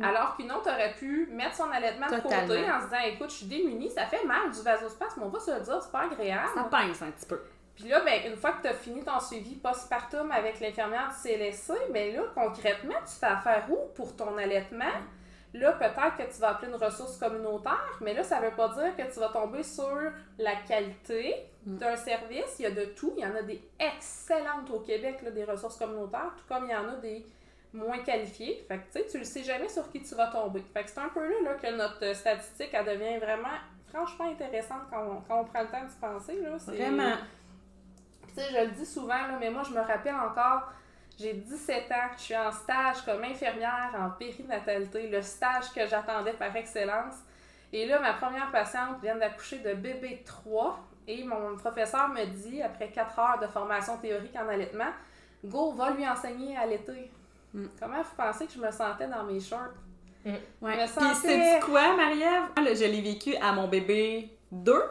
alors 0.00 0.36
qu'une 0.36 0.50
autre 0.52 0.70
aurait 0.70 0.94
pu 0.94 1.28
mettre 1.32 1.56
son 1.56 1.70
allaitement 1.70 2.06
de 2.06 2.20
côté 2.20 2.36
en 2.36 2.80
se 2.80 2.86
disant 2.86 3.02
Écoute, 3.04 3.30
je 3.30 3.36
suis 3.36 3.46
démunie, 3.46 3.90
ça 3.90 4.06
fait 4.06 4.24
mal 4.24 4.50
du 4.52 4.62
vasospasme, 4.62 5.22
on 5.24 5.28
va 5.28 5.40
se 5.40 5.50
le 5.50 5.60
dire, 5.60 5.82
c'est 5.82 5.92
pas 5.92 6.02
agréable. 6.02 6.50
Ça 6.54 6.64
pince 6.64 7.02
un 7.02 7.10
petit 7.10 7.26
peu. 7.26 7.40
Puis 7.76 7.88
là, 7.88 8.02
ben, 8.04 8.30
une 8.30 8.36
fois 8.36 8.52
que 8.52 8.62
tu 8.62 8.68
as 8.68 8.74
fini 8.74 9.02
ton 9.02 9.18
suivi 9.18 9.56
postpartum 9.56 10.30
avec 10.30 10.60
l'infirmière 10.60 11.08
du 11.08 11.28
CLSC, 11.28 11.72
ben 11.92 12.14
là, 12.14 12.22
concrètement, 12.34 12.94
tu 13.06 13.14
fais 13.18 13.26
affaire 13.26 13.66
où 13.68 13.92
pour 13.94 14.14
ton 14.14 14.36
allaitement? 14.38 14.92
Là, 15.54 15.72
peut-être 15.72 16.16
que 16.16 16.34
tu 16.34 16.40
vas 16.40 16.50
appeler 16.50 16.72
une 16.72 16.82
ressource 16.82 17.16
communautaire, 17.16 17.98
mais 18.00 18.12
là, 18.12 18.24
ça 18.24 18.40
veut 18.40 18.50
pas 18.50 18.68
dire 18.70 18.96
que 18.96 19.12
tu 19.12 19.20
vas 19.20 19.28
tomber 19.28 19.62
sur 19.62 19.98
la 20.36 20.56
qualité 20.56 21.46
d'un 21.64 21.94
service. 21.94 22.56
Il 22.58 22.62
y 22.62 22.66
a 22.66 22.70
de 22.72 22.86
tout. 22.86 23.12
Il 23.16 23.22
y 23.22 23.26
en 23.26 23.34
a 23.36 23.42
des 23.42 23.62
excellentes 23.78 24.68
au 24.72 24.80
Québec, 24.80 25.20
là, 25.22 25.30
des 25.30 25.44
ressources 25.44 25.76
communautaires, 25.76 26.32
tout 26.36 26.52
comme 26.52 26.64
il 26.64 26.72
y 26.72 26.76
en 26.76 26.88
a 26.88 26.96
des 26.96 27.24
moins 27.72 28.00
qualifiées. 28.00 28.64
Fait 28.66 28.78
que, 28.78 28.92
tu 28.92 29.02
sais, 29.02 29.06
tu 29.06 29.18
le 29.18 29.24
sais 29.24 29.44
jamais 29.44 29.68
sur 29.68 29.88
qui 29.90 30.02
tu 30.02 30.14
vas 30.16 30.26
tomber. 30.26 30.62
Fait 30.72 30.82
que 30.82 30.90
c'est 30.90 31.00
un 31.00 31.08
peu 31.08 31.20
là, 31.20 31.40
là, 31.42 31.54
que 31.54 31.76
notre 31.76 32.16
statistique, 32.16 32.70
elle 32.72 32.86
devient 32.86 33.18
vraiment, 33.18 33.56
franchement 33.92 34.30
intéressante 34.30 34.82
quand 34.90 35.04
on, 35.04 35.20
quand 35.20 35.40
on 35.40 35.44
prend 35.44 35.62
le 35.62 35.68
temps 35.68 35.84
de 35.84 35.90
se 35.90 35.96
penser, 35.96 36.40
là. 36.40 36.56
Vraiment. 36.66 37.16
Tu 38.34 38.40
sais, 38.40 38.48
je 38.52 38.64
le 38.64 38.70
dis 38.72 38.86
souvent, 38.86 39.08
là, 39.14 39.36
mais 39.38 39.50
moi, 39.50 39.62
je 39.68 39.72
me 39.72 39.80
rappelle 39.80 40.14
encore, 40.14 40.72
j'ai 41.18 41.32
17 41.34 41.90
ans, 41.92 42.10
je 42.16 42.22
suis 42.22 42.36
en 42.36 42.50
stage 42.50 43.02
comme 43.04 43.22
infirmière 43.24 43.90
en 43.98 44.10
périnatalité, 44.10 45.08
le 45.08 45.22
stage 45.22 45.72
que 45.74 45.86
j'attendais 45.86 46.32
par 46.32 46.54
excellence. 46.56 47.14
Et 47.72 47.86
là, 47.86 47.98
ma 48.00 48.12
première 48.14 48.50
patiente 48.50 49.00
vient 49.02 49.16
d'accoucher 49.16 49.58
de 49.58 49.74
bébé 49.74 50.22
3 50.24 50.78
et 51.06 51.22
mon 51.24 51.56
professeur 51.56 52.08
me 52.08 52.24
dit, 52.26 52.62
après 52.62 52.88
4 52.88 53.18
heures 53.18 53.38
de 53.40 53.46
formation 53.46 53.96
théorique 53.98 54.34
en 54.36 54.48
allaitement, 54.48 54.90
Go, 55.44 55.72
va 55.72 55.90
lui 55.90 56.08
enseigner 56.08 56.56
à 56.56 56.60
allaiter. 56.62 57.10
Mm. 57.52 57.66
Comment 57.78 57.98
vous 58.02 58.16
pensez 58.16 58.46
que 58.46 58.52
je 58.52 58.58
me 58.58 58.70
sentais 58.70 59.06
dans 59.06 59.24
mes 59.24 59.38
shorts? 59.40 59.74
Ouais. 60.24 60.40
me 60.62 60.76
Puis 60.76 60.88
sentais- 60.88 61.12
c'est 61.22 61.60
quoi, 61.60 61.94
Marie-Ève? 61.96 62.44
Je 62.56 62.84
l'ai 62.86 63.02
vécu 63.02 63.36
à 63.36 63.52
mon 63.52 63.68
bébé 63.68 64.30
2. 64.50 64.82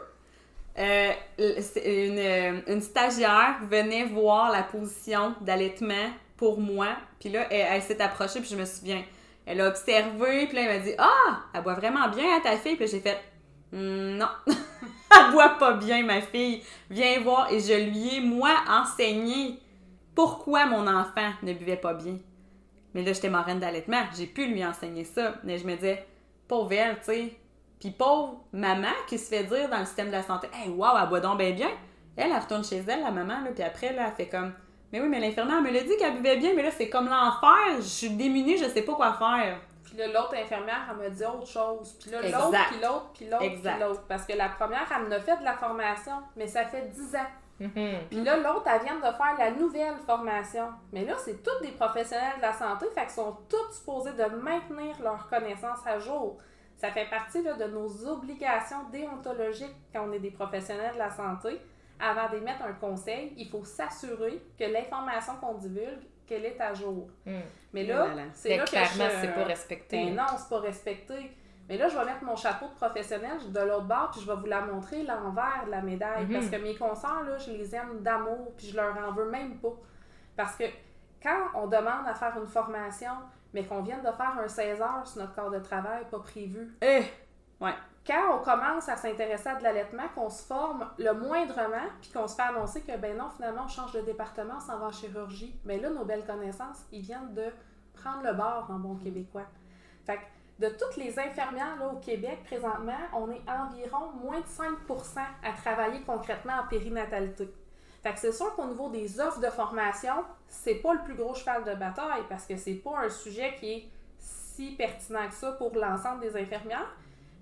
Euh, 0.77 1.11
euh, 1.39 2.61
une 2.67 2.81
stagiaire 2.81 3.57
venait 3.69 4.05
voir 4.05 4.51
la 4.51 4.63
position 4.63 5.35
d'allaitement 5.41 6.09
pour 6.35 6.59
moi. 6.59 6.89
Puis 7.19 7.29
là, 7.29 7.47
elle, 7.51 7.81
s'est 7.81 8.01
approchée, 8.01 8.39
puis 8.39 8.49
je 8.49 8.55
me 8.55 8.65
souviens. 8.65 9.03
Elle 9.45 9.61
a 9.61 9.67
observé, 9.67 10.47
puis 10.47 10.55
là, 10.55 10.61
elle 10.63 10.79
m'a 10.79 10.85
dit 10.85 10.93
Ah, 10.97 11.41
elle 11.53 11.61
boit 11.61 11.75
vraiment 11.75 12.09
bien, 12.09 12.23
hein, 12.35 12.39
ta 12.43 12.57
fille. 12.57 12.75
Puis 12.75 12.87
j'ai 12.87 13.01
fait 13.01 13.19
Hmm, 13.73 14.17
Non, 14.17 14.27
elle 14.47 15.31
boit 15.31 15.57
pas 15.57 15.73
bien, 15.73 16.03
ma 16.03 16.21
fille. 16.21 16.61
Viens 16.89 17.19
voir. 17.21 17.51
Et 17.51 17.59
je 17.59 17.73
lui 17.73 18.17
ai, 18.17 18.21
moi, 18.21 18.55
enseigné 18.69 19.59
pourquoi 20.13 20.67
mon 20.67 20.87
enfant 20.87 21.31
ne 21.41 21.53
buvait 21.53 21.77
pas 21.77 21.95
bien. 21.95 22.19
Mais 22.93 23.01
là, 23.01 23.13
j'étais 23.13 23.29
marraine 23.29 23.59
d'allaitement. 23.59 24.03
J'ai 24.15 24.27
pu 24.27 24.45
lui 24.45 24.63
enseigner 24.63 25.03
ça. 25.03 25.35
Mais 25.43 25.57
je 25.57 25.65
me 25.65 25.73
disais, 25.73 26.05
pauvre 26.47 26.69
tu 26.69 27.03
sais. 27.03 27.37
Puis 27.83 27.91
pauvre 27.91 28.37
maman 28.53 28.93
qui 29.07 29.19
se 29.19 29.27
fait 29.27 29.43
dire 29.43 29.67
dans 29.67 29.79
le 29.79 29.83
système 29.83 30.07
de 30.07 30.13
la 30.13 30.23
santé, 30.23 30.47
hey, 30.53 30.69
wow, 30.69 30.97
elle 31.01 31.09
boit 31.09 31.19
donc 31.19 31.37
bien 31.37 31.51
bien. 31.51 31.67
Elle, 32.15 32.31
elle 32.31 32.39
retourne 32.39 32.63
chez 32.63 32.77
elle, 32.77 33.01
la 33.01 33.11
maman, 33.11 33.41
là, 33.41 33.49
puis 33.53 33.61
après, 33.61 33.91
là, 33.91 34.05
elle 34.07 34.13
fait 34.13 34.29
comme, 34.31 34.53
mais 34.93 35.01
oui, 35.01 35.09
mais 35.09 35.19
l'infirmière 35.19 35.61
me 35.61 35.69
l'a 35.69 35.81
dit 35.81 35.97
qu'elle 35.97 36.13
buvait 36.13 36.37
bien, 36.37 36.53
mais 36.55 36.63
là, 36.63 36.71
c'est 36.71 36.87
comme 36.87 37.09
l'enfer. 37.09 37.75
Je 37.79 37.81
suis 37.81 38.11
démunie, 38.11 38.55
je 38.57 38.69
sais 38.69 38.83
pas 38.83 38.93
quoi 38.93 39.11
faire. 39.11 39.57
Puis 39.83 39.97
là, 39.97 40.07
l'autre 40.07 40.33
infirmière, 40.33 40.87
elle 40.91 40.95
m'a 40.95 41.09
dit 41.09 41.25
autre 41.25 41.45
chose. 41.45 41.97
Puis 41.99 42.09
là, 42.09 42.21
l'autre, 42.21 42.57
puis 42.69 42.79
l'autre, 42.81 43.09
puis 43.15 43.25
l'autre, 43.25 43.37
puis 43.39 43.47
Exact. 43.47 43.79
l'autre. 43.81 44.03
Parce 44.07 44.25
que 44.25 44.31
la 44.31 44.47
première, 44.47 44.87
elle 44.95 45.09
me 45.09 45.15
a 45.17 45.19
fait 45.19 45.37
de 45.39 45.43
la 45.43 45.57
formation, 45.57 46.13
mais 46.37 46.47
ça 46.47 46.63
fait 46.63 46.87
10 46.87 47.15
ans. 47.17 47.19
Mhm. 47.59 47.97
Puis 48.09 48.23
là, 48.23 48.37
l'autre, 48.37 48.63
elle 48.65 48.81
vient 48.83 48.95
de 48.95 49.01
faire 49.01 49.35
la 49.37 49.51
nouvelle 49.51 49.97
formation. 50.05 50.69
Mais 50.93 51.03
là, 51.03 51.15
c'est 51.17 51.43
tous 51.43 51.59
des 51.61 51.71
professionnels 51.71 52.37
de 52.37 52.43
la 52.43 52.53
santé, 52.53 52.85
fait 52.95 53.01
qu'ils 53.01 53.09
sont 53.09 53.35
tous 53.49 53.75
supposés 53.75 54.13
de 54.13 54.23
maintenir 54.41 54.95
leurs 55.03 55.27
connaissances 55.27 55.85
à 55.85 55.99
jour. 55.99 56.37
Ça 56.83 56.91
fait 56.91 57.09
partie 57.09 57.41
là, 57.41 57.53
de 57.53 57.63
nos 57.63 58.05
obligations 58.09 58.89
déontologiques 58.91 59.73
quand 59.93 60.05
on 60.05 60.11
est 60.11 60.19
des 60.19 60.31
professionnels 60.31 60.91
de 60.95 60.97
la 60.97 61.09
santé. 61.09 61.61
Avant 61.97 62.27
d'émettre 62.29 62.61
un 62.65 62.73
conseil, 62.73 63.33
il 63.37 63.47
faut 63.47 63.63
s'assurer 63.63 64.43
que 64.59 64.65
l'information 64.65 65.31
qu'on 65.39 65.53
divulgue, 65.53 66.03
qu'elle 66.27 66.43
est 66.43 66.59
à 66.59 66.73
jour. 66.73 67.07
Mhm. 67.25 67.41
Mais 67.71 67.85
là, 67.85 68.07
Voilà. 68.07 68.23
c'est 68.33 68.49
Mais 68.49 68.57
là 68.57 68.65
que 68.65 68.69
clairement, 68.71 69.13
je... 69.15 69.21
c'est 69.21 69.33
pas 69.33 69.43
respecté. 69.45 70.05
Ben 70.07 70.15
non, 70.15 70.25
c'est 70.37 70.49
pas 70.49 70.59
respecté. 70.59 71.31
Mais 71.69 71.77
là, 71.77 71.87
je 71.87 71.97
vais 71.97 72.03
mettre 72.03 72.23
mon 72.25 72.35
chapeau 72.35 72.67
de 72.67 72.73
professionnel 72.73 73.37
de 73.49 73.59
l'autre 73.61 73.85
bord, 73.85 74.09
puis 74.11 74.19
je 74.19 74.27
vais 74.29 74.35
vous 74.35 74.47
la 74.47 74.59
montrer 74.59 75.03
l'envers 75.03 75.63
de 75.65 75.71
la 75.71 75.81
médaille. 75.81 76.25
Mhm. 76.25 76.33
Parce 76.33 76.49
que 76.49 76.57
mes 76.57 76.75
consoeurs, 76.75 77.23
là, 77.23 77.37
je 77.37 77.51
les 77.51 77.73
aime 77.73 78.01
d'amour, 78.01 78.51
puis 78.57 78.67
je 78.67 78.75
leur 78.75 78.93
en 78.97 79.13
veux 79.13 79.29
même 79.29 79.57
pas. 79.59 79.71
Parce 80.35 80.57
que 80.57 80.65
quand 81.21 81.47
on 81.55 81.67
demande 81.67 82.05
à 82.05 82.13
faire 82.13 82.37
une 82.37 82.47
formation, 82.47 83.13
mais 83.53 83.63
qu'on 83.65 83.81
vient 83.81 83.99
de 83.99 84.11
faire 84.11 84.37
un 84.43 84.47
16 84.47 84.81
heures 84.81 85.05
sur 85.07 85.21
notre 85.21 85.35
corps 85.35 85.51
de 85.51 85.59
travail 85.59 86.05
pas 86.09 86.19
prévu, 86.19 86.75
Eh! 86.81 87.03
quand 88.05 88.35
on 88.37 88.43
commence 88.43 88.89
à 88.89 88.97
s'intéresser 88.97 89.47
à 89.47 89.55
de 89.55 89.63
l'allaitement, 89.63 90.03
qu'on 90.13 90.29
se 90.29 90.43
forme 90.43 90.85
le 90.97 91.13
moindrement, 91.13 91.87
puis 92.01 92.11
qu'on 92.11 92.27
se 92.27 92.35
fait 92.35 92.41
annoncer 92.41 92.81
que, 92.81 92.97
ben 92.97 93.15
non, 93.15 93.29
finalement, 93.29 93.63
on 93.63 93.69
change 93.69 93.93
de 93.93 94.01
département, 94.01 94.55
on 94.57 94.59
s'en 94.59 94.77
va 94.77 94.87
en 94.87 94.91
chirurgie. 94.91 95.57
Mais 95.63 95.79
là, 95.79 95.89
nos 95.89 96.03
belles 96.03 96.25
connaissances, 96.25 96.83
ils 96.91 97.01
viennent 97.01 97.33
de 97.33 97.45
prendre 97.93 98.23
le 98.25 98.33
bord 98.33 98.67
en 98.69 98.79
bon 98.79 98.95
québécois. 98.95 99.45
Fait 100.05 100.17
que 100.17 100.65
de 100.67 100.69
toutes 100.69 100.97
les 100.97 101.17
infirmières 101.17 101.77
là, 101.79 101.87
au 101.87 101.97
Québec, 101.99 102.43
présentement, 102.43 102.91
on 103.13 103.31
est 103.31 103.41
environ 103.47 104.11
moins 104.21 104.39
de 104.39 104.45
5% 104.45 105.19
à 105.43 105.51
travailler 105.53 106.01
concrètement 106.01 106.53
en 106.61 106.67
périnatalité. 106.67 107.53
Fait 108.03 108.13
que 108.13 108.19
c'est 108.19 108.33
sûr 108.33 108.53
qu'au 108.55 108.65
niveau 108.65 108.89
des 108.89 109.19
offres 109.21 109.39
de 109.39 109.49
formation, 109.49 110.25
c'est 110.47 110.75
pas 110.75 110.93
le 110.93 111.01
plus 111.03 111.15
gros 111.15 111.33
cheval 111.33 111.63
de 111.63 111.73
bataille 111.73 112.23
parce 112.27 112.45
que 112.45 112.57
c'est 112.57 112.73
pas 112.73 112.99
un 112.99 113.09
sujet 113.09 113.55
qui 113.57 113.71
est 113.71 113.89
si 114.19 114.71
pertinent 114.71 115.27
que 115.29 115.33
ça 115.33 115.53
pour 115.53 115.73
l'ensemble 115.73 116.19
des 116.19 116.35
infirmières. 116.35 116.93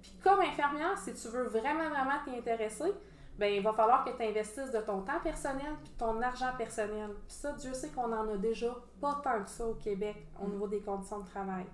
Puis 0.01 0.13
comme 0.23 0.39
infirmière, 0.39 0.97
si 0.97 1.13
tu 1.13 1.27
veux 1.29 1.45
vraiment, 1.45 1.89
vraiment 1.89 2.23
t'y 2.23 2.37
intéresser, 2.37 2.93
ben 3.39 3.51
il 3.51 3.63
va 3.63 3.73
falloir 3.73 4.05
que 4.05 4.11
tu 4.11 4.23
investisses 4.23 4.71
de 4.71 4.81
ton 4.81 5.01
temps 5.01 5.19
personnel 5.23 5.73
puis 5.83 5.91
de 5.93 5.97
ton 5.97 6.21
argent 6.21 6.51
personnel. 6.55 7.09
Puis 7.27 7.37
ça, 7.37 7.53
Dieu 7.53 7.73
sait 7.73 7.89
qu'on 7.89 8.13
en 8.13 8.31
a 8.31 8.37
déjà 8.37 8.75
pas 9.01 9.19
tant 9.23 9.41
que 9.43 9.49
ça 9.49 9.65
au 9.65 9.73
Québec 9.73 10.27
au 10.39 10.47
niveau 10.47 10.67
des 10.67 10.81
conditions 10.81 11.19
de 11.19 11.27
travail. 11.27 11.65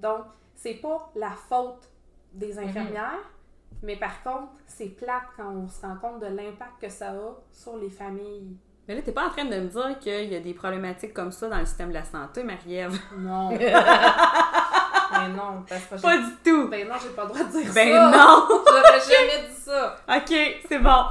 Donc, 0.00 0.24
c'est 0.56 0.74
pas 0.74 1.10
la 1.14 1.30
faute 1.30 1.88
des 2.32 2.58
infirmières, 2.58 3.30
mais 3.82 3.96
par 3.96 4.22
contre, 4.22 4.52
c'est 4.66 4.88
plate 4.96 5.24
quand 5.36 5.50
on 5.50 5.68
se 5.68 5.80
rend 5.82 5.96
compte 5.96 6.20
de 6.20 6.26
l'impact 6.26 6.80
que 6.80 6.88
ça 6.88 7.10
a 7.10 7.36
sur 7.52 7.76
les 7.76 7.90
familles. 7.90 8.56
Mais 8.86 8.94
là, 8.94 9.02
t'es 9.02 9.12
pas 9.12 9.26
en 9.26 9.30
train 9.30 9.44
de 9.46 9.54
me 9.56 9.66
dire 9.68 9.98
qu'il 9.98 10.30
y 10.32 10.36
a 10.36 10.40
des 10.40 10.52
problématiques 10.54 11.14
comme 11.14 11.32
ça 11.32 11.48
dans 11.48 11.58
le 11.58 11.64
système 11.64 11.88
de 11.88 11.94
la 11.94 12.04
santé, 12.04 12.42
Marie-Ève? 12.42 12.98
Non. 13.18 13.48
ben 15.14 15.28
non, 15.36 15.64
parce 15.68 15.84
que 15.84 16.02
Pas 16.02 16.18
du 16.18 16.30
tout! 16.44 16.68
Ben 16.68 16.88
non, 16.88 16.94
j'ai 17.02 17.10
pas 17.10 17.22
le 17.22 17.28
droit 17.28 17.44
de 17.44 17.50
dire 17.50 17.72
Ben 17.72 17.92
ça. 17.92 18.10
non! 18.10 18.46
J'aurais 18.66 19.00
jamais 19.00 19.48
dit 19.48 19.54
ça. 19.60 19.96
Ok, 20.08 20.62
c'est 20.68 20.78
bon. 20.80 21.04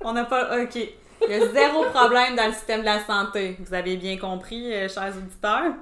On 0.00 0.12
n'a 0.12 0.24
pas. 0.24 0.62
Ok. 0.62 0.76
Il 0.76 1.28
y 1.28 1.34
a 1.34 1.48
zéro 1.48 1.84
problème 1.86 2.36
dans 2.36 2.46
le 2.46 2.52
système 2.52 2.80
de 2.80 2.84
la 2.86 3.04
santé. 3.04 3.56
Vous 3.58 3.74
avez 3.74 3.96
bien 3.96 4.16
compris, 4.18 4.72
euh, 4.72 4.88
chers 4.88 5.12
auditeurs? 5.16 5.72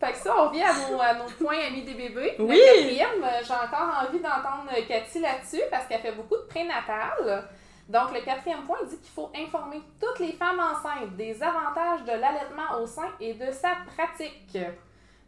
Fait 0.00 0.12
que 0.12 0.18
ça, 0.18 0.32
on 0.38 0.50
vient 0.50 0.68
à 0.68 0.90
nos, 0.90 1.00
à 1.00 1.14
nos 1.14 1.24
points 1.24 1.58
amis 1.66 1.82
des 1.82 1.94
bébés. 1.94 2.36
Oui. 2.38 2.56
Le 2.56 2.82
quatrième, 2.82 3.24
euh, 3.24 3.42
j'ai 3.42 3.52
encore 3.52 4.06
envie 4.06 4.20
d'entendre 4.20 4.70
Cathy 4.86 5.20
là-dessus 5.20 5.62
parce 5.70 5.86
qu'elle 5.86 6.00
fait 6.00 6.12
beaucoup 6.12 6.36
de 6.36 6.46
prénatal. 6.48 7.48
Donc, 7.88 8.12
le 8.14 8.20
quatrième 8.20 8.62
point, 8.64 8.76
il 8.82 8.88
dit 8.90 8.98
qu'il 8.98 9.10
faut 9.10 9.32
informer 9.34 9.80
toutes 10.00 10.20
les 10.20 10.32
femmes 10.32 10.60
enceintes 10.60 11.16
des 11.16 11.42
avantages 11.42 12.04
de 12.04 12.12
l'allaitement 12.12 12.80
au 12.80 12.86
sein 12.86 13.08
et 13.18 13.34
de 13.34 13.50
sa 13.50 13.70
pratique. 13.96 14.58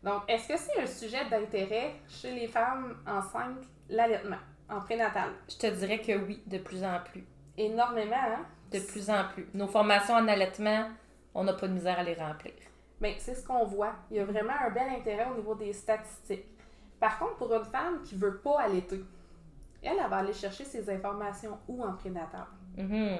Donc, 0.02 0.22
est-ce 0.28 0.48
que 0.48 0.56
c'est 0.56 0.80
un 0.80 0.86
sujet 0.86 1.24
d'intérêt 1.30 1.94
chez 2.08 2.32
les 2.32 2.46
femmes 2.46 2.96
enceintes, 3.06 3.64
l'allaitement 3.88 4.38
en 4.68 4.80
prénatal? 4.80 5.30
Je 5.48 5.56
te 5.56 5.66
dirais 5.66 5.98
que 5.98 6.12
oui, 6.12 6.42
de 6.46 6.58
plus 6.58 6.84
en 6.84 7.00
plus. 7.10 7.26
Énormément, 7.56 8.14
hein? 8.14 8.44
De 8.70 8.78
plus 8.78 9.10
en 9.10 9.24
plus. 9.24 9.48
Nos 9.52 9.66
formations 9.66 10.14
en 10.14 10.28
allaitement, 10.28 10.88
on 11.34 11.44
n'a 11.44 11.54
pas 11.54 11.66
de 11.66 11.72
misère 11.72 11.98
à 11.98 12.02
les 12.02 12.14
remplir. 12.14 12.52
Mais 13.00 13.16
c'est 13.18 13.34
ce 13.34 13.46
qu'on 13.46 13.64
voit. 13.64 13.94
Il 14.10 14.18
y 14.18 14.20
a 14.20 14.24
vraiment 14.24 14.52
un 14.66 14.70
bel 14.70 14.88
intérêt 14.90 15.26
au 15.32 15.36
niveau 15.36 15.54
des 15.54 15.72
statistiques. 15.72 16.44
Par 16.98 17.18
contre, 17.18 17.36
pour 17.36 17.54
une 17.54 17.64
femme 17.64 18.02
qui 18.04 18.14
veut 18.14 18.36
pas 18.38 18.60
allaiter, 18.60 19.02
elle, 19.82 19.92
elle 20.04 20.10
va 20.10 20.16
aller 20.18 20.34
chercher 20.34 20.64
ses 20.64 20.90
informations 20.90 21.58
où 21.66 21.82
en 21.82 21.92
prénatal? 21.94 22.44
Mhm. 22.76 23.16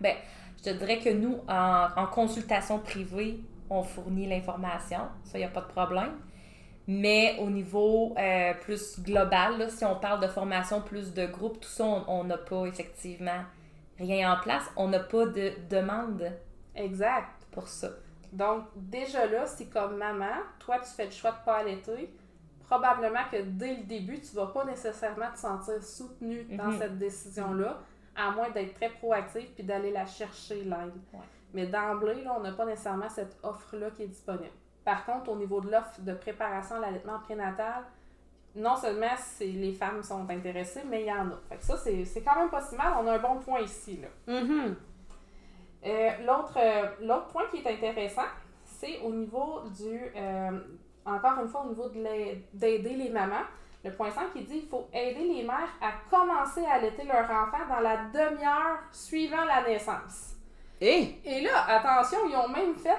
Ben, 0.00 0.16
je 0.58 0.62
te 0.64 0.70
dirais 0.70 0.98
que 0.98 1.08
nous, 1.10 1.38
en, 1.48 1.88
en 1.96 2.06
consultation 2.06 2.78
privée, 2.80 3.40
on 3.70 3.82
fournit 3.82 4.26
l'information. 4.26 5.00
Ça, 5.24 5.38
il 5.38 5.40
n'y 5.40 5.46
a 5.46 5.50
pas 5.50 5.60
de 5.62 5.66
problème. 5.68 6.12
Mais 6.86 7.36
au 7.40 7.50
niveau 7.50 8.14
euh, 8.18 8.54
plus 8.62 8.98
global, 9.00 9.58
là, 9.58 9.68
si 9.68 9.84
on 9.84 9.96
parle 9.96 10.20
de 10.20 10.26
formation 10.26 10.80
plus 10.80 11.12
de 11.12 11.26
groupe, 11.26 11.60
tout 11.60 11.68
ça, 11.68 11.84
on- 11.84 12.04
on 12.08 12.24
n'a 12.24 12.38
pas 12.38 12.64
effectivement 12.66 13.42
rien 13.98 14.32
en 14.32 14.40
place. 14.40 14.64
On 14.76 14.88
n'a 14.88 15.00
pas 15.00 15.26
de 15.26 15.52
demande 15.68 16.32
Exact. 16.74 17.28
pour 17.52 17.68
ça. 17.68 17.88
Donc, 18.32 18.64
déjà 18.76 19.26
là, 19.26 19.46
si 19.46 19.68
comme 19.70 19.96
maman, 19.96 20.34
toi, 20.58 20.78
tu 20.80 20.90
fais 20.90 21.06
le 21.06 21.10
choix 21.10 21.30
de 21.32 21.44
pas 21.44 21.56
allaiter, 21.56 22.12
probablement 22.66 23.24
que 23.30 23.40
dès 23.42 23.76
le 23.76 23.82
début, 23.84 24.20
tu 24.20 24.34
vas 24.36 24.46
pas 24.48 24.64
nécessairement 24.64 25.30
te 25.32 25.38
sentir 25.38 25.82
soutenue 25.82 26.44
dans 26.56 26.66
Mhm. 26.72 26.78
cette 26.78 26.98
décision-là, 26.98 27.78
à 28.14 28.30
moins 28.32 28.50
d'être 28.50 28.74
très 28.74 28.90
proactive 28.90 29.48
puis 29.54 29.64
d'aller 29.64 29.90
la 29.90 30.04
chercher 30.06 30.64
l'aide. 30.64 30.92
Ouais. 31.12 31.20
Mais 31.54 31.66
d'emblée, 31.66 32.22
là, 32.24 32.34
on 32.36 32.40
n'a 32.40 32.52
pas 32.52 32.66
nécessairement 32.66 33.08
cette 33.08 33.38
offre-là 33.42 33.90
qui 33.90 34.02
est 34.02 34.08
disponible. 34.08 34.50
Par 34.84 35.06
contre, 35.06 35.30
au 35.30 35.36
niveau 35.36 35.60
de 35.60 35.70
l'offre 35.70 36.00
de 36.00 36.12
préparation 36.12 36.76
à 36.76 36.80
l'allaitement 36.80 37.18
prénatal, 37.20 37.84
non 38.54 38.76
seulement 38.76 39.14
c'est- 39.16 39.46
les 39.46 39.72
femmes 39.72 40.02
sont 40.02 40.28
intéressées, 40.28 40.82
mais 40.86 41.02
il 41.02 41.06
y 41.06 41.12
en 41.12 41.28
a. 41.28 41.38
Fait 41.48 41.56
que 41.56 41.64
ça, 41.64 41.76
c'est 41.76 42.04
c'est 42.04 42.22
quand 42.22 42.36
même 42.38 42.50
pas 42.50 42.60
si 42.62 42.74
mal. 42.76 42.92
On 43.00 43.06
a 43.06 43.14
un 43.14 43.18
bon 43.18 43.36
point 43.40 43.60
ici. 43.60 44.00
Là. 44.02 44.40
Mhm. 44.40 44.76
Euh, 45.86 46.10
L'autre 46.26 46.56
euh, 46.56 46.86
l'autre 47.00 47.26
point 47.28 47.44
qui 47.50 47.58
est 47.58 47.66
intéressant, 47.72 48.26
c'est 48.64 48.98
au 49.00 49.10
niveau 49.12 49.60
du. 49.78 50.00
euh, 50.16 50.50
encore 51.06 51.38
une 51.42 51.48
fois, 51.48 51.62
au 51.64 51.68
niveau 51.70 51.88
de 51.88 52.04
d'aider 52.52 52.94
les 52.94 53.10
mamans. 53.10 53.44
Le 53.84 53.92
point 53.92 54.10
5 54.10 54.32
qui 54.32 54.42
dit 54.42 54.60
qu'il 54.60 54.68
faut 54.68 54.88
aider 54.92 55.22
les 55.24 55.42
mères 55.44 55.68
à 55.80 55.92
commencer 56.10 56.64
à 56.66 56.74
allaiter 56.74 57.04
leur 57.04 57.24
enfant 57.30 57.64
dans 57.68 57.78
la 57.80 57.96
demi-heure 58.12 58.78
suivant 58.90 59.44
la 59.44 59.62
naissance. 59.62 60.34
Eh! 60.80 61.14
Et 61.24 61.40
là, 61.42 61.64
attention, 61.68 62.18
ils 62.28 62.34
ont 62.36 62.48
même 62.48 62.74
fait. 62.74 62.98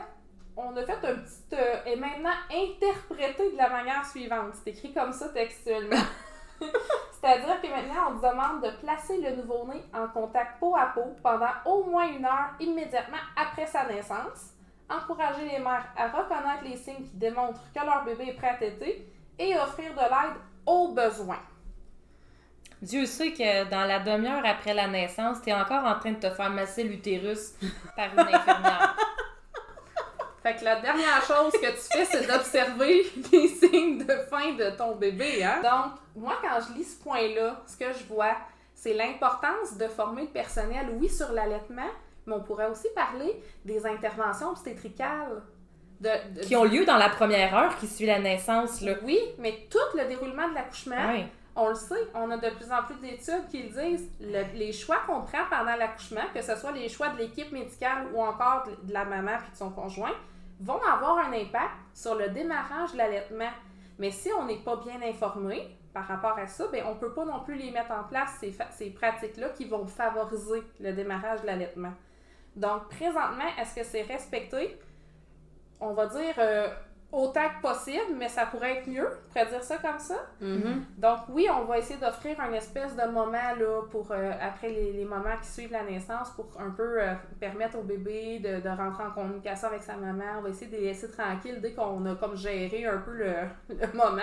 On 0.56 0.76
a 0.78 0.84
fait 0.86 0.94
un 0.94 1.16
petit. 1.16 1.44
euh, 1.54 1.76
et 1.86 1.96
maintenant 1.98 2.32
interprété 2.50 3.52
de 3.52 3.58
la 3.58 3.70
manière 3.70 4.06
suivante. 4.06 4.54
C'est 4.54 4.70
écrit 4.72 4.94
comme 4.94 5.12
ça 5.12 5.30
textuellement. 5.30 5.98
C'est-à-dire 7.12 7.62
que 7.62 7.68
maintenant, 7.68 8.12
on 8.12 8.20
te 8.20 8.26
demande 8.26 8.64
de 8.64 8.70
placer 8.78 9.22
le 9.22 9.36
nouveau-né 9.36 9.84
en 9.94 10.08
contact 10.08 10.60
peau 10.60 10.76
à 10.76 10.88
peau 10.88 11.16
pendant 11.22 11.52
au 11.66 11.84
moins 11.84 12.08
une 12.08 12.26
heure 12.26 12.52
immédiatement 12.60 13.18
après 13.36 13.66
sa 13.66 13.86
naissance. 13.86 14.54
Encourager 14.90 15.46
les 15.46 15.60
mères 15.60 15.86
à 15.98 16.08
reconnaître 16.08 16.64
les 16.64 16.78
signes 16.78 17.04
qui 17.04 17.16
démontrent 17.16 17.62
que 17.76 17.86
leur 17.86 18.04
bébé 18.06 18.30
est 18.30 18.34
prêt 18.34 18.50
à 18.50 18.56
téter 18.56 19.08
et 19.38 19.56
offrir 19.56 19.94
de 19.94 20.00
l'aide 20.00 20.36
au 20.66 20.90
besoin. 20.94 21.38
Dieu 22.82 23.06
sait 23.06 23.34
que 23.34 23.70
dans 23.70 23.86
la 23.86 24.00
demi-heure 24.00 24.46
après 24.46 24.74
la 24.74 24.88
naissance, 24.88 25.42
tu 25.42 25.50
es 25.50 25.54
encore 25.54 25.84
en 25.84 26.00
train 26.00 26.14
de 26.14 26.20
te 26.20 26.30
faire 26.30 26.50
masser 26.50 26.84
l'utérus 26.84 27.54
par 27.96 28.14
une 28.14 28.34
infirmière. 28.34 28.96
Fait 30.54 30.60
que 30.60 30.66
la 30.66 30.80
dernière 30.82 31.22
chose 31.24 31.52
que 31.54 31.68
tu 31.68 31.98
fais, 31.98 32.06
c'est 32.06 32.28
d'observer 32.28 33.04
les 33.32 33.48
signes 33.48 34.00
de 34.00 34.14
fin 34.30 34.54
de 34.54 34.70
ton 34.76 34.96
bébé, 34.96 35.44
hein? 35.44 35.62
Donc, 35.62 35.94
moi, 36.16 36.34
quand 36.42 36.60
je 36.68 36.74
lis 36.78 36.86
ce 36.86 37.04
point-là, 37.04 37.62
ce 37.68 37.78
que 37.78 37.92
je 37.94 38.04
vois, 38.06 38.36
c'est 38.74 38.94
l'importance 38.94 39.78
de 39.78 39.88
former 39.88 40.24
le 40.24 40.28
personnel, 40.30 40.88
oui, 41.00 41.08
sur 41.10 41.32
l'allaitement, 41.34 41.90
mais 42.26 42.34
on 42.34 42.40
pourrait 42.42 42.68
aussi 42.70 42.88
parler 42.96 43.42
des 43.66 43.86
interventions 43.86 44.50
obstétricales. 44.50 45.42
De, 46.00 46.10
de- 46.34 46.42
qui 46.46 46.56
ont 46.56 46.64
lieu 46.64 46.86
dans 46.86 46.96
la 46.98 47.10
première 47.10 47.54
heure 47.56 47.76
qui 47.78 47.86
suit 47.86 48.06
la 48.06 48.20
naissance. 48.20 48.80
Là. 48.82 48.94
Oui, 49.04 49.20
mais 49.38 49.68
tout 49.70 49.98
le 49.98 50.06
déroulement 50.06 50.48
de 50.48 50.54
l'accouchement, 50.56 50.96
on 51.58 51.68
le 51.68 51.76
sait, 51.76 52.08
on 52.16 52.32
a 52.32 52.38
de 52.38 52.50
plus 52.52 52.72
en 52.72 52.84
plus 52.84 52.96
d'études 53.06 53.50
qui 53.52 53.64
le 53.64 53.70
disent, 53.70 54.10
le- 54.22 54.58
les 54.58 54.72
choix 54.72 54.98
qu'on 55.06 55.22
prend 55.24 55.44
pendant 55.50 55.76
l'accouchement, 55.76 56.22
que 56.34 56.42
ce 56.42 56.56
soit 56.56 56.72
les 56.72 56.88
choix 56.88 57.10
de 57.10 57.18
l'équipe 57.18 57.52
médicale 57.52 58.08
ou 58.14 58.22
encore 58.24 58.64
de, 58.66 58.88
de 58.88 58.94
la 58.94 59.04
maman 59.04 59.34
puis 59.42 59.52
de 59.52 59.58
son 59.58 59.70
conjoint, 59.72 60.14
vont 60.60 60.82
avoir 60.82 61.18
un 61.20 61.34
impact 61.34 61.74
sur 61.94 62.16
le 62.16 62.30
démarrage 62.30 62.94
de 62.94 62.98
l'allaitement. 62.98 63.50
Mais 63.98 64.12
si 64.12 64.30
on 64.38 64.46
n'est 64.46 64.60
pas 64.60 64.78
bien 64.78 65.02
informé 65.02 65.78
par 65.94 66.06
rapport 66.06 66.38
à 66.38 66.48
ça, 66.48 66.68
ben 66.72 66.84
on 66.88 66.96
ne 66.96 67.00
peut 67.00 67.14
pas 67.14 67.26
non 67.26 67.42
plus 67.42 67.56
les 67.56 67.72
mettre 67.72 67.92
en 67.92 68.04
place, 68.04 68.38
ces, 68.40 68.56
ces 68.72 68.92
pratiques-là 68.92 69.50
qui 69.50 69.66
vont 69.66 69.86
favoriser 69.86 70.64
le 70.80 70.94
démarrage 70.94 71.42
de 71.42 71.48
l'allaitement. 71.48 71.94
Donc, 72.56 72.90
présentement, 72.90 73.46
est-ce 73.60 73.76
que 73.76 73.84
c'est 73.84 74.04
respecté? 74.04 74.80
On 75.80 75.94
va 75.94 76.08
dire, 76.08 76.36
euh, 76.38 76.68
autant 77.12 77.50
que 77.50 77.62
possible, 77.62 78.16
mais 78.18 78.30
ça 78.30 78.46
pourrait 78.46 78.78
être 78.78 78.88
mieux, 78.88 79.08
on 79.08 79.28
pourrait 79.34 79.48
dire 79.48 79.64
ça 79.64 79.78
comme 79.78 79.98
ça. 79.98 80.16
Mhm. 80.40 80.86
Donc 80.98 81.20
oui, 81.30 81.48
on 81.52 81.66
va 81.66 81.80
essayer 81.80 82.00
d'offrir 82.00 82.40
un 82.40 82.54
espèce 82.54 82.96
de 82.96 83.12
moment 83.12 83.32
là 83.32 83.82
pour 83.90 84.12
euh, 84.12 84.32
après 84.40 84.70
les, 84.70 84.94
les 84.94 85.06
moments 85.06 85.38
qui 85.42 85.48
suivent 85.48 85.72
la 85.72 85.84
naissance 85.84 86.30
pour 86.32 86.48
un 86.60 86.70
peu 86.70 87.02
euh, 87.02 87.14
permettre 87.40 87.80
au 87.80 87.84
bébé 87.84 88.40
de, 88.40 88.62
de 88.62 88.70
rentrer 88.70 89.04
en 89.04 89.12
communication 89.12 89.70
avec 89.70 89.82
sa 89.82 89.96
maman. 89.96 90.38
On 90.38 90.42
va 90.42 90.50
essayer 90.50 90.70
de 90.70 90.78
les 90.78 90.84
laisser 90.84 91.10
tranquilles 91.10 91.60
dès 91.62 91.74
qu'on 91.74 92.06
a 92.06 92.16
comme 92.16 92.36
géré 92.36 92.86
un 92.86 92.98
peu 92.98 93.14
le, 93.14 93.34
le 93.70 93.98
moment. 93.98 94.22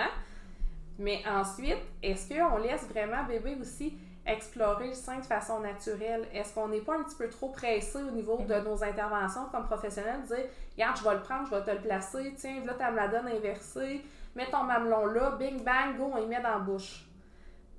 Mais 0.99 1.21
ensuite, 1.29 1.77
est-ce 2.01 2.33
qu'on 2.33 2.57
laisse 2.57 2.87
vraiment 2.87 3.23
bébé 3.25 3.57
aussi 3.59 3.93
explorer 4.27 4.89
le 4.89 4.93
sein 4.93 5.17
de 5.19 5.25
façon 5.25 5.59
naturelle? 5.61 6.25
Est-ce 6.33 6.53
qu'on 6.53 6.67
n'est 6.67 6.81
pas 6.81 6.95
un 6.97 7.03
petit 7.03 7.15
peu 7.15 7.29
trop 7.29 7.49
pressé 7.49 7.97
au 7.97 8.11
niveau 8.11 8.37
de 8.47 8.55
nos 8.67 8.83
interventions 8.83 9.45
comme 9.51 9.65
professionnels? 9.65 10.21
de 10.29 10.35
Dire, 10.35 10.45
regarde, 10.77 10.97
je 10.97 11.03
vais 11.03 11.15
le 11.15 11.21
prendre, 11.21 11.47
je 11.49 11.55
vais 11.55 11.63
te 11.63 11.71
le 11.71 11.81
placer, 11.81 12.33
tiens, 12.37 12.61
là, 12.65 12.73
tu 12.77 12.91
me 12.91 12.95
la 12.97 13.07
donne 13.07 13.27
inversée, 13.27 14.01
mets 14.35 14.49
ton 14.51 14.63
mamelon 14.63 15.05
là, 15.07 15.31
bing 15.39 15.63
bang, 15.63 15.97
go, 15.97 16.11
on 16.13 16.21
y 16.23 16.25
met 16.27 16.41
dans 16.41 16.51
la 16.51 16.59
bouche. 16.59 17.03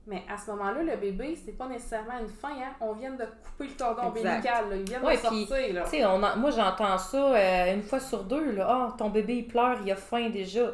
Mais 0.07 0.23
à 0.33 0.39
ce 0.39 0.51
moment-là, 0.53 0.83
le 0.83 0.97
bébé, 0.97 1.39
c'est 1.45 1.53
pas 1.53 1.67
nécessairement 1.67 2.19
une 2.19 2.29
fin, 2.31 2.49
hein? 2.53 2.73
On 2.81 2.95
vient 2.95 3.11
de 3.11 3.25
couper 3.27 3.69
le 3.69 3.75
cordon 3.79 4.05
ombilical, 4.09 4.71
là. 4.71 4.77
Il 4.77 4.89
vient 4.89 5.03
Ouais, 5.03 5.17
de 5.17 5.21
sortir, 5.21 5.75
là. 5.75 5.83
Tu 5.85 5.91
sais, 5.91 6.07
on 6.07 6.23
en- 6.23 6.37
moi 6.39 6.51
j'entends 6.51 6.97
ça 6.97 7.35
euh, 7.37 7.75
une 7.75 7.83
fois 7.83 8.01
sur 8.01 8.25
deux, 8.25 8.53
là. 8.53 8.67
Ah, 8.71 8.95
ton 8.97 9.11
bébé 9.11 9.37
il 9.37 9.47
pleure, 9.49 9.77
il 9.85 9.93
a 9.93 9.97
faim 9.97 10.31
déjà. 10.31 10.71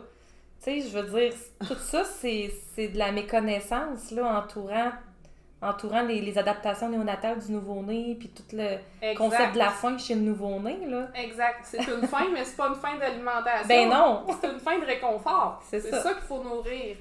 Tu 0.62 0.80
sais, 0.80 0.88
je 0.88 0.96
veux 0.96 1.20
dire, 1.20 1.32
tout 1.66 1.74
ça, 1.74 2.04
c'est 2.04 2.48
c'est 2.76 2.88
de 2.88 2.98
la 2.98 3.10
méconnaissance, 3.10 4.12
là, 4.12 4.38
entourant, 4.38 4.92
entourant 5.64 6.02
les, 6.02 6.20
les 6.20 6.38
adaptations 6.38 6.88
néonatales 6.88 7.38
du 7.38 7.52
nouveau-né, 7.52 8.16
puis 8.18 8.28
tout 8.28 8.42
le 8.52 8.78
Exact. 9.02 9.16
concept 9.16 9.54
de 9.54 9.58
la 9.58 9.70
faim 9.70 9.98
chez 9.98 10.14
le 10.14 10.20
nouveau-né, 10.20 10.86
là. 10.86 11.08
Exact. 11.14 11.60
C'est 11.64 11.78
une 11.86 12.06
faim, 12.08 12.26
mais 12.32 12.44
c'est 12.44 12.56
pas 12.56 12.68
une 12.68 12.74
faim 12.76 12.96
d'alimentation. 12.98 13.68
Ben 13.68 13.88
non! 13.88 14.24
C'est 14.40 14.50
une 14.52 14.60
fin 14.60 14.78
de 14.78 14.84
réconfort. 14.84 15.60
C'est 15.68 15.80
ça. 15.80 16.02
ça, 16.02 16.12
qu'il 16.14 16.22
faut 16.22 16.42
nourrir. 16.42 16.96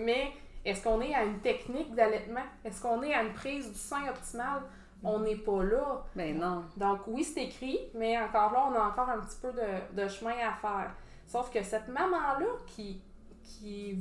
Mais 0.00 0.32
est-ce 0.64 0.82
qu'on 0.84 1.00
est 1.00 1.14
à 1.14 1.24
une 1.24 1.38
technique 1.40 1.94
d'allaitement? 1.94 2.44
Est-ce 2.64 2.82
qu'on 2.82 3.02
est 3.02 3.14
à 3.14 3.22
une 3.22 3.32
prise 3.32 3.70
du 3.70 3.78
sein 3.78 4.08
optimale? 4.08 4.62
On 5.02 5.20
n'est 5.20 5.36
pas 5.36 5.62
là. 5.62 6.04
Ben 6.14 6.38
non. 6.38 6.64
Donc 6.76 7.00
oui, 7.06 7.24
c'est 7.24 7.44
écrit, 7.44 7.78
mais 7.94 8.18
encore 8.18 8.52
là, 8.52 8.66
on 8.70 8.74
a 8.74 8.88
encore 8.88 9.08
un 9.08 9.18
petit 9.20 9.38
peu 9.40 9.50
de, 9.52 10.02
de 10.02 10.08
chemin 10.08 10.34
à 10.46 10.52
faire. 10.60 10.90
Sauf 11.26 11.50
que 11.50 11.62
cette 11.62 11.88
maman-là 11.88 12.44
qui, 12.66 13.00
qui 13.42 13.98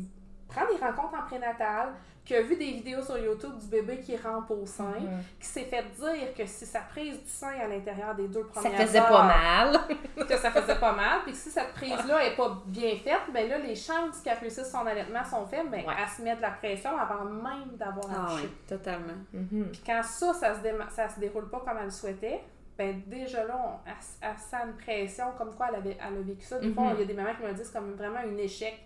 prend 0.50 0.66
des 0.66 0.84
rencontres 0.84 1.14
en 1.18 1.26
prénatal, 1.26 1.94
qui 2.30 2.36
a 2.36 2.44
vu 2.44 2.56
des 2.58 2.74
vidéos 2.74 3.02
sur 3.02 3.18
YouTube 3.18 3.58
du 3.58 3.66
bébé 3.66 3.98
qui 4.02 4.16
rampe 4.16 4.52
au 4.52 4.64
sein, 4.64 4.84
Mhm. 5.00 5.24
qui 5.40 5.48
s'est 5.48 5.64
fait 5.64 5.84
dire 6.00 6.32
que 6.38 6.46
si 6.46 6.64
sa 6.68 6.82
prise 6.82 7.20
du 7.24 7.28
sein 7.28 7.54
à 7.60 7.68
l'intérieur 7.68 8.14
des 8.14 8.28
deux 8.28 8.48
Ça 8.54 8.62
premières 8.62 8.82
faisait 8.82 9.00
heures, 9.00 9.08
pas 9.10 9.24
mal. 9.24 9.80
que 10.28 10.38
ça 10.38 10.52
faisait 10.52 10.76
pas 10.80 10.94
mal, 10.94 11.22
puis 11.24 11.32
que 11.32 11.38
si 11.40 11.50
cette 11.50 11.74
prise-là 11.74 12.24
est 12.28 12.36
pas 12.36 12.62
bien 12.68 12.96
faite, 13.04 13.22
ben 13.34 13.50
là, 13.50 13.58
les 13.58 13.74
chances 13.74 14.20
qu'elle 14.24 14.38
réussisse 14.38 14.70
son 14.72 14.86
allaitement 14.86 15.26
sont 15.26 15.44
faibles, 15.48 15.70
ben 15.72 15.84
Ouais. 15.88 15.94
elle 16.00 16.08
se 16.08 16.22
met 16.22 16.36
de 16.36 16.42
la 16.42 16.52
pression 16.52 16.92
avant 16.96 17.26
même 17.26 17.70
d'avoir 17.78 18.06
Ah 18.12 18.26
accouché. 18.28 18.44
oui, 18.44 18.50
totalement. 18.68 19.18
Mhm. 19.34 19.70
Puis 19.72 19.82
quand 19.84 20.04
ça, 20.04 20.32
ça 20.36 20.54
se, 20.54 20.60
déma- 20.60 20.90
ça 20.92 21.10
se 21.10 21.20
déroule 21.20 21.50
pas 21.50 21.62
comme 21.66 21.78
elle 21.80 21.86
le 21.86 21.90
souhaitait, 21.90 22.42
ben 22.78 23.02
déjà 23.08 23.44
là, 23.44 23.60
on, 23.60 23.90
elle, 23.90 23.96
elle 24.22 24.38
sent 24.38 24.58
une 24.68 24.74
pression 24.78 25.26
comme 25.36 25.56
quoi 25.56 25.70
elle, 25.70 25.76
avait, 25.78 25.98
elle 26.00 26.18
a 26.20 26.22
vécu 26.22 26.46
ça. 26.46 26.60
Des 26.60 26.72
fois, 26.72 26.84
Mhm. 26.84 26.92
il 26.94 27.00
y 27.00 27.04
a 27.04 27.06
des 27.08 27.14
mamans 27.16 27.34
qui 27.36 27.42
me 27.44 27.54
disent 27.54 27.72
comme 27.72 27.94
vraiment 27.96 28.20
un 28.20 28.38
échec. 28.38 28.86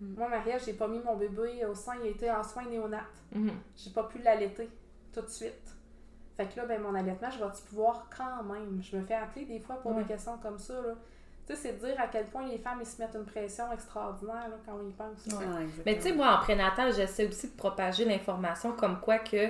Mhm. 0.00 0.14
Moi, 0.18 0.28
Maria, 0.28 0.58
j'ai 0.58 0.72
pas 0.74 0.88
mis 0.88 0.98
mon 1.00 1.16
bébé 1.16 1.64
au 1.64 1.74
sein, 1.74 1.94
il 2.02 2.10
était 2.10 2.30
en 2.30 2.42
soins 2.42 2.64
néonat. 2.66 3.04
Mhm. 3.32 3.50
J'ai 3.76 3.90
pas 3.90 4.04
pu 4.04 4.18
l'allaiter 4.18 4.68
tout 5.12 5.20
de 5.22 5.28
suite. 5.28 5.74
Fait 6.36 6.46
que 6.46 6.56
là, 6.56 6.66
ben, 6.66 6.80
mon 6.82 6.94
allaitement, 6.94 7.30
je 7.30 7.38
vais-tu 7.38 7.62
pouvoir 7.68 8.08
quand 8.16 8.42
même? 8.42 8.82
Je 8.82 8.96
me 8.96 9.02
fais 9.04 9.14
appeler 9.14 9.44
des 9.44 9.60
fois 9.60 9.76
pour 9.76 9.92
Ouais. 9.94 10.02
des 10.02 10.08
questions 10.08 10.36
comme 10.42 10.58
ça. 10.58 10.74
Là. 10.74 10.94
Tu 11.46 11.54
sais, 11.54 11.60
c'est 11.60 11.72
de 11.80 11.86
dire 11.86 12.00
à 12.00 12.08
quel 12.08 12.26
point 12.26 12.46
les 12.48 12.58
femmes, 12.58 12.78
ils 12.80 12.86
se 12.86 13.00
mettent 13.00 13.14
une 13.14 13.24
pression 13.26 13.70
extraordinaire 13.72 14.48
là, 14.48 14.56
quand 14.66 14.72
on 14.82 14.88
y 14.88 14.92
pense. 14.92 15.26
Ouais. 15.26 15.44
Ah, 15.46 15.60
exactement. 15.62 15.82
Mais 15.86 15.94
tu 15.96 16.02
sais, 16.02 16.12
moi, 16.12 16.34
en 16.36 16.38
prénatal, 16.38 16.92
j'essaie 16.92 17.28
aussi 17.28 17.48
de 17.50 17.56
propager 17.56 18.04
l'information 18.04 18.72
comme 18.72 18.98
quoi 19.00 19.18
que 19.18 19.48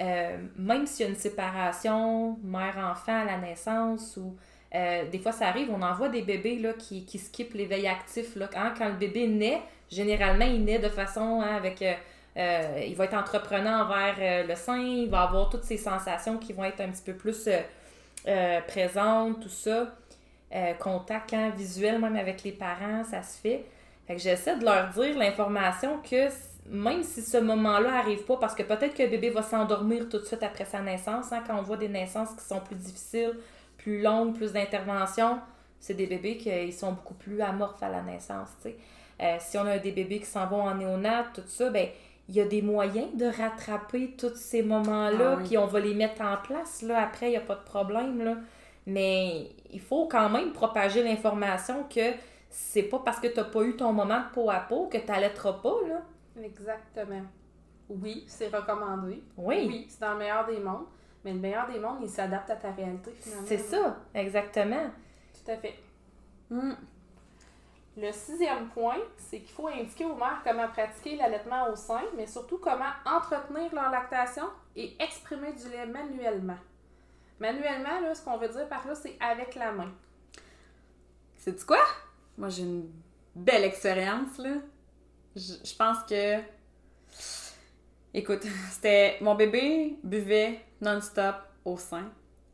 euh, 0.00 0.38
même 0.56 0.86
s'il 0.86 1.04
y 1.06 1.08
a 1.08 1.12
une 1.12 1.18
séparation 1.18 2.36
mère-enfant 2.42 3.20
à 3.20 3.24
la 3.24 3.38
naissance 3.38 4.16
ou 4.16 4.34
euh, 4.74 5.08
des 5.08 5.20
fois 5.20 5.30
ça 5.30 5.46
arrive, 5.46 5.70
on 5.70 5.80
envoie 5.82 6.08
des 6.08 6.22
bébés 6.22 6.58
là, 6.58 6.72
qui, 6.72 7.04
qui 7.04 7.18
skippent 7.18 7.54
l'éveil 7.54 7.86
actif. 7.86 8.34
Là. 8.34 8.50
Hein, 8.56 8.74
quand 8.76 8.88
le 8.88 8.96
bébé 8.96 9.28
naît, 9.28 9.62
généralement, 9.94 10.44
il 10.44 10.64
naît 10.64 10.78
de 10.78 10.88
façon 10.88 11.40
hein, 11.42 11.56
avec... 11.56 11.80
euh, 11.82 11.94
euh, 12.36 12.82
il 12.84 12.96
va 12.96 13.04
être 13.04 13.14
entreprenant 13.14 13.84
envers 13.84 14.16
euh, 14.18 14.46
le 14.46 14.56
sein, 14.56 14.78
il 14.78 15.08
va 15.08 15.22
avoir 15.22 15.48
toutes 15.48 15.62
ces 15.62 15.76
sensations 15.76 16.36
qui 16.38 16.52
vont 16.52 16.64
être 16.64 16.80
un 16.80 16.88
petit 16.88 17.02
peu 17.02 17.14
plus 17.14 17.48
présentes, 18.66 19.40
tout 19.40 19.48
ça. 19.48 19.94
Contact 20.78 21.32
hein, 21.32 21.50
visuel 21.50 22.00
même 22.00 22.16
avec 22.16 22.42
les 22.42 22.52
parents, 22.52 23.04
ça 23.04 23.22
se 23.22 23.38
fait. 23.38 23.64
Fait 24.06 24.16
que 24.16 24.20
j'essaie 24.20 24.56
de 24.56 24.64
leur 24.64 24.88
dire 24.90 25.16
l'information 25.16 25.98
que 25.98 26.28
même 26.66 27.02
si 27.02 27.22
ce 27.22 27.38
moment-là 27.38 27.98
arrive 27.98 28.24
pas, 28.24 28.36
parce 28.36 28.54
que 28.54 28.62
peut-être 28.62 28.94
que 28.94 29.02
le 29.02 29.08
bébé 29.08 29.30
va 29.30 29.42
s'endormir 29.42 30.08
tout 30.08 30.18
de 30.18 30.24
suite 30.24 30.42
après 30.42 30.64
sa 30.64 30.80
naissance, 30.80 31.32
hein, 31.32 31.42
quand 31.46 31.58
on 31.58 31.62
voit 31.62 31.76
des 31.76 31.88
naissances 31.88 32.30
qui 32.34 32.44
sont 32.44 32.60
plus 32.60 32.76
difficiles, 32.76 33.36
plus 33.76 34.00
longues, 34.00 34.34
plus 34.34 34.52
d'interventions, 34.52 35.38
c'est 35.78 35.94
des 35.94 36.06
bébés 36.06 36.38
qui 36.38 36.72
sont 36.72 36.92
beaucoup 36.92 37.14
plus 37.14 37.40
amorphes 37.40 37.82
à 37.82 37.90
la 37.90 38.02
naissance, 38.02 38.48
tu 38.62 38.70
sais. 38.70 38.76
Euh, 39.22 39.36
si 39.40 39.56
on 39.58 39.66
a 39.66 39.78
des 39.78 39.92
bébés 39.92 40.18
qui 40.20 40.26
s'en 40.26 40.46
vont 40.46 40.62
en 40.62 40.74
néonat, 40.74 41.24
tout 41.34 41.42
ça, 41.46 41.70
ben 41.70 41.88
il 42.28 42.34
y 42.34 42.40
a 42.40 42.46
des 42.46 42.62
moyens 42.62 43.14
de 43.16 43.26
rattraper 43.26 44.14
tous 44.18 44.34
ces 44.34 44.62
moments-là, 44.62 45.32
Ah 45.32 45.36
oui. 45.38 45.44
puis 45.46 45.58
on 45.58 45.66
va 45.66 45.78
les 45.80 45.94
mettre 45.94 46.22
en 46.22 46.36
place, 46.38 46.80
là, 46.82 47.02
après, 47.02 47.26
il 47.26 47.30
n'y 47.30 47.36
a 47.36 47.40
pas 47.40 47.54
de 47.54 47.64
problème, 47.64 48.22
là. 48.24 48.36
Mais 48.86 49.50
il 49.72 49.80
faut 49.80 50.06
quand 50.08 50.28
même 50.30 50.52
propager 50.52 51.02
l'information 51.02 51.84
que 51.84 52.12
c'est 52.50 52.82
pas 52.84 52.98
parce 53.04 53.20
que 53.20 53.26
tu 53.28 53.36
n'as 53.36 53.44
pas 53.44 53.62
eu 53.62 53.76
ton 53.76 53.92
moment 53.92 54.20
de 54.20 54.32
peau 54.32 54.50
à 54.50 54.60
peau 54.60 54.86
que 54.88 54.98
tu 54.98 55.06
n'allaiteras 55.06 55.54
pas, 55.54 55.74
là. 55.88 56.02
Exactement. 56.42 57.22
Oui, 57.90 58.24
c'est 58.26 58.48
recommandé. 58.48 59.22
Oui, 59.36 59.64
Oui, 59.68 59.86
c'est 59.88 60.00
dans 60.00 60.12
le 60.12 60.18
meilleur 60.18 60.46
des 60.46 60.58
mondes. 60.58 60.86
Mais 61.24 61.32
le 61.32 61.38
meilleur 61.38 61.66
des 61.70 61.78
mondes, 61.78 61.98
il 62.02 62.08
s'adapte 62.08 62.50
à 62.50 62.56
ta 62.56 62.70
réalité 62.72 63.10
finalement. 63.18 63.46
c'est 63.46 63.58
ça, 63.58 63.96
exactement. 64.14 64.90
Tout 65.44 65.50
à 65.50 65.56
fait. 65.56 65.74
Hum. 66.50 66.76
Le 67.96 68.10
sixième 68.10 68.68
point, 68.70 68.98
c'est 69.16 69.40
qu'il 69.40 69.54
faut 69.54 69.68
indiquer 69.68 70.04
aux 70.04 70.16
mères 70.16 70.40
comment 70.42 70.66
pratiquer 70.68 71.16
l'allaitement 71.16 71.70
au 71.70 71.76
sein, 71.76 72.02
mais 72.16 72.26
surtout 72.26 72.58
comment 72.58 72.90
entretenir 73.06 73.72
leur 73.72 73.90
lactation 73.90 74.46
et 74.74 74.96
exprimer 75.00 75.52
du 75.52 75.68
lait 75.68 75.86
manuellement. 75.86 76.58
Manuellement, 77.38 78.12
ce 78.12 78.22
qu'on 78.22 78.36
veut 78.36 78.48
dire 78.48 78.68
par 78.68 78.86
là, 78.86 78.94
c'est 78.96 79.16
avec 79.20 79.54
la 79.54 79.70
main. 79.70 79.92
Sais-tu 81.36 81.64
quoi? 81.64 81.84
Moi, 82.36 82.48
j'ai 82.48 82.62
une 82.62 82.90
belle 83.34 83.62
expérience, 83.62 84.38
là. 84.38 84.56
Je 85.36 85.76
pense 85.76 85.98
que... 86.08 86.40
Écoute, 88.12 88.42
c'était... 88.70 89.18
Mon 89.20 89.36
bébé 89.36 89.98
buvait 90.02 90.64
non-stop 90.80 91.36
au 91.64 91.76
sein. 91.76 92.10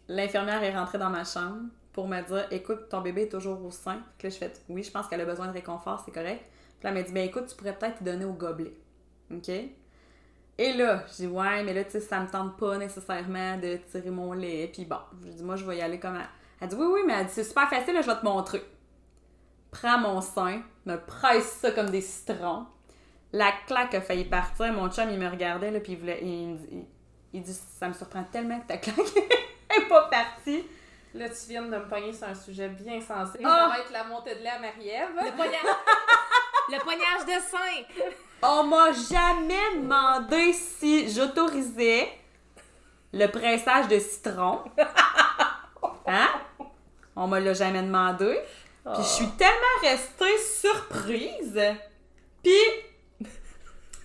L'infirmière 0.06 0.62
est 0.62 0.76
rentrée 0.76 0.98
dans 0.98 1.10
ma 1.10 1.24
chambre 1.24 1.62
pour 1.92 2.08
me 2.08 2.20
dire 2.22 2.46
«Écoute, 2.50 2.88
ton 2.88 3.00
bébé 3.00 3.22
est 3.22 3.28
toujours 3.28 3.64
au 3.64 3.70
sein.» 3.70 4.02
Puis 4.18 4.28
là, 4.28 4.34
je 4.34 4.38
fais 4.38 4.52
«Oui, 4.68 4.82
je 4.82 4.90
pense 4.90 5.08
qu'elle 5.08 5.20
a 5.20 5.24
besoin 5.24 5.48
de 5.48 5.52
réconfort, 5.52 6.02
c'est 6.04 6.12
correct.» 6.12 6.44
Puis 6.78 6.84
là, 6.84 6.90
elle 6.90 6.94
m'a 6.94 7.02
dit 7.02 7.12
«Ben 7.14 7.26
écoute, 7.26 7.46
tu 7.46 7.56
pourrais 7.56 7.76
peut-être 7.76 7.98
lui 7.98 8.04
donner 8.04 8.24
au 8.24 8.32
gobelet.» 8.32 8.74
OK? 9.32 9.48
Et 9.48 10.72
là, 10.74 11.04
j'ai 11.08 11.26
dit 11.26 11.32
«Ouais, 11.34 11.62
mais 11.64 11.74
là, 11.74 11.84
tu 11.84 11.92
sais, 11.92 12.00
ça 12.00 12.20
me 12.20 12.28
tente 12.28 12.56
pas 12.56 12.78
nécessairement 12.78 13.56
de 13.58 13.78
tirer 13.90 14.10
mon 14.10 14.32
lait.» 14.32 14.70
Puis 14.72 14.84
bon, 14.84 14.98
je 15.24 15.30
dis 15.30 15.42
«Moi, 15.44 15.56
je 15.56 15.64
vais 15.64 15.78
y 15.78 15.82
aller 15.82 15.98
comme... 15.98 16.16
Elle, 16.16 16.28
elle 16.60 16.68
dit 16.68 16.74
«Oui, 16.78 16.86
oui, 16.86 17.00
mais 17.06 17.14
elle 17.14 17.26
dit, 17.26 17.32
c'est 17.32 17.44
super 17.44 17.68
facile, 17.68 17.96
je 18.00 18.06
vais 18.06 18.16
te 18.16 18.24
montrer.» 18.24 18.62
Prends 19.70 19.98
mon 19.98 20.20
sein, 20.20 20.62
me 20.84 20.96
presse 20.96 21.58
ça 21.60 21.70
comme 21.70 21.90
des 21.90 22.00
citrons. 22.00 22.66
La 23.32 23.52
claque 23.66 23.94
a 23.94 24.00
failli 24.00 24.24
partir. 24.24 24.72
Mon 24.72 24.90
chum, 24.90 25.08
il 25.10 25.18
me 25.18 25.28
regardait, 25.28 25.70
là, 25.70 25.80
puis 25.80 25.92
il, 25.92 25.98
voulait, 25.98 26.18
il, 26.22 26.58
il, 26.72 26.84
il 27.32 27.42
dit 27.42 27.54
Ça 27.54 27.88
me 27.88 27.92
surprend 27.92 28.24
tellement 28.24 28.58
que 28.60 28.66
ta 28.66 28.78
claque 28.78 28.96
est 29.76 29.88
pas 29.88 30.08
partie. 30.08 30.64
Là, 31.14 31.28
tu 31.28 31.48
viens 31.48 31.62
de 31.62 31.68
me 31.68 31.88
pogner 31.88 32.12
sur 32.12 32.28
un 32.28 32.34
sujet 32.34 32.68
bien 32.68 33.00
sensible. 33.00 33.44
Ah! 33.44 33.68
Ça 33.70 33.76
va 33.76 33.80
être 33.80 33.92
la 33.92 34.04
montée 34.04 34.34
de 34.36 34.40
lait 34.40 34.50
à 34.50 34.58
Marie-Ève. 34.60 35.08
Le 35.16 35.34
poignage, 35.34 35.60
le 36.68 36.78
poignage 36.78 37.26
de 37.26 37.42
sein! 37.42 38.04
On 38.42 38.64
m'a 38.64 38.92
jamais 38.92 39.76
demandé 39.76 40.52
si 40.52 41.12
j'autorisais 41.12 42.08
le 43.12 43.26
pressage 43.26 43.88
de 43.88 43.98
citron. 43.98 44.60
Hein? 46.06 46.28
On 47.14 47.28
me 47.28 47.38
l'a 47.38 47.52
jamais 47.52 47.82
demandé. 47.82 48.40
Puis 48.84 49.02
je 49.02 49.08
suis 49.08 49.28
tellement 49.32 49.80
restée 49.82 50.38
surprise. 50.38 51.60
Puis 52.42 53.30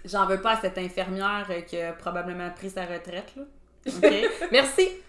j'en 0.03 0.27
veux 0.27 0.39
pas 0.39 0.51
à 0.51 0.61
cette 0.61 0.77
infirmière 0.77 1.47
qui 1.67 1.81
a 1.81 1.93
probablement 1.93 2.51
pris 2.51 2.69
sa 2.69 2.85
retraite. 2.85 3.33
Là. 3.35 3.43
OK? 3.87 4.13
Merci! 4.51 5.01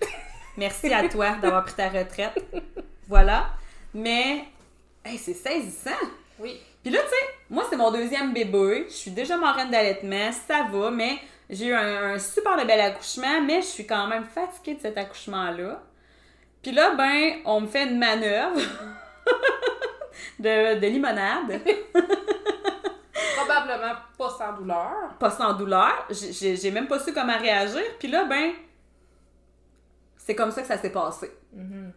Merci 0.56 0.92
à 0.92 1.08
toi 1.08 1.32
d'avoir 1.42 1.64
pris 1.64 1.74
ta 1.74 1.88
retraite. 1.88 2.44
Voilà. 3.08 3.48
Mais 3.94 4.44
hey, 5.04 5.18
c'est 5.18 5.34
saisissant. 5.34 5.90
Oui. 6.38 6.60
Puis 6.82 6.92
là, 6.92 7.00
tu 7.02 7.08
sais, 7.08 7.34
moi, 7.50 7.64
c'est 7.68 7.76
mon 7.76 7.90
deuxième 7.90 8.32
bébé. 8.32 8.86
Je 8.88 8.94
suis 8.94 9.10
déjà 9.10 9.36
marraine 9.36 9.70
d'allaitement, 9.70 10.30
ça 10.32 10.66
va, 10.70 10.90
mais 10.90 11.18
j'ai 11.50 11.66
eu 11.66 11.74
un, 11.74 12.14
un 12.14 12.18
super 12.18 12.56
de 12.56 12.64
bel 12.66 12.80
accouchement, 12.80 13.40
mais 13.42 13.60
je 13.62 13.66
suis 13.66 13.86
quand 13.86 14.06
même 14.06 14.24
fatiguée 14.24 14.74
de 14.74 14.80
cet 14.80 14.98
accouchement-là. 14.98 15.82
Puis 16.62 16.72
là, 16.72 16.94
ben, 16.94 17.34
on 17.44 17.60
me 17.60 17.66
fait 17.66 17.84
une 17.84 17.98
manœuvre. 17.98 18.60
de, 20.38 20.78
de 20.78 20.86
limonade. 20.86 21.60
Probablement 23.36 23.94
pas 24.18 24.30
sans 24.30 24.52
douleur. 24.54 25.14
pas 25.18 25.30
sans 25.30 25.52
douleur. 25.54 26.08
J'ai 26.10 26.70
même 26.70 26.86
pas 26.86 26.98
su 26.98 27.12
comment 27.12 27.38
réagir. 27.38 27.82
Puis 27.98 28.08
là, 28.08 28.24
ben, 28.24 28.52
c'est 30.26 30.34
comme 30.34 30.50
ça 30.50 30.60
que 30.62 30.66
ça 30.66 30.76
s'est 30.76 30.90
passé. 30.90 31.30
Mhm. 31.52 31.92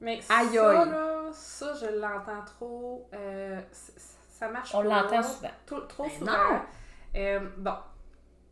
Mais 0.00 0.14
Aïe, 0.30 0.48
ça, 0.54 0.70
aïe. 0.80 0.90
là, 0.90 1.30
ça, 1.32 1.74
je 1.74 1.86
l'entends 2.00 2.42
trop. 2.46 3.06
euh, 3.14 3.60
ça 3.72 4.48
marche 4.48 4.74
On 4.74 4.78
pas. 4.82 5.02
l'entend 5.02 5.22
souvent. 5.22 5.50
Trop, 5.66 5.80
trop 5.80 6.02
Ben 6.04 6.10
souvent. 6.18 6.32
non. 6.32 6.60
Euh, 7.16 7.40
bon, 7.58 7.74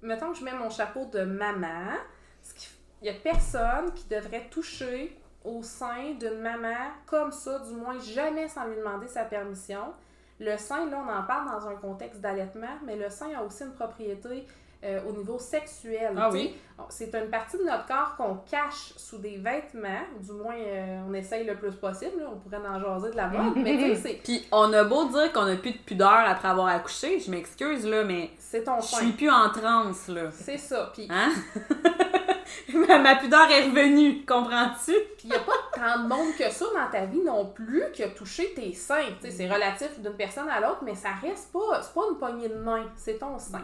mettons 0.02 0.32
que 0.32 0.38
je 0.38 0.44
mets 0.44 0.52
mon 0.54 0.68
chapeau 0.70 1.06
de 1.06 1.22
maman. 1.24 1.94
ce 2.42 2.52
qui- 2.54 2.68
Il 3.00 3.06
y 3.06 3.10
a 3.10 3.14
personne 3.14 3.92
qui 3.94 4.04
devrait 4.08 4.48
toucher 4.50 5.18
au 5.44 5.62
sein 5.62 6.12
d'une 6.20 6.40
maman 6.40 6.90
comme 7.06 7.32
ça, 7.32 7.58
du 7.60 7.72
moins 7.74 7.98
jamais 7.98 8.46
sans 8.48 8.66
lui 8.66 8.76
demander 8.76 9.08
sa 9.08 9.24
permission. 9.24 9.92
Le 10.40 10.56
sein, 10.56 10.88
là, 10.90 11.04
on 11.04 11.10
en 11.12 11.22
parle 11.24 11.46
dans 11.50 11.66
un 11.68 11.74
contexte 11.76 12.20
d'allaitement, 12.20 12.78
mais 12.84 12.96
le 12.96 13.10
sein 13.10 13.28
a 13.36 13.42
aussi 13.42 13.64
une 13.64 13.72
propriété 13.74 14.46
euh, 14.84 15.00
au 15.08 15.12
niveau 15.12 15.38
sexuel. 15.38 16.12
Ah 16.16 16.28
oui? 16.30 16.54
C'est 16.88 17.14
une 17.14 17.30
partie 17.30 17.56
de 17.58 17.62
notre 17.62 17.86
corps 17.86 18.16
qu'on 18.16 18.34
cache 18.50 18.92
sous 18.96 19.18
des 19.18 19.36
vêtements, 19.36 20.02
du 20.20 20.32
moins 20.32 20.56
euh, 20.56 21.00
on 21.08 21.14
essaye 21.14 21.44
le 21.46 21.54
plus 21.54 21.70
possible, 21.72 22.18
là. 22.18 22.26
on 22.32 22.38
pourrait 22.38 22.56
en 22.66 22.80
jaser 22.80 23.12
de 23.12 23.16
la 23.16 23.28
mode, 23.28 23.54
mais 23.62 23.94
c'est- 23.94 24.20
Puis 24.24 24.44
on 24.50 24.72
a 24.72 24.82
beau 24.82 25.04
dire 25.08 25.32
qu'on 25.32 25.46
a 25.46 25.54
plus 25.54 25.72
de 25.72 25.78
pudeur 25.78 26.10
après 26.26 26.48
avoir 26.48 26.66
accouché, 26.68 27.20
je 27.20 27.30
m'excuse 27.30 27.86
là, 27.86 28.02
mais 28.02 28.30
c'est 28.38 28.64
ton 28.64 28.80
je 28.80 28.86
suis 28.86 29.12
plus 29.12 29.30
en 29.30 29.50
transe 29.50 30.08
là. 30.08 30.30
C'est 30.32 30.58
ça. 30.58 30.90
Puis 30.92 31.06
Hein? 31.08 31.30
ma, 33.02 33.16
pudeur 33.16 33.50
est 33.50 33.64
revenue, 33.66 34.24
comprends-tu? 34.26 34.92
il 35.24 35.30
n'y 35.30 35.36
a 35.36 35.40
pas 35.40 35.52
tant 35.74 36.02
de 36.02 36.08
monde 36.08 36.34
que 36.36 36.50
ça 36.50 36.64
dans 36.74 36.90
ta 36.90 37.04
vie 37.06 37.20
non 37.22 37.46
plus 37.46 37.84
qui 37.92 38.02
a 38.02 38.08
touché 38.08 38.52
tes 38.54 38.72
seins. 38.72 39.06
C'est 39.28 39.48
relatif 39.48 40.00
d'une 40.00 40.14
personne 40.14 40.48
à 40.48 40.60
l'autre, 40.60 40.80
mais 40.84 40.94
ça 40.94 41.10
reste 41.22 41.52
pas, 41.52 41.80
c'est 41.82 41.94
pas 41.94 42.02
une 42.10 42.18
poignée 42.18 42.48
de 42.48 42.56
main, 42.56 42.84
c'est 42.96 43.18
ton 43.18 43.38
sein. 43.38 43.62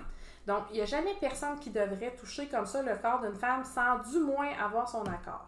Donc, 0.48 0.62
il 0.70 0.76
n'y 0.76 0.80
a 0.82 0.86
jamais 0.86 1.14
personne 1.20 1.58
qui 1.60 1.70
devrait 1.70 2.14
toucher 2.18 2.46
comme 2.48 2.66
ça 2.66 2.82
le 2.82 2.96
corps 3.00 3.20
d'une 3.20 3.34
femme 3.36 3.62
sans 3.64 3.98
du 4.10 4.18
moins 4.18 4.48
avoir 4.64 4.88
son 4.88 5.02
accord. 5.02 5.46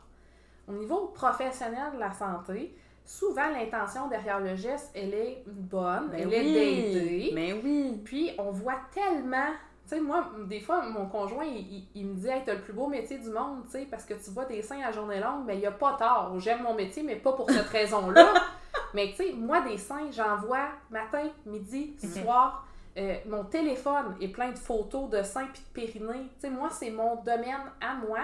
Au 0.68 0.72
niveau 0.72 1.06
professionnel 1.14 1.94
de 1.94 1.98
la 1.98 2.12
santé, 2.12 2.76
souvent 3.04 3.48
l'intention 3.48 4.06
derrière 4.08 4.38
le 4.40 4.54
geste, 4.54 4.90
elle 4.94 5.14
est 5.14 5.42
bonne, 5.46 6.10
elle 6.14 6.28
est 6.32 6.52
d'aider. 6.52 7.30
Mais 7.34 7.52
oui. 7.54 8.00
Puis 8.04 8.30
on 8.38 8.50
voit 8.52 8.78
tellement. 8.94 9.48
Tu 9.88 9.96
sais, 9.96 10.00
moi, 10.02 10.24
des 10.46 10.60
fois, 10.60 10.82
mon 10.82 11.06
conjoint, 11.06 11.44
il, 11.44 11.56
il- 11.78 11.88
il 11.96 12.06
me 12.06 12.14
dit 12.14 12.28
Hey, 12.28 12.42
t'as 12.44 12.54
le 12.54 12.60
plus 12.60 12.74
beau 12.74 12.86
métier 12.86 13.18
du 13.18 13.30
monde, 13.30 13.64
tu 13.64 13.70
sais, 13.72 13.86
parce 13.90 14.04
que 14.04 14.14
tu 14.14 14.30
vois 14.30 14.44
des 14.44 14.62
seins 14.62 14.82
à 14.86 14.92
journée 14.92 15.18
longue, 15.18 15.44
mais 15.46 15.56
il 15.56 15.60
n'y 15.60 15.66
a 15.66 15.72
pas 15.72 15.94
tort. 15.94 16.32
J'aime 16.38 16.62
mon 16.62 16.74
métier, 16.74 17.02
mais 17.02 17.16
pas 17.16 17.32
pour 17.32 17.50
cette 17.50 17.66
raison-là. 17.68 18.34
mais 18.94 19.08
tu 19.10 19.16
sais, 19.16 19.32
moi, 19.32 19.62
des 19.62 19.78
seins, 19.78 20.10
j'en 20.12 20.36
vois 20.36 20.68
matin, 20.90 21.24
midi, 21.46 21.96
soir. 22.22 22.66
Euh, 22.96 23.16
mon 23.26 23.44
téléphone 23.44 24.16
est 24.20 24.28
plein 24.28 24.50
de 24.50 24.58
photos 24.58 25.08
de 25.10 25.22
seins 25.22 25.46
puis 25.52 25.62
de 25.62 25.68
périnée. 25.72 26.28
Moi, 26.50 26.68
c'est 26.70 26.90
mon 26.90 27.16
domaine 27.16 27.70
à 27.80 27.94
moi. 27.94 28.20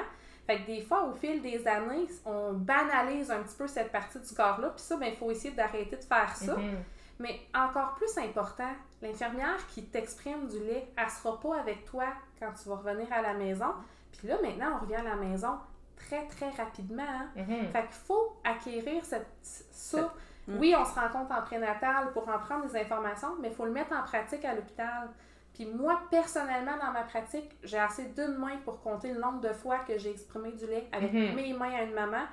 Fait 0.47 0.61
que 0.61 0.67
des 0.67 0.81
fois, 0.83 1.05
au 1.05 1.13
fil 1.15 1.41
des 1.43 1.67
années, 1.67 2.07
on 2.25 2.53
banalise 2.53 3.31
un 3.31 3.43
petit 3.43 3.57
peu 3.57 3.67
cette 3.67 3.91
partie 3.93 4.19
du 4.21 4.35
corps-là. 4.35 4.71
Puis 4.71 4.83
ça, 4.85 4.97
ben, 4.97 5.09
il 5.13 5.17
faut 5.17 5.31
essayer 5.31 5.55
d'arrêter 5.55 5.97
de 5.97 6.05
faire 6.05 6.37
ça. 6.37 6.57
Mhm. 6.57 6.79
Mais 7.19 7.41
encore 7.55 7.95
plus 7.95 8.17
important, 8.19 8.71
l'infirmière 9.03 9.67
qui 9.69 9.85
t'exprime 9.87 10.47
du 10.49 10.59
lait, 10.61 10.89
elle 10.97 11.11
sera 11.11 11.41
pas 11.41 11.61
avec 11.61 11.85
toi 11.87 12.05
quand 12.39 12.53
tu 12.61 12.69
vas 12.69 12.77
revenir 12.77 13.11
à 13.13 13.23
la 13.23 13.35
maison. 13.35 13.73
Puis 14.19 14.29
là, 14.29 14.37
maintenant, 14.43 14.77
on 14.77 14.85
revient 14.85 14.97
à 14.97 15.03
la 15.03 15.17
maison 15.17 15.57
très, 15.97 16.27
très 16.29 16.51
rapidement. 16.51 17.03
hein. 17.03 17.29
Mhm. 17.37 17.69
Fait 17.73 17.83
qu'il 17.83 17.91
faut 18.07 18.37
acquérir 18.45 19.05
cette, 19.05 19.27
ça. 19.43 20.13
Mm. 20.47 20.59
Oui, 20.59 20.75
on 20.79 20.85
se 20.85 20.95
rencontre 20.99 21.33
en 21.37 21.43
prénatal 21.43 22.13
pour 22.13 22.29
en 22.29 22.39
prendre 22.39 22.67
des 22.67 22.77
informations, 22.81 23.37
mais 23.41 23.49
il 23.49 23.55
faut 23.55 23.65
le 23.65 23.73
mettre 23.73 23.93
en 23.97 24.03
pratique 24.03 24.45
à 24.45 24.55
l'hôpital. 24.55 25.09
Puis 25.55 25.67
moi, 25.67 26.01
personnellement, 26.11 26.77
dans 26.77 26.93
ma 26.93 27.03
pratique, 27.03 27.51
j'ai 27.63 27.79
assez 27.79 28.05
d'une 28.11 28.37
main 28.37 28.59
pour 28.65 28.81
compter 28.83 29.13
le 29.13 29.19
nombre 29.21 29.41
de 29.41 29.53
fois 29.53 29.79
que 29.81 29.97
j'ai 29.99 30.11
exprimé 30.11 30.53
du 30.53 30.67
lait 30.67 30.87
avec 30.93 31.13
Mhm. 31.13 31.35
mes 31.35 31.53
mains 31.55 31.75
à 31.75 31.83
une 31.83 31.95
maman. 31.95 32.25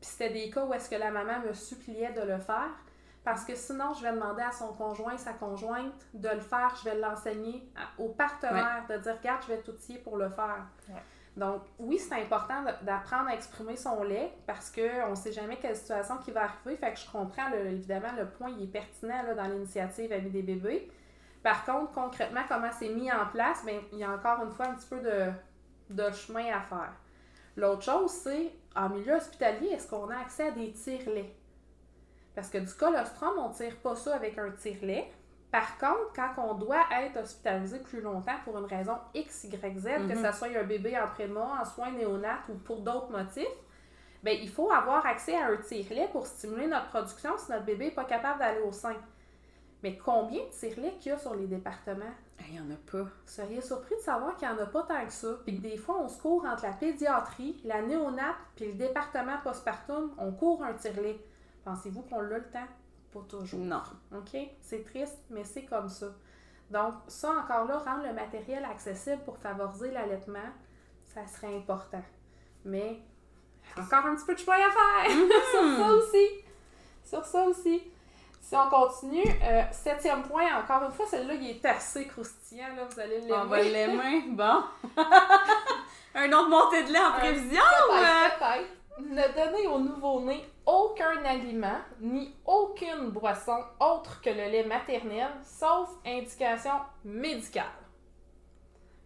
Puis 0.00 0.10
c'était 0.10 0.30
des 0.30 0.50
cas 0.50 0.64
où 0.64 0.72
est-ce 0.74 0.90
que 0.90 0.96
la 0.96 1.10
maman 1.10 1.40
me 1.46 1.52
suppliait 1.54 2.12
de 2.12 2.20
le 2.20 2.38
faire. 2.38 2.68
Parce 3.24 3.44
que 3.44 3.56
sinon, 3.56 3.92
je 3.94 4.02
vais 4.02 4.12
demander 4.12 4.42
à 4.42 4.52
son 4.52 4.72
conjoint, 4.74 5.16
sa 5.16 5.32
conjointe, 5.32 6.06
de 6.14 6.28
le 6.28 6.38
faire. 6.40 6.72
Je 6.78 6.88
vais 6.90 6.96
l'enseigner 7.00 7.68
au 7.98 8.10
partenaire, 8.10 8.84
de 8.88 8.98
dire, 8.98 9.16
regarde, 9.18 9.42
je 9.42 9.48
vais 9.48 9.58
t'outiller 9.62 9.98
pour 9.98 10.16
le 10.16 10.28
faire. 10.28 10.66
Ouais. 10.88 11.02
Donc, 11.36 11.62
oui, 11.78 11.98
c'est 11.98 12.14
important 12.14 12.64
d'apprendre 12.82 13.28
à 13.28 13.34
exprimer 13.34 13.76
son 13.76 14.02
lait 14.02 14.32
parce 14.46 14.70
qu'on 14.70 15.10
ne 15.10 15.14
sait 15.14 15.32
jamais 15.32 15.56
quelle 15.56 15.76
situation 15.76 16.16
qui 16.18 16.30
va 16.30 16.44
arriver. 16.44 16.76
Fait 16.76 16.94
que 16.94 16.98
je 16.98 17.10
comprends, 17.10 17.52
évidemment, 17.52 18.12
le 18.16 18.26
point 18.26 18.50
il 18.56 18.64
est 18.64 18.72
pertinent 18.72 19.22
là, 19.22 19.34
dans 19.34 19.44
l'initiative 19.44 20.12
Amis 20.12 20.30
des 20.30 20.42
bébés. 20.42 20.90
Par 21.42 21.64
contre, 21.64 21.92
concrètement, 21.92 22.40
comment 22.48 22.70
c'est 22.72 22.88
mis 22.88 23.12
en 23.12 23.26
place, 23.26 23.62
ben, 23.66 23.80
il 23.92 23.98
y 23.98 24.04
a 24.04 24.10
encore 24.10 24.42
une 24.44 24.50
fois 24.50 24.68
un 24.68 24.74
petit 24.74 24.88
peu 24.88 25.00
de, 25.00 25.30
de 25.90 26.10
chemin 26.10 26.46
à 26.52 26.60
faire. 26.60 26.92
L'autre 27.56 27.82
chose, 27.82 28.10
c'est, 28.10 28.52
en 28.74 28.88
milieu 28.88 29.14
hospitalier, 29.14 29.68
est-ce 29.68 29.88
qu'on 29.88 30.08
a 30.10 30.16
accès 30.16 30.48
à 30.48 30.50
des 30.50 30.72
tire-laits? 30.72 31.32
Parce 32.34 32.48
que 32.48 32.58
du 32.58 32.72
colostrum, 32.72 33.32
on 33.38 33.50
ne 33.50 33.54
tire 33.54 33.76
pas 33.76 33.94
ça 33.94 34.16
avec 34.16 34.38
un 34.38 34.50
tire-lait. 34.50 35.10
Par 35.50 35.78
contre, 35.78 36.12
quand 36.14 36.30
on 36.38 36.54
doit 36.54 36.84
être 37.00 37.18
hospitalisé 37.22 37.78
plus 37.78 38.00
longtemps 38.00 38.36
pour 38.44 38.58
une 38.58 38.66
raison 38.66 38.96
X, 39.14 39.44
Y, 39.44 39.78
Z, 39.78 39.84
que 40.08 40.14
Mhm. 40.14 40.24
ce 40.24 40.32
soit 40.32 40.48
un 40.48 40.64
bébé 40.64 40.98
en 40.98 41.06
préma, 41.06 41.58
en 41.60 41.64
soins 41.64 41.92
néonates 41.92 42.48
ou 42.48 42.54
pour 42.54 42.80
d'autres 42.80 43.10
motifs, 43.10 43.46
ben, 44.22 44.36
il 44.40 44.48
faut 44.50 44.70
avoir 44.72 45.06
accès 45.06 45.36
à 45.36 45.46
un 45.46 45.56
tire-lait 45.56 46.08
pour 46.10 46.26
stimuler 46.26 46.66
notre 46.66 46.88
production 46.88 47.30
si 47.38 47.50
notre 47.52 47.64
bébé 47.64 47.86
n'est 47.86 47.90
pas 47.92 48.04
capable 48.04 48.40
d'aller 48.40 48.60
au 48.60 48.72
sein. 48.72 48.96
Mais 49.82 49.96
combien 49.98 50.42
de 50.44 50.50
tire-laits 50.50 50.98
qu'il 50.98 51.12
y 51.12 51.14
a 51.14 51.18
sur 51.18 51.34
les 51.34 51.46
départements? 51.46 52.04
Il 52.48 52.56
y 52.56 52.60
en 52.60 52.70
a 52.70 52.76
pas. 52.90 53.04
Vous 53.04 53.10
seriez 53.26 53.60
surpris 53.60 53.94
de 53.94 54.00
savoir 54.00 54.36
qu'il 54.36 54.48
n'y 54.48 54.54
en 54.54 54.58
a 54.62 54.66
pas 54.66 54.82
tant 54.82 55.04
que 55.06 55.12
ça. 55.12 55.28
Puis 55.44 55.56
que 55.56 55.62
des 55.62 55.76
fois, 55.76 55.98
on 56.00 56.08
se 56.08 56.20
court 56.20 56.44
entre 56.44 56.64
la 56.64 56.72
pédiatrie, 56.72 57.60
la 57.64 57.82
néonate, 57.82 58.34
puis 58.56 58.66
le 58.66 58.72
département 58.74 59.36
postpartum, 59.44 60.12
on 60.18 60.32
court 60.32 60.62
un 60.64 60.74
tire-lait. 60.74 61.18
Pensez-vous 61.64 62.02
qu'on 62.02 62.18
a 62.18 62.22
le 62.22 62.42
temps? 62.50 62.66
Toujours. 63.24 63.60
Non. 63.60 63.82
OK? 64.14 64.36
C'est 64.60 64.84
triste, 64.84 65.18
mais 65.30 65.44
c'est 65.44 65.64
comme 65.64 65.88
ça. 65.88 66.06
Donc, 66.70 66.94
ça 67.08 67.30
encore 67.30 67.66
là, 67.66 67.78
rendre 67.78 68.04
le 68.06 68.12
matériel 68.12 68.64
accessible 68.64 69.22
pour 69.24 69.38
favoriser 69.38 69.90
l'allaitement, 69.92 70.38
ça 71.14 71.26
serait 71.26 71.54
important. 71.56 72.02
Mais 72.64 72.98
encore 73.78 74.06
un 74.06 74.16
petit 74.16 74.24
peu 74.26 74.34
de 74.34 74.38
chemin 74.40 74.56
à 74.56 74.70
faire 74.70 75.10
sur 75.50 75.76
ça 75.78 75.92
aussi. 75.92 76.28
Sur 77.04 77.24
ça 77.24 77.42
aussi. 77.44 77.82
Si 78.40 78.54
on 78.54 78.68
continue, 78.68 79.24
euh, 79.42 79.62
septième 79.72 80.22
point, 80.22 80.44
encore 80.56 80.84
une 80.84 80.92
fois, 80.92 81.06
celle-là, 81.06 81.34
il 81.34 81.50
est 81.50 81.64
assez 81.64 82.06
croustillant, 82.06 82.74
là, 82.76 82.84
vous 82.88 83.00
allez 83.00 83.20
On 83.32 83.44
va 83.46 83.60
l'aimer. 83.60 83.96
l'aimer. 83.96 84.24
Bon. 84.30 84.62
Un 86.14 86.32
autre 86.32 86.48
montée 86.48 86.82
de 86.84 86.92
lait 86.92 86.98
en 87.00 87.12
prévision 87.12 87.60
ou. 87.90 87.92
euh? 87.92 87.98
Peut-être, 88.02 88.38
peut-être. 88.38 88.75
Ne 88.98 89.34
donner 89.34 89.66
au 89.66 89.78
nouveau-né 89.78 90.42
aucun 90.64 91.22
aliment 91.24 91.78
ni 92.00 92.34
aucune 92.46 93.10
boisson 93.10 93.58
autre 93.78 94.20
que 94.22 94.30
le 94.30 94.36
lait 94.50 94.64
maternel, 94.64 95.28
sauf 95.44 95.90
indication 96.06 96.72
médicale. 97.04 97.64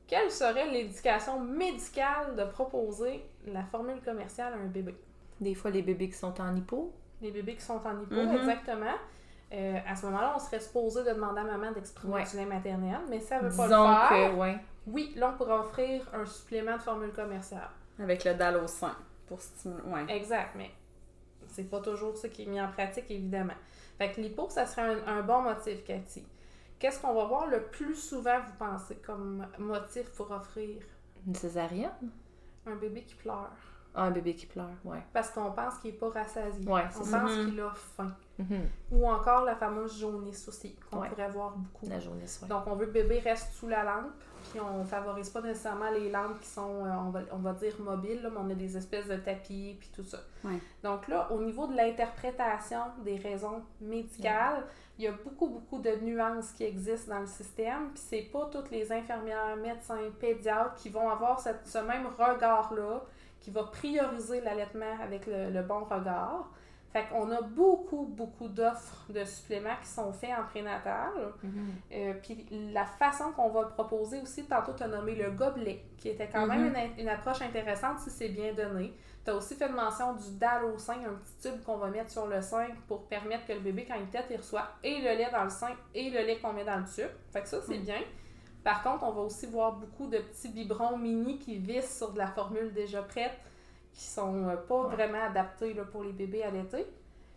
Quelle 0.06 0.30
serait 0.30 0.66
l'indication 0.66 1.40
médicale 1.40 2.34
de 2.36 2.44
proposer 2.44 3.24
la 3.46 3.62
formule 3.64 4.00
commerciale 4.02 4.54
à 4.54 4.56
un 4.56 4.66
bébé? 4.66 4.94
Des 5.40 5.54
fois, 5.54 5.70
les 5.70 5.82
bébés 5.82 6.08
qui 6.08 6.16
sont 6.18 6.40
en 6.40 6.54
hypo. 6.54 6.92
Les 7.20 7.30
bébés 7.30 7.54
qui 7.56 7.62
sont 7.62 7.80
en 7.86 8.00
hypo, 8.00 8.14
Mhm. 8.14 8.36
exactement. 8.36 8.94
Euh, 9.52 9.78
à 9.88 9.96
ce 9.96 10.06
moment-là, 10.06 10.32
on 10.36 10.38
serait 10.38 10.60
supposé 10.60 11.02
de 11.02 11.10
demander 11.10 11.40
à 11.40 11.44
maman 11.44 11.72
d'exprimer 11.72 12.14
Ouais. 12.14 12.24
du 12.24 12.36
lait 12.36 12.44
maternel, 12.46 12.98
mais 13.08 13.20
ça 13.20 13.38
veut 13.40 13.54
pas 13.56 13.66
le 13.66 13.72
faire. 13.72 14.30
que, 14.32 14.36
ouais. 14.36 14.58
Oui, 14.86 15.12
là, 15.16 15.32
on 15.34 15.36
pourrait 15.36 15.58
offrir 15.58 16.08
un 16.14 16.24
supplément 16.24 16.76
de 16.76 16.82
formule 16.82 17.12
commerciale. 17.12 17.68
Avec 17.98 18.24
le 18.24 18.34
dalle 18.34 18.56
au 18.58 18.66
sein. 18.66 18.94
Pour 19.30 19.40
stimuler. 19.40 19.82
Ouais. 19.84 20.16
Exact, 20.16 20.56
mais 20.56 20.72
c'est 21.46 21.70
pas 21.70 21.80
toujours 21.80 22.16
ça 22.16 22.28
qui 22.28 22.42
est 22.42 22.46
mis 22.46 22.60
en 22.60 22.68
pratique, 22.68 23.08
évidemment. 23.10 23.54
Fait 23.96 24.10
que 24.10 24.20
l'hypo, 24.20 24.48
ça 24.50 24.66
serait 24.66 24.82
un, 24.82 25.06
un 25.06 25.22
bon 25.22 25.42
motif, 25.42 25.84
Cathy. 25.84 26.26
Qu'est-ce 26.80 27.00
qu'on 27.00 27.14
va 27.14 27.26
voir 27.26 27.46
le 27.46 27.62
plus 27.62 27.94
souvent, 27.94 28.40
vous 28.40 28.56
pensez, 28.58 28.96
comme 28.96 29.46
motif 29.58 30.10
pour 30.16 30.32
offrir? 30.32 30.82
Une 31.26 31.34
césarienne? 31.36 32.10
un 32.66 32.74
bébé 32.74 33.04
qui 33.04 33.14
pleure? 33.14 33.52
Ah, 33.94 34.04
un 34.04 34.10
bébé 34.12 34.34
qui 34.36 34.46
pleure, 34.46 34.70
ouais. 34.84 35.02
Parce 35.12 35.30
qu'on 35.30 35.50
pense 35.50 35.78
qu'il 35.78 35.90
n'est 35.90 35.96
pas 35.98 36.10
rassasié. 36.10 36.64
Ouais, 36.70 36.82
On 36.98 37.02
ça. 37.04 37.20
pense 37.20 37.30
Mhm. 37.36 37.46
qu'il 37.50 37.60
a 37.60 37.70
faim. 37.74 38.12
Mhm. 38.38 38.60
Ou 38.92 39.08
encore 39.10 39.44
la 39.44 39.56
fameuse 39.56 39.98
jaunisse 39.98 40.46
aussi, 40.48 40.76
qu'on 40.90 41.00
Ouais. 41.00 41.08
pourrait 41.08 41.28
voir 41.28 41.50
beaucoup. 41.56 41.86
La 41.88 41.98
jaunisse, 41.98 42.38
ouais. 42.42 42.48
Donc, 42.48 42.62
on 42.68 42.76
veut 42.76 42.86
que 42.86 42.92
le 42.96 43.02
bébé 43.02 43.18
reste 43.18 43.52
sous 43.52 43.66
la 43.68 43.82
lampe, 43.82 44.12
puis 44.50 44.60
on 44.60 44.84
favorise 44.84 45.28
pas 45.30 45.40
nécessairement 45.42 45.90
les 45.90 46.08
lampes 46.08 46.38
qui 46.40 46.46
sont, 46.48 46.84
euh, 46.86 46.88
on, 47.04 47.10
va, 47.10 47.20
on 47.32 47.38
va 47.38 47.52
dire, 47.54 47.74
mobiles, 47.80 48.22
là, 48.22 48.30
mais 48.30 48.38
on 48.40 48.48
a 48.50 48.54
des 48.54 48.76
espèces 48.76 49.08
de 49.08 49.16
tapis, 49.16 49.76
puis 49.80 49.90
tout 49.94 50.04
ça. 50.04 50.18
Ouais. 50.44 50.58
Donc 50.84 51.08
là, 51.08 51.30
au 51.32 51.40
niveau 51.42 51.66
de 51.66 51.74
l'interprétation 51.76 52.80
des 53.04 53.16
raisons 53.16 53.62
médicales, 53.80 54.64
il 54.98 55.04
y 55.04 55.08
a 55.08 55.12
beaucoup, 55.12 55.48
beaucoup 55.48 55.80
de 55.80 55.96
nuances 56.02 56.52
qui 56.52 56.64
existent 56.64 57.14
dans 57.14 57.20
le 57.20 57.26
système, 57.26 57.90
puis 57.92 58.02
c'est 58.06 58.22
pas 58.32 58.46
toutes 58.52 58.70
les 58.70 58.90
infirmières, 58.92 59.56
médecins, 59.56 59.98
pédiatres 60.20 60.74
qui 60.76 60.88
vont 60.90 61.08
avoir 61.10 61.40
cette- 61.40 61.66
ce 61.66 61.78
même 61.78 62.06
regard-là, 62.18 63.02
qui 63.40 63.50
va 63.50 63.64
prioriser 63.64 64.40
l'allaitement 64.40 64.98
avec 65.02 65.26
le, 65.26 65.50
le 65.50 65.62
bon 65.62 65.84
regard. 65.84 66.50
Fait 66.92 67.04
qu'on 67.06 67.30
a 67.30 67.40
beaucoup, 67.40 68.04
beaucoup 68.04 68.48
d'offres 68.48 69.12
de 69.12 69.24
suppléments 69.24 69.76
qui 69.80 69.88
sont 69.88 70.12
faits 70.12 70.30
en 70.36 70.42
prénatal. 70.44 71.12
Mhm. 71.42 71.68
Euh, 71.92 72.14
puis 72.20 72.44
la 72.72 72.84
façon 72.84 73.30
qu'on 73.30 73.48
va 73.50 73.62
le 73.62 73.68
proposer 73.68 74.20
aussi, 74.20 74.44
tantôt 74.44 74.72
tu 74.76 74.82
as 74.82 74.88
nommé 74.88 75.14
le 75.14 75.30
gobelet, 75.30 75.84
qui 75.96 76.08
était 76.08 76.26
quand 76.28 76.46
même 76.48 76.68
Mhm. 76.70 76.74
une, 76.98 77.02
une 77.02 77.08
approche 77.08 77.42
intéressante 77.42 78.00
si 78.00 78.10
c'est 78.10 78.30
bien 78.30 78.52
donné. 78.54 78.92
Tu 79.24 79.30
as 79.30 79.34
aussi 79.36 79.54
fait 79.54 79.68
mention 79.68 80.14
du 80.14 80.32
dalle 80.36 80.64
au 80.64 80.78
sein, 80.78 80.94
un 80.94 81.14
petit 81.14 81.48
tube 81.50 81.62
qu'on 81.62 81.76
va 81.76 81.88
mettre 81.90 82.10
sur 82.10 82.26
le 82.26 82.40
sein 82.42 82.66
pour 82.88 83.04
permettre 83.06 83.46
que 83.46 83.52
le 83.52 83.60
bébé, 83.60 83.86
quand 83.86 83.94
il 84.00 84.08
tète, 84.08 84.26
il 84.30 84.38
reçoit 84.38 84.66
et 84.82 84.96
le 84.98 85.16
lait 85.16 85.28
dans 85.30 85.44
le 85.44 85.50
sein 85.50 85.70
et 85.94 86.10
le 86.10 86.18
lait 86.26 86.38
qu'on 86.40 86.52
met 86.52 86.64
dans 86.64 86.78
le 86.78 86.86
tube. 86.92 87.10
Fait 87.32 87.42
que 87.42 87.48
ça, 87.48 87.60
c'est 87.62 87.78
Mhm. 87.78 87.84
bien. 87.84 88.00
Par 88.64 88.82
contre, 88.82 89.04
on 89.04 89.12
va 89.12 89.22
aussi 89.22 89.46
voir 89.46 89.72
beaucoup 89.72 90.06
de 90.06 90.18
petits 90.18 90.48
biberons 90.48 90.98
mini 90.98 91.38
qui 91.38 91.56
vissent 91.58 91.96
sur 91.96 92.12
de 92.12 92.18
la 92.18 92.26
formule 92.26 92.72
déjà 92.74 93.02
prête, 93.02 93.32
qui 93.92 94.04
sont 94.04 94.48
euh, 94.48 94.56
pas 94.56 94.82
Ouais. 94.82 94.94
vraiment 94.94 95.22
adaptés 95.24 95.72
là, 95.74 95.84
pour 95.84 96.02
les 96.04 96.12
bébés 96.12 96.42
allaités. 96.42 96.86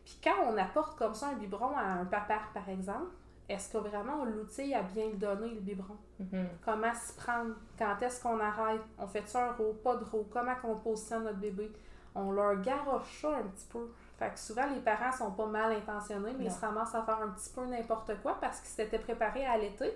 Puis 0.06 0.20
quand 0.24 0.36
on 0.52 0.58
apporte 0.58 0.98
comme 0.98 1.14
ça 1.14 1.28
un 1.30 1.34
biberon 1.36 1.78
à 1.78 1.82
un 1.84 2.06
papa, 2.06 2.40
par 2.54 2.68
exemple, 2.68 3.08
est-ce 3.48 3.72
que 3.72 3.78
vraiment 3.78 4.22
on 4.22 4.26
l'outille 4.26 4.74
à 4.76 4.82
bien 4.82 5.08
le 5.08 5.16
donner, 5.18 5.50
le 5.50 5.62
biberon? 5.62 5.96
Mhm. 6.20 6.48
Comment 6.64 6.94
s'y 6.94 7.14
prendre? 7.16 7.56
Quand 7.80 7.96
est-ce 8.02 8.22
qu'on 8.22 8.40
arrête? 8.40 8.82
On 9.00 9.08
fait 9.08 9.28
ça 9.28 9.50
un 9.50 9.52
row, 9.54 9.74
pas 9.84 9.96
de 9.96 10.04
row? 10.04 10.28
Comment 10.32 10.56
qu'on 10.56 10.76
positionne 10.76 11.24
notre 11.24 11.40
bébé? 11.40 11.72
On 12.16 12.32
leur 12.32 12.60
garoche 12.62 13.22
ça 13.22 13.30
un 13.38 13.44
petit 13.44 13.66
peu. 13.72 13.90
Fait 14.20 14.30
que 14.30 14.40
souvent, 14.40 14.68
les 14.74 14.80
parents 14.82 15.12
sont 15.12 15.32
pas 15.32 15.46
mal 15.48 15.72
intentionnés, 15.72 16.34
mais 16.38 16.46
ils 16.46 16.52
se 16.52 16.62
ramassent 16.62 16.94
à 16.96 17.02
faire 17.02 17.20
un 17.22 17.30
petit 17.30 17.50
peu 17.50 17.66
n'importe 17.66 18.12
quoi 18.22 18.38
parce 18.40 18.60
qu'ils 18.60 18.70
s'étaient 18.70 19.00
préparés 19.00 19.46
à 19.46 19.54
allaiter. 19.54 19.92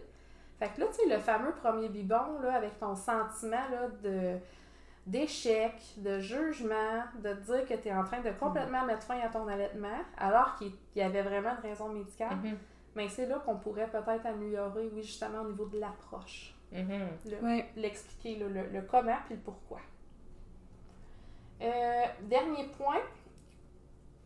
Fait 0.59 0.69
que 0.69 0.81
là, 0.81 0.87
tu 0.87 0.93
sais, 0.93 1.07
le 1.13 1.19
fameux 1.19 1.51
premier 1.53 1.87
biberon, 1.89 2.39
là, 2.41 2.55
avec 2.55 2.79
ton 2.79 2.95
sentiment, 2.95 3.67
là, 3.71 3.87
de 4.03 4.37
d'échec, 5.05 5.73
de 5.97 6.19
jugement, 6.19 7.03
de 7.23 7.31
te 7.33 7.39
dire 7.53 7.65
que 7.65 7.73
tu 7.75 7.87
es 7.87 7.93
en 7.93 8.03
train 8.03 8.19
de 8.19 8.29
complètement 8.31 8.83
mettre 8.85 9.03
fin 9.03 9.17
à 9.21 9.29
ton 9.29 9.47
allaitement, 9.47 9.99
alors 10.17 10.55
qu'il 10.55 10.73
y 10.97 11.01
avait 11.01 11.21
vraiment 11.21 11.51
une 11.51 11.69
raison 11.69 11.87
médicale, 11.87 12.35
Mhm. 12.43 12.57
mais 12.95 13.07
c'est 13.07 13.25
là 13.25 13.39
qu'on 13.45 13.55
pourrait 13.55 13.87
peut-être 13.87 14.25
améliorer, 14.25 14.89
oui, 14.93 15.01
justement, 15.03 15.43
au 15.43 15.47
niveau 15.49 15.65
de 15.67 15.79
l'approche. 15.79 16.53
Mhm. 16.73 17.07
Le- 17.31 17.37
Ouais. 17.45 17.69
L'expliquer, 17.77 18.35
le, 18.35 18.49
le- 18.49 18.67
le 18.67 18.81
comment 18.81 19.15
puis 19.27 19.35
le 19.35 19.41
pourquoi. 19.41 19.79
Euh, 21.61 22.03
dernier 22.23 22.65
point 22.77 22.99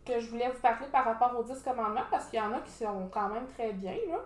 que 0.05 0.19
je 0.19 0.29
voulais 0.31 0.49
vous 0.49 0.59
parler 0.61 0.87
par 0.91 1.05
rapport 1.05 1.37
aux 1.39 1.43
10 1.43 1.61
commandements, 1.61 2.01
parce 2.09 2.25
qu'il 2.27 2.39
y 2.39 2.41
en 2.41 2.51
a 2.53 2.59
qui 2.61 2.71
sont 2.71 3.07
quand 3.13 3.29
même 3.29 3.45
très 3.47 3.71
bien, 3.71 3.93
là. 4.09 4.19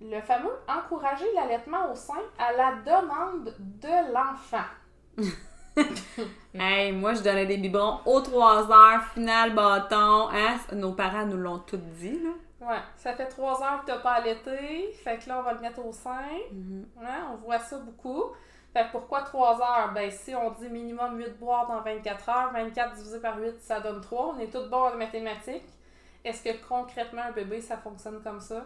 Le 0.00 0.20
fameux 0.20 0.52
encourager 0.68 1.24
l'allaitement 1.34 1.90
au 1.90 1.94
sein 1.94 2.14
à 2.38 2.52
la 2.52 2.72
demande 2.84 3.54
de 3.58 4.12
l'enfant. 4.12 4.66
Hey, 6.54 6.90
moi, 6.90 7.12
je 7.12 7.22
donnais 7.22 7.44
des 7.44 7.58
biberons 7.58 8.00
aux 8.06 8.22
3 8.22 8.72
heures, 8.72 9.04
final 9.12 9.54
bâton. 9.54 10.28
Hein? 10.32 10.56
Nos 10.72 10.92
parents 10.92 11.26
nous 11.26 11.36
l'ont 11.36 11.58
tout 11.58 11.76
dit, 11.76 12.18
là. 12.18 12.30
Ouais, 12.66 12.80
ça 12.96 13.12
fait 13.12 13.26
3 13.26 13.62
heures 13.62 13.80
que 13.82 13.86
t'as 13.86 13.98
pas 13.98 14.12
allaité, 14.12 14.90
fait 15.04 15.18
que 15.18 15.28
là, 15.28 15.38
on 15.38 15.42
va 15.42 15.52
le 15.52 15.60
mettre 15.60 15.84
au 15.84 15.92
sein. 15.92 16.24
Hein, 17.02 17.28
on 17.30 17.36
voit 17.36 17.58
ça 17.58 17.78
beaucoup. 17.78 18.24
Fait 18.72 18.86
que 18.86 18.92
pourquoi 18.92 19.22
3 19.22 19.60
heures? 19.60 19.92
Ben, 19.92 20.10
si 20.10 20.34
on 20.34 20.50
dit 20.52 20.68
minimum 20.70 21.18
8 21.18 21.38
boires 21.38 21.68
dans 21.68 21.82
24 21.82 22.28
heures, 22.30 22.52
24 22.52 22.94
divisé 22.94 23.20
par 23.20 23.38
8, 23.38 23.60
ça 23.60 23.80
donne 23.80 24.00
3. 24.00 24.34
On 24.34 24.38
est 24.40 24.50
tous 24.50 24.68
bons 24.70 24.88
en 24.88 24.96
mathématiques. 24.96 25.68
Est-ce 26.24 26.42
que 26.42 26.66
concrètement, 26.66 27.22
un 27.28 27.32
bébé, 27.32 27.60
ça 27.60 27.76
fonctionne 27.76 28.22
comme 28.22 28.40
ça? 28.40 28.64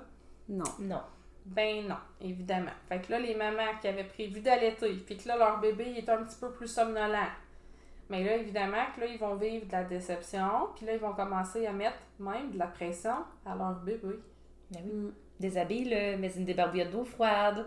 Non. 0.49 0.65
Non. 0.79 1.03
Ben 1.47 1.89
non, 1.89 1.97
évidemment. 2.21 2.71
Fait 2.89 3.01
que 3.01 3.13
là, 3.13 3.19
les 3.19 3.35
mamans 3.35 3.79
qui 3.81 3.89
avaient 3.89 4.05
prévu 4.05 4.41
d'allaiter, 4.41 4.95
puis 5.07 5.17
que 5.17 5.29
là, 5.29 5.37
leur 5.37 5.61
bébé 5.61 5.87
il 5.91 5.99
est 5.99 6.09
un 6.09 6.23
petit 6.23 6.39
peu 6.39 6.51
plus 6.53 6.69
somnolent. 6.69 7.31
Mais 8.09 8.25
là, 8.25 8.37
évidemment, 8.37 8.85
que 8.95 9.01
là, 9.01 9.07
ils 9.07 9.19
vont 9.19 9.37
vivre 9.37 9.67
de 9.67 9.73
la 9.73 9.85
déception, 9.85 10.69
puis 10.77 10.85
là, 10.85 10.95
ils 10.95 11.01
vont 11.01 11.13
commencer 11.13 11.67
à 11.67 11.73
mettre 11.73 11.99
même 12.19 12.51
de 12.51 12.59
la 12.59 12.67
pression 12.67 13.15
à 13.47 13.55
leur 13.55 13.75
bébé. 13.75 14.19
Ben 14.71 14.81
oui. 14.85 14.93
Mm. 14.93 15.13
Déshabille-le, 15.39 16.19
mets 16.19 16.33
une 16.37 16.45
des 16.45 16.55
barbouillettes 16.55 16.91
d'eau 16.91 17.05
froide. 17.05 17.67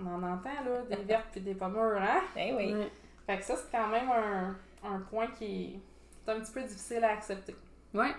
On 0.00 0.06
en 0.06 0.22
entend, 0.22 0.50
là, 0.64 0.82
des 0.88 1.02
vertes 1.04 1.28
puis 1.30 1.40
des 1.40 1.54
pommures, 1.54 2.00
hein? 2.00 2.22
Ben 2.34 2.54
oui. 2.56 2.74
Fait 3.26 3.38
que 3.38 3.44
ça, 3.44 3.54
c'est 3.54 3.70
quand 3.70 3.86
même 3.88 4.08
un, 4.10 4.56
un 4.82 4.98
point 5.00 5.28
qui 5.28 5.80
est 6.26 6.30
un 6.30 6.40
petit 6.40 6.52
peu 6.52 6.62
difficile 6.62 7.04
à 7.04 7.10
accepter. 7.12 7.54
Ouais. 7.94 8.12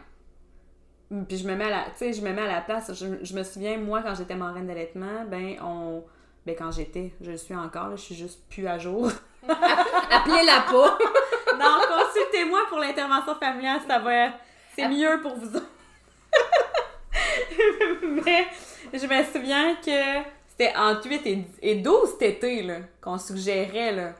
Puis 1.28 1.38
je 1.38 1.48
me 1.48 1.56
mets 1.56 1.66
à 1.66 1.70
la, 1.70 1.86
je 2.00 2.22
me 2.22 2.34
mets 2.34 2.42
à 2.42 2.48
la 2.48 2.62
place. 2.62 2.92
Je, 2.94 3.24
je 3.24 3.36
me 3.36 3.44
souviens, 3.44 3.78
moi, 3.78 4.02
quand 4.02 4.16
j'étais 4.16 4.36
marraine 4.36 4.68
d'allaitement, 4.68 5.26
ben, 5.28 5.58
on. 5.62 6.04
Ben, 6.46 6.56
quand 6.58 6.72
j'étais, 6.72 7.14
je 7.22 7.32
le 7.32 7.38
suis 7.38 7.56
encore, 7.56 7.90
là, 7.90 7.96
je 7.96 8.02
suis 8.02 8.16
juste 8.16 8.42
plus 8.50 8.68
à 8.68 8.78
jour. 8.78 9.10
Appelez-la 9.48 10.62
pas. 10.62 10.98
non, 11.58 11.80
consultez-moi 11.88 12.60
pour 12.68 12.80
l'intervention 12.80 13.36
familiale, 13.36 13.80
ça 13.88 14.00
va. 14.00 14.34
C'est 14.76 14.88
mieux 14.90 15.22
pour 15.22 15.36
vous 15.38 15.56
autres. 15.56 15.70
Mais 18.26 18.48
je 18.92 19.06
me 19.06 19.24
souviens 19.32 19.76
que 19.76 20.30
c'était 20.50 20.76
entre 20.76 21.08
8 21.08 21.28
et, 21.28 21.46
et 21.62 21.76
12 21.76 22.10
cet 22.12 22.22
été, 22.24 22.64
là, 22.64 22.78
qu'on 23.00 23.18
suggérait, 23.18 23.92
là. 23.94 24.14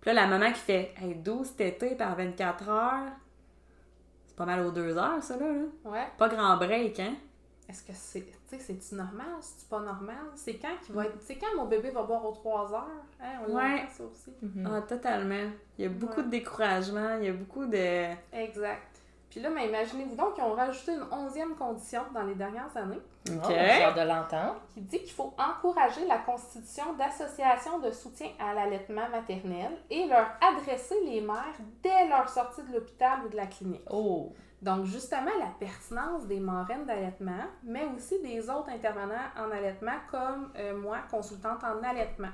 Puis 0.00 0.12
là, 0.12 0.22
la 0.22 0.26
maman 0.26 0.52
qui 0.52 0.60
fait 0.60 0.92
hey, 1.00 1.14
12 1.14 1.46
cet 1.56 1.60
été 1.60 1.94
par 1.94 2.16
24 2.16 2.68
heures, 2.68 3.12
pas 4.36 4.44
mal 4.46 4.60
aux 4.66 4.70
2 4.70 4.96
heures, 4.96 5.22
ça, 5.22 5.36
là. 5.36 5.46
là. 5.52 5.90
Ouais. 5.90 6.06
Pas 6.18 6.28
grand 6.28 6.56
break, 6.56 6.98
hein? 7.00 7.14
Est-ce 7.68 7.82
que 7.82 7.92
c'est. 7.94 8.20
Tu 8.26 8.32
sais, 8.46 8.58
c'est-tu 8.58 8.94
normal? 8.94 9.26
C'est-tu 9.40 9.66
pas 9.70 9.80
normal? 9.80 10.16
C'est 10.34 10.54
quand 10.58 10.76
qu'il 10.84 10.94
va 10.94 11.06
être. 11.06 11.16
C'est 11.20 11.36
quand 11.36 11.56
mon 11.56 11.64
bébé 11.64 11.90
va 11.90 12.02
boire 12.02 12.24
aux 12.26 12.32
3 12.32 12.72
heures? 12.74 12.88
Hein? 13.22 13.40
On 13.48 13.54
Ouais. 13.54 13.86
ça 13.90 14.04
aussi. 14.04 14.32
Mhm. 14.42 14.68
Ah, 14.70 14.82
totalement. 14.82 15.50
Il 15.78 15.84
y 15.84 15.86
a 15.86 15.90
beaucoup 15.90 16.18
Ouais. 16.20 16.24
de 16.26 16.30
découragement, 16.30 17.16
il 17.18 17.24
y 17.24 17.28
a 17.28 17.32
beaucoup 17.32 17.64
de. 17.64 18.12
Exact. 18.34 18.93
Puis 19.34 19.42
là, 19.42 19.50
mais 19.50 19.66
imaginez-vous 19.66 20.14
donc 20.14 20.34
qu'ils 20.34 20.44
ont 20.44 20.54
rajouté 20.54 20.92
une 20.92 21.06
onzième 21.10 21.56
condition 21.56 22.02
dans 22.14 22.22
les 22.22 22.36
dernières 22.36 22.70
années 22.76 23.00
Ok. 23.28 23.48
de 23.48 24.06
l'entendre. 24.06 24.60
qui 24.72 24.80
dit 24.80 25.00
qu'il 25.00 25.10
faut 25.10 25.34
encourager 25.36 26.06
la 26.06 26.18
constitution 26.18 26.92
d'associations 26.92 27.80
de 27.80 27.90
soutien 27.90 28.28
à 28.38 28.54
l'allaitement 28.54 29.08
maternel 29.08 29.72
et 29.90 30.06
leur 30.06 30.28
adresser 30.40 30.94
les 31.04 31.20
mères 31.20 31.56
dès 31.82 32.06
leur 32.08 32.28
sortie 32.28 32.62
de 32.62 32.74
l'hôpital 32.74 33.24
ou 33.26 33.28
de 33.28 33.34
la 33.34 33.46
clinique. 33.46 33.82
Oh. 33.90 34.32
Donc, 34.62 34.84
justement, 34.84 35.32
la 35.40 35.50
pertinence 35.58 36.26
des 36.28 36.38
marraines 36.38 36.84
d'allaitement, 36.84 37.42
mais 37.64 37.86
aussi 37.96 38.22
des 38.22 38.48
autres 38.48 38.70
intervenants 38.70 39.14
en 39.36 39.50
allaitement, 39.50 39.96
comme 40.12 40.52
euh, 40.56 40.76
moi, 40.76 40.98
consultante 41.10 41.64
en 41.64 41.82
allaitement. 41.82 42.30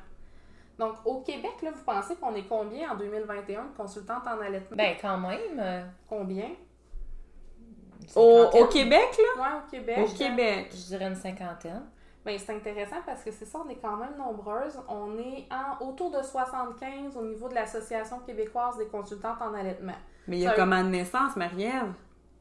Donc, 0.79 0.97
au 1.07 1.23
Québec, 1.23 1.63
là, 1.63 1.71
vous 1.75 1.83
pensez 1.83 2.17
qu'on 2.17 2.35
est 2.35 2.47
combien 2.47 2.91
en 2.91 2.97
2021 2.97 3.65
de 3.65 3.75
consultantes 3.75 4.27
en 4.27 4.39
allaitement? 4.39 4.77
Ben, 4.77 4.97
quand 5.01 5.17
même. 5.17 5.91
combien? 6.07 6.51
Au, 8.17 8.45
au 8.45 8.67
Québec, 8.67 9.19
là? 9.37 9.43
Ouais, 9.43 9.59
au 9.59 9.71
Québec. 9.71 9.99
Au 10.01 10.17
Québec. 10.17 10.69
Je 10.73 10.87
dirais 10.87 11.07
une 11.07 11.17
cinquantaine. 11.17 11.83
Ben, 12.25 12.39
c'est 12.39 12.53
intéressant 12.55 12.97
parce 13.07 13.23
que 13.23 13.31
c'est 13.31 13.47
ça, 13.47 13.59
on 13.65 13.69
est 13.71 13.77
quand 13.81 13.97
même 13.97 14.17
nombreuses. 14.19 14.79
On 14.89 15.17
est 15.19 15.49
en, 15.51 15.87
autour 15.87 16.11
de 16.11 16.23
75 16.23 17.17
au 17.17 17.23
niveau 17.23 17.49
de 17.49 17.55
l'Association 17.55 18.19
québécoise 18.27 18.77
des 18.77 18.87
consultantes 18.87 19.41
en 19.41 19.55
allaitement. 19.55 19.95
Mais 20.29 20.37
il 20.37 20.43
y 20.43 20.47
a 20.47 20.51
Ça- 20.51 20.57
comment 20.57 20.83
de 20.85 20.89
naissance, 20.89 21.35
Marie-Ève? 21.37 21.93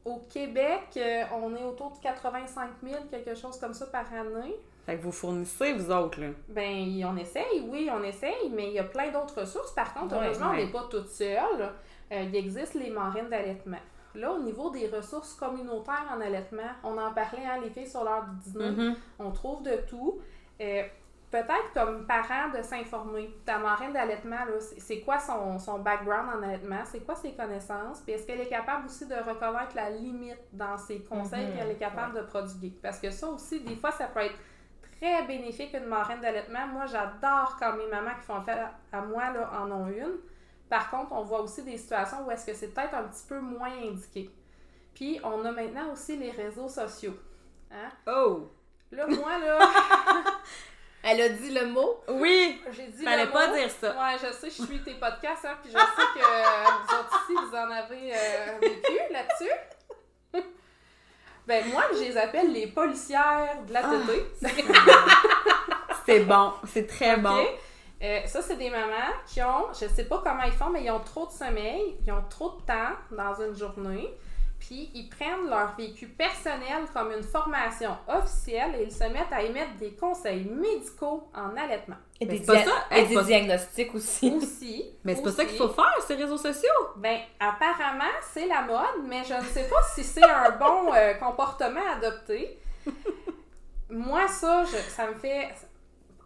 Au 0.04 0.18
Québec, 0.30 0.82
euh, 0.96 1.22
on 1.42 1.54
est 1.56 1.62
autour 1.64 1.92
de 1.92 1.98
85 1.98 2.68
000, 2.82 2.96
quelque 3.10 3.34
chose 3.34 3.58
comme 3.58 3.72
ça 3.74 3.86
par 3.86 4.06
année. 4.12 4.54
Fait 4.86 4.96
que 4.96 5.02
vous 5.02 5.12
fournissez, 5.12 5.72
vous 5.74 5.90
autres, 5.90 6.20
là. 6.20 6.28
Ben, 6.48 7.04
on 7.06 7.16
essaye, 7.16 7.62
oui, 7.68 7.90
on 7.92 8.02
essaye, 8.02 8.50
mais 8.50 8.68
il 8.68 8.72
y 8.74 8.78
a 8.78 8.84
plein 8.84 9.10
d'autres 9.10 9.40
ressources. 9.40 9.72
Par 9.74 9.92
contre, 9.94 10.14
Ouais, 10.16 10.24
heureusement, 10.24 10.50
on 10.50 10.56
n'est 10.56 10.70
pas 10.72 10.86
toutes 10.90 11.08
seules. 11.08 11.70
Euh, 12.12 12.22
il 12.22 12.34
existe 12.36 12.74
les 12.74 12.90
marraines 12.90 13.28
d'allaitement. 13.28 13.76
Là, 14.14 14.32
au 14.32 14.40
niveau 14.40 14.70
des 14.70 14.88
ressources 14.88 15.34
communautaires 15.34 16.06
en 16.14 16.20
allaitement, 16.20 16.70
on 16.84 16.98
en 16.98 17.12
parlait, 17.12 17.44
hein, 17.46 17.60
les 17.62 17.70
filles 17.70 17.88
sur 17.88 18.02
l'heure 18.04 18.24
du 18.26 18.50
dîner. 18.50 18.70
Mhm. 18.70 18.96
On 19.18 19.30
trouve 19.30 19.62
de 19.62 19.76
tout. 19.88 20.20
Euh, 20.60 20.82
Peut-être 21.30 21.72
comme 21.72 22.08
parent 22.08 22.48
de 22.52 22.60
s'informer. 22.60 23.32
Ta 23.46 23.56
marraine 23.58 23.92
d'allaitement, 23.92 24.38
c'est 24.78 24.98
quoi 25.02 25.16
son, 25.20 25.60
son 25.60 25.78
background 25.78 26.28
en 26.36 26.42
allaitement? 26.42 26.80
C'est 26.84 26.98
quoi 27.06 27.14
ses 27.14 27.34
connaissances? 27.34 28.00
Puis 28.00 28.14
est-ce 28.14 28.26
qu'elle 28.26 28.40
est 28.40 28.48
capable 28.48 28.86
aussi 28.86 29.06
de 29.06 29.14
reconnaître 29.14 29.76
la 29.76 29.90
limite 29.90 30.40
dans 30.52 30.76
ses 30.76 31.04
conseils 31.04 31.46
Mhm, 31.46 31.56
qu'elle 31.56 31.70
est 31.70 31.78
capable 31.78 32.16
de 32.16 32.22
prodiguer? 32.22 32.72
Parce 32.82 32.98
que 32.98 33.10
ça 33.12 33.28
aussi, 33.28 33.60
des 33.60 33.76
fois, 33.76 33.92
ça 33.92 34.08
peut 34.08 34.18
être 34.22 34.34
très 35.00 35.24
bénéfique 35.24 35.72
une 35.72 35.86
marraine 35.86 36.18
d'allaitement. 36.20 36.66
Moi, 36.66 36.86
j'adore 36.86 37.56
quand 37.60 37.76
mes 37.76 37.86
mamans 37.86 38.16
qui 38.18 38.26
font 38.26 38.34
affaire 38.34 38.72
à 38.90 39.00
moi 39.00 39.30
là, 39.30 39.52
en 39.62 39.70
ont 39.70 39.86
une. 39.86 40.16
Par 40.70 40.88
contre, 40.90 41.12
on 41.12 41.22
voit 41.24 41.42
aussi 41.42 41.62
des 41.64 41.76
situations 41.76 42.24
où 42.26 42.30
est-ce 42.30 42.46
que 42.46 42.54
c'est 42.54 42.68
peut-être 42.68 42.94
un 42.94 43.02
petit 43.02 43.24
peu 43.28 43.40
moins 43.40 43.72
indiqué. 43.82 44.30
Puis, 44.94 45.20
on 45.24 45.44
a 45.44 45.50
maintenant 45.52 45.92
aussi 45.92 46.16
les 46.16 46.30
réseaux 46.30 46.68
sociaux. 46.68 47.16
Hein? 47.72 47.90
Oh! 48.06 48.48
Là, 48.92 49.06
moi, 49.08 49.38
là, 49.38 49.58
Elle 51.02 51.20
a 51.22 51.28
dit 51.30 51.50
le 51.52 51.66
mot? 51.66 52.00
Oui! 52.08 52.60
j'ai 52.72 52.86
dit 52.88 53.04
Fallait 53.04 53.24
le 53.24 53.30
pas 53.30 53.48
mot. 53.48 53.54
dire 53.56 53.70
ça. 53.70 53.90
Ouais, 53.92 54.16
je 54.22 54.32
sais, 54.32 54.50
je 54.50 54.62
suis 54.66 54.82
tes 54.82 54.94
podcasts, 54.94 55.44
hein, 55.46 55.56
puis 55.62 55.72
je 55.72 55.78
sais 55.78 56.06
que 56.14 56.18
euh, 56.18 56.70
vous 56.86 56.94
autres 56.98 57.24
ici, 57.24 57.34
vous 57.34 57.56
en 57.56 57.70
avez 57.70 58.12
euh, 58.14 58.58
vécu 58.60 58.98
là-dessus. 59.10 60.44
ben, 61.46 61.64
moi, 61.72 61.84
je 61.94 62.00
les 62.00 62.16
appelle 62.16 62.52
les 62.52 62.66
policières 62.68 63.56
de 63.66 63.72
la 63.72 63.82
tétée. 63.82 64.26
C'est 66.06 66.20
bon, 66.20 66.54
c'est 66.66 66.86
très 66.88 67.16
bon. 67.18 67.46
Euh, 68.02 68.20
ça, 68.26 68.40
c'est 68.42 68.56
des 68.56 68.70
mamans 68.70 69.12
qui 69.26 69.42
ont, 69.42 69.66
je 69.72 69.86
sais 69.86 70.04
pas 70.04 70.22
comment 70.24 70.42
ils 70.44 70.52
font, 70.52 70.70
mais 70.70 70.82
ils 70.84 70.90
ont 70.90 71.00
trop 71.00 71.26
de 71.26 71.32
sommeil, 71.32 71.96
ils 72.06 72.12
ont 72.12 72.24
trop 72.30 72.50
de 72.52 72.62
temps 72.66 72.94
dans 73.10 73.34
une 73.42 73.54
journée. 73.56 74.08
puis 74.58 74.90
ils 74.94 75.08
prennent 75.08 75.48
leur 75.48 75.74
vécu 75.76 76.06
personnel 76.06 76.84
comme 76.94 77.12
une 77.12 77.22
formation 77.22 77.96
officielle 78.06 78.74
et 78.78 78.82
ils 78.84 78.92
se 78.92 79.04
mettent 79.04 79.32
à 79.32 79.40
émettre 79.42 79.74
des 79.78 79.92
conseils 79.94 80.44
médicaux 80.44 81.28
en 81.34 81.56
allaitement. 81.56 81.96
Et 82.20 82.26
des, 82.26 82.40
dia- 82.40 82.64
ça. 82.64 82.70
et 82.94 83.14
pas- 83.14 83.22
diagnostics 83.22 83.94
aussi. 83.94 84.30
Aussi. 84.36 84.90
Mais 85.04 85.14
c'est 85.14 85.22
pas 85.22 85.30
ça 85.32 85.44
qu'il 85.46 85.56
faut 85.56 85.68
faire, 85.70 85.94
ces 86.06 86.14
réseaux 86.14 86.36
sociaux. 86.36 86.68
Ben, 86.96 87.18
apparemment, 87.38 88.12
c'est 88.32 88.46
la 88.46 88.60
mode, 88.62 89.06
mais 89.06 89.24
je 89.24 89.32
ne 89.32 89.40
sais 89.44 89.66
pas 89.68 89.82
si 89.94 90.04
c'est 90.04 90.22
un 90.22 90.50
bon 90.50 90.92
euh, 90.94 91.14
comportement 91.14 91.80
à 91.90 91.96
adopter. 91.96 92.58
Moi, 93.90 94.28
ça, 94.28 94.64
je- 94.64 94.76
ça 94.90 95.06
me 95.06 95.14
fait. 95.14 95.48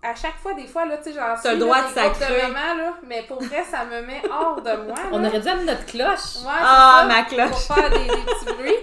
À 0.04 0.14
chaque 0.14 0.36
fois, 0.36 0.52
des 0.54 0.66
fois, 0.66 0.84
là, 0.84 0.98
tu 0.98 1.04
sais, 1.04 1.12
j'en 1.14 1.36
suis 1.36 1.48
le 1.50 1.56
droit 1.56 1.78
là, 1.80 1.88
de 1.88 1.94
sacrer. 1.94 2.52
là, 2.52 2.94
mais 3.04 3.22
pour 3.22 3.42
vrai, 3.42 3.64
ça 3.64 3.84
me 3.86 4.02
met 4.02 4.22
hors 4.30 4.60
de 4.60 4.72
moi. 4.86 4.94
On 5.12 5.24
aurait 5.24 5.40
dû 5.40 5.48
amener 5.48 5.64
notre 5.72 5.86
cloche. 5.86 6.36
Ouais, 6.36 6.42
c'est 6.42 6.60
Ah, 6.60 7.00
ça, 7.00 7.06
ma 7.08 7.22
Pour 7.24 7.32
cloche. 7.34 7.66
faire 7.66 7.90
des, 7.90 8.04
des 8.04 8.22
petits 8.26 8.44
bruits. 8.44 8.76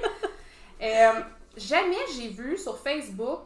Euh, 0.81 1.11
jamais 1.55 1.97
j'ai 2.15 2.29
vu 2.29 2.57
sur 2.57 2.77
Facebook 2.79 3.41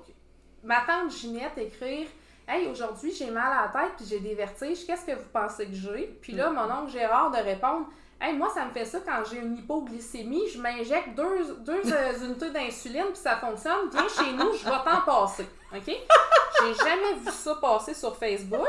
ma 0.63 0.81
tante 0.87 1.11
Ginette 1.11 1.57
écrire 1.57 2.07
Hey, 2.47 2.67
aujourd'hui, 2.67 3.11
j'ai 3.11 3.29
mal 3.31 3.51
à 3.51 3.61
la 3.73 3.81
tête 3.81 3.93
puis 3.97 4.05
j'ai 4.07 4.19
des 4.19 4.35
vertiges. 4.35 4.85
Qu'est-ce 4.85 5.05
que 5.05 5.11
vous 5.13 5.29
pensez 5.33 5.65
que 5.65 5.73
j'ai? 5.73 6.17
Puis 6.21 6.31
là, 6.33 6.49
mon 6.51 6.61
oncle 6.71 6.91
Gérard 6.91 7.31
de 7.31 7.37
répondre 7.37 7.87
Hey, 8.21 8.33
moi, 8.33 8.49
ça 8.53 8.63
me 8.65 8.71
fait 8.71 8.85
ça 8.85 8.99
quand 9.05 9.23
j'ai 9.29 9.39
une 9.39 9.57
hypoglycémie. 9.57 10.47
Je 10.53 10.59
m'injecte 10.59 11.09
deux, 11.15 11.55
deux 11.59 11.81
euh, 11.91 12.25
unités 12.25 12.49
d'insuline 12.51 13.07
puis 13.07 13.15
ça 13.21 13.35
fonctionne. 13.35 13.89
Viens 13.91 14.07
chez 14.07 14.31
nous, 14.31 14.53
je 14.53 14.63
vais 14.63 14.71
t'en 14.85 15.01
passer. 15.05 15.45
OK? 15.77 15.87
J'ai 16.61 16.73
jamais 16.73 17.19
vu 17.19 17.31
ça 17.31 17.55
passer 17.55 17.93
sur 17.93 18.15
Facebook. 18.15 18.67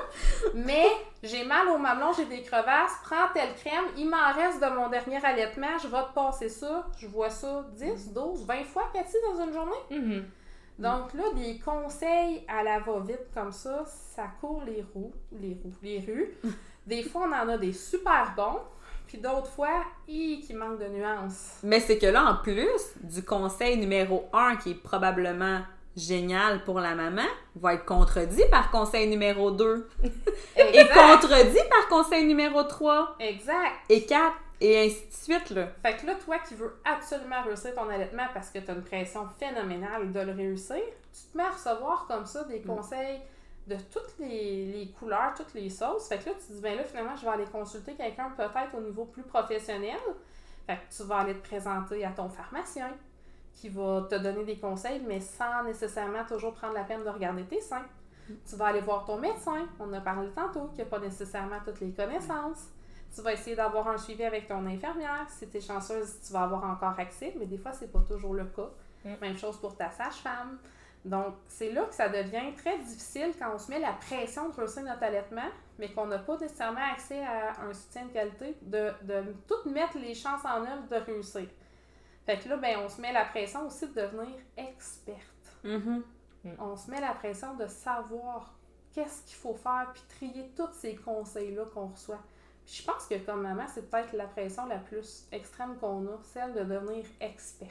Mais 0.55 0.89
j'ai 1.23 1.45
mal 1.45 1.69
au 1.69 1.79
mamelon, 1.79 2.13
j'ai 2.13 2.25
des 2.25 2.43
crevasses. 2.43 2.93
Prends 3.05 3.29
telle 3.33 3.55
crème. 3.55 3.85
Il 3.97 4.09
m'en 4.09 4.33
reste 4.35 4.61
de 4.61 4.67
mon 4.75 4.89
dernier 4.89 5.25
allaitement. 5.25 5.79
Je 5.81 5.89
vais 5.89 6.03
te 6.03 6.13
passer 6.13 6.49
ça. 6.49 6.87
Je 6.99 7.07
vois 7.07 7.31
ça 7.31 7.65
10, 7.75 8.13
12, 8.13 8.45
20 8.45 8.65
fois, 8.65 8.91
Cathy, 8.93 9.17
dans 9.31 9.45
une 9.45 9.53
journée. 9.53 9.73
Mhm. 9.91 10.25
Donc 10.79 11.15
là, 11.15 11.23
des 11.35 11.59
conseils 11.59 12.45
à 12.49 12.63
la 12.63 12.81
va-vite 12.81 13.33
comme 13.33 13.53
ça, 13.53 13.85
ça 13.87 14.25
court 14.41 14.63
les 14.67 14.85
roues, 14.95 15.13
les 15.33 15.59
roues, 15.63 15.73
les 15.83 16.01
rues. 16.01 16.35
Des 16.87 17.03
fois, 17.03 17.23
on 17.27 17.33
en 17.33 17.49
a 17.49 17.59
des 17.59 17.73
super 17.73 18.33
bons, 18.37 18.61
puis 19.09 19.19
d'autres 19.19 19.49
fois, 19.49 19.85
hi, 20.07 20.41
qui 20.41 20.55
manquent 20.55 20.79
de 20.79 20.87
nuances. 20.87 21.59
Mais 21.65 21.81
c'est 21.81 21.99
que 21.99 22.07
là, 22.07 22.31
en 22.31 22.37
plus 22.37 22.93
du 23.03 23.25
conseil 23.25 23.77
numéro 23.77 24.29
1, 24.33 24.57
qui 24.57 24.73
est 24.73 24.75
probablement 24.75 25.63
génial 25.97 26.63
pour 26.65 26.81
la 26.81 26.95
maman, 26.95 27.27
va 27.55 27.75
être 27.75 27.85
contredit 27.85 28.43
par 28.51 28.71
conseil 28.71 29.09
numéro 29.09 29.51
2. 29.51 29.89
Et 30.57 30.87
contredit 30.89 31.59
par 31.71 31.89
conseil 31.89 32.27
numéro 32.27 32.63
3 32.63 33.17
Exact. 33.21 33.73
et 33.89 34.05
4, 34.05 34.35
et 34.61 34.87
ainsi 34.87 35.07
de 35.09 35.13
suite, 35.13 35.51
là. 35.51 35.69
Fait 35.83 35.97
que 35.97 36.07
là, 36.07 36.15
toi 36.15 36.39
qui 36.39 36.55
veux 36.55 36.75
absolument 36.85 37.43
réussir 37.43 37.75
ton 37.75 37.89
allaitement 37.89 38.27
parce 38.33 38.51
que 38.51 38.59
tu 38.59 38.71
as 38.71 38.75
une 38.75 38.83
pression 38.83 39.27
phénoménale 39.39 40.13
de 40.13 40.21
le 40.21 40.33
réussir, 40.33 40.77
tu 40.77 41.33
te 41.33 41.37
mets 41.37 41.45
à 41.45 41.51
recevoir 41.51 42.07
comme 42.09 42.27
ça 42.27 42.45
des 42.45 42.61
conseils 42.63 43.21
de 43.67 43.77
toutes 43.93 44.15
les, 44.21 44.67
les 44.67 44.89
couleurs, 44.99 45.35
toutes 45.37 45.53
les 45.55 45.69
sauces. 45.69 46.09
Fait 46.09 46.19
que 46.19 46.27
là, 46.31 46.35
tu 46.39 46.47
te 46.47 46.53
dis, 46.53 46.61
ben 46.61 46.77
là, 46.77 46.85
finalement, 46.85 47.17
je 47.17 47.23
vais 47.25 47.33
aller 47.33 47.45
consulter 47.51 47.95
quelqu'un 47.95 48.31
peut-être 48.37 48.75
au 48.77 48.81
niveau 48.81 49.05
plus 49.07 49.25
professionnel. 49.25 49.99
Fait 50.67 50.77
que 50.77 50.95
tu 50.97 51.03
vas 51.03 51.19
aller 51.19 51.35
te 51.35 51.47
présenter 51.47 52.05
à 52.05 52.11
ton 52.11 52.29
pharmacien 52.29 52.91
qui 53.57 53.71
va 53.71 54.07
te 54.09 54.15
donner 54.15 54.45
des 54.45 54.59
conseils, 54.59 55.03
mais 55.07 55.21
sans 55.21 55.65
nécessairement 55.65 56.25
toujours 56.25 56.55
prendre 56.55 56.75
la 56.75 56.85
peine 56.85 57.03
de 57.03 57.09
regarder 57.09 57.45
tes 57.45 57.61
seins. 57.61 57.87
Tu 58.49 58.57
vas 58.57 58.67
aller 58.67 58.81
voir 58.81 59.05
ton 59.05 59.19
médecin, 59.19 59.67
on 59.81 59.85
en 59.85 59.93
a 59.95 60.01
parlé 60.01 60.29
tantôt, 60.31 60.69
qui 60.75 60.81
n'a 60.81 60.85
pas 60.85 60.99
nécessairement 60.99 61.59
toutes 61.65 61.81
les 61.81 61.91
connaissances. 61.91 62.69
Tu 63.15 63.23
vas 63.23 63.33
essayer 63.33 63.57
d'avoir 63.57 63.89
un 63.89 63.97
suivi 63.97 64.25
avec 64.25 64.47
ton 64.47 64.67
infirmière. 64.67 65.27
Si 65.31 65.49
tu 65.49 65.57
es 65.57 65.61
chanceuse, 65.61 66.21
tu 66.27 66.33
vas 66.33 66.43
avoir 66.43 66.65
encore 66.65 66.99
accès, 66.99 67.35
mais 67.39 67.47
des 67.47 67.57
fois, 67.57 67.73
c'est 67.73 67.91
pas 67.91 68.01
toujours 68.01 68.35
le 68.35 68.45
cas. 68.45 68.69
Mm. 69.05 69.15
Même 69.21 69.39
chose 69.39 69.59
pour 69.59 69.77
ta 69.77 69.91
sage-femme. 69.91 70.59
Donc, 71.05 71.35
c'est 71.47 71.73
là 71.73 71.85
que 71.85 71.95
ça 71.95 72.09
devient 72.09 72.53
très 72.57 72.79
difficile 72.79 73.33
quand 73.39 73.55
on 73.55 73.59
se 73.59 73.71
met 73.71 73.79
la 73.79 73.93
pression 73.93 74.49
de 74.49 74.55
réussir 74.55 74.83
notre 74.83 75.05
allaitement, 75.05 75.49
mais 75.79 75.93
qu'on 75.93 76.07
n'a 76.07 76.19
pas 76.19 76.37
nécessairement 76.37 76.93
accès 76.93 77.23
à 77.25 77.63
un 77.63 77.73
soutien 77.73 78.07
de 78.07 78.11
qualité, 78.11 78.57
de, 78.63 78.91
de 79.03 79.23
tout 79.47 79.71
mettre 79.71 79.99
les 79.99 80.15
chances 80.15 80.45
en 80.45 80.63
œuvre 80.63 80.89
de 80.91 80.97
réussir. 80.97 81.47
Fait 82.27 82.39
que 82.39 82.49
là, 82.49 82.57
ben, 82.57 82.79
on 82.85 82.89
se 82.89 83.01
met 83.01 83.13
la 83.13 83.25
pression 83.25 83.67
aussi 83.67 83.87
de 83.87 83.95
devenir 83.95 84.35
experte. 84.57 85.23
Mhm. 85.63 86.03
On 86.59 86.77
se 86.77 86.91
met 86.91 87.01
la 87.01 87.13
pression 87.13 87.55
de 87.55 87.67
savoir 87.67 88.53
qu'est-ce 88.93 89.23
qu'il 89.23 89.37
faut 89.37 89.55
faire, 89.55 89.91
puis 89.93 90.03
trier 90.09 90.53
tous 90.57 90.73
ces 90.73 90.97
conseils-là 90.97 91.65
qu'on 91.73 91.87
reçoit. 91.87 92.21
Puis 92.65 92.83
je 92.83 92.85
pense 92.85 93.07
que 93.07 93.15
comme 93.25 93.43
maman, 93.43 93.65
c'est 93.73 93.89
peut-être 93.89 94.13
la 94.13 94.27
pression 94.27 94.67
la 94.67 94.79
plus 94.79 95.27
extrême 95.31 95.77
qu'on 95.79 96.05
a, 96.07 96.19
celle 96.23 96.53
de 96.53 96.65
devenir 96.65 97.05
experte. 97.21 97.71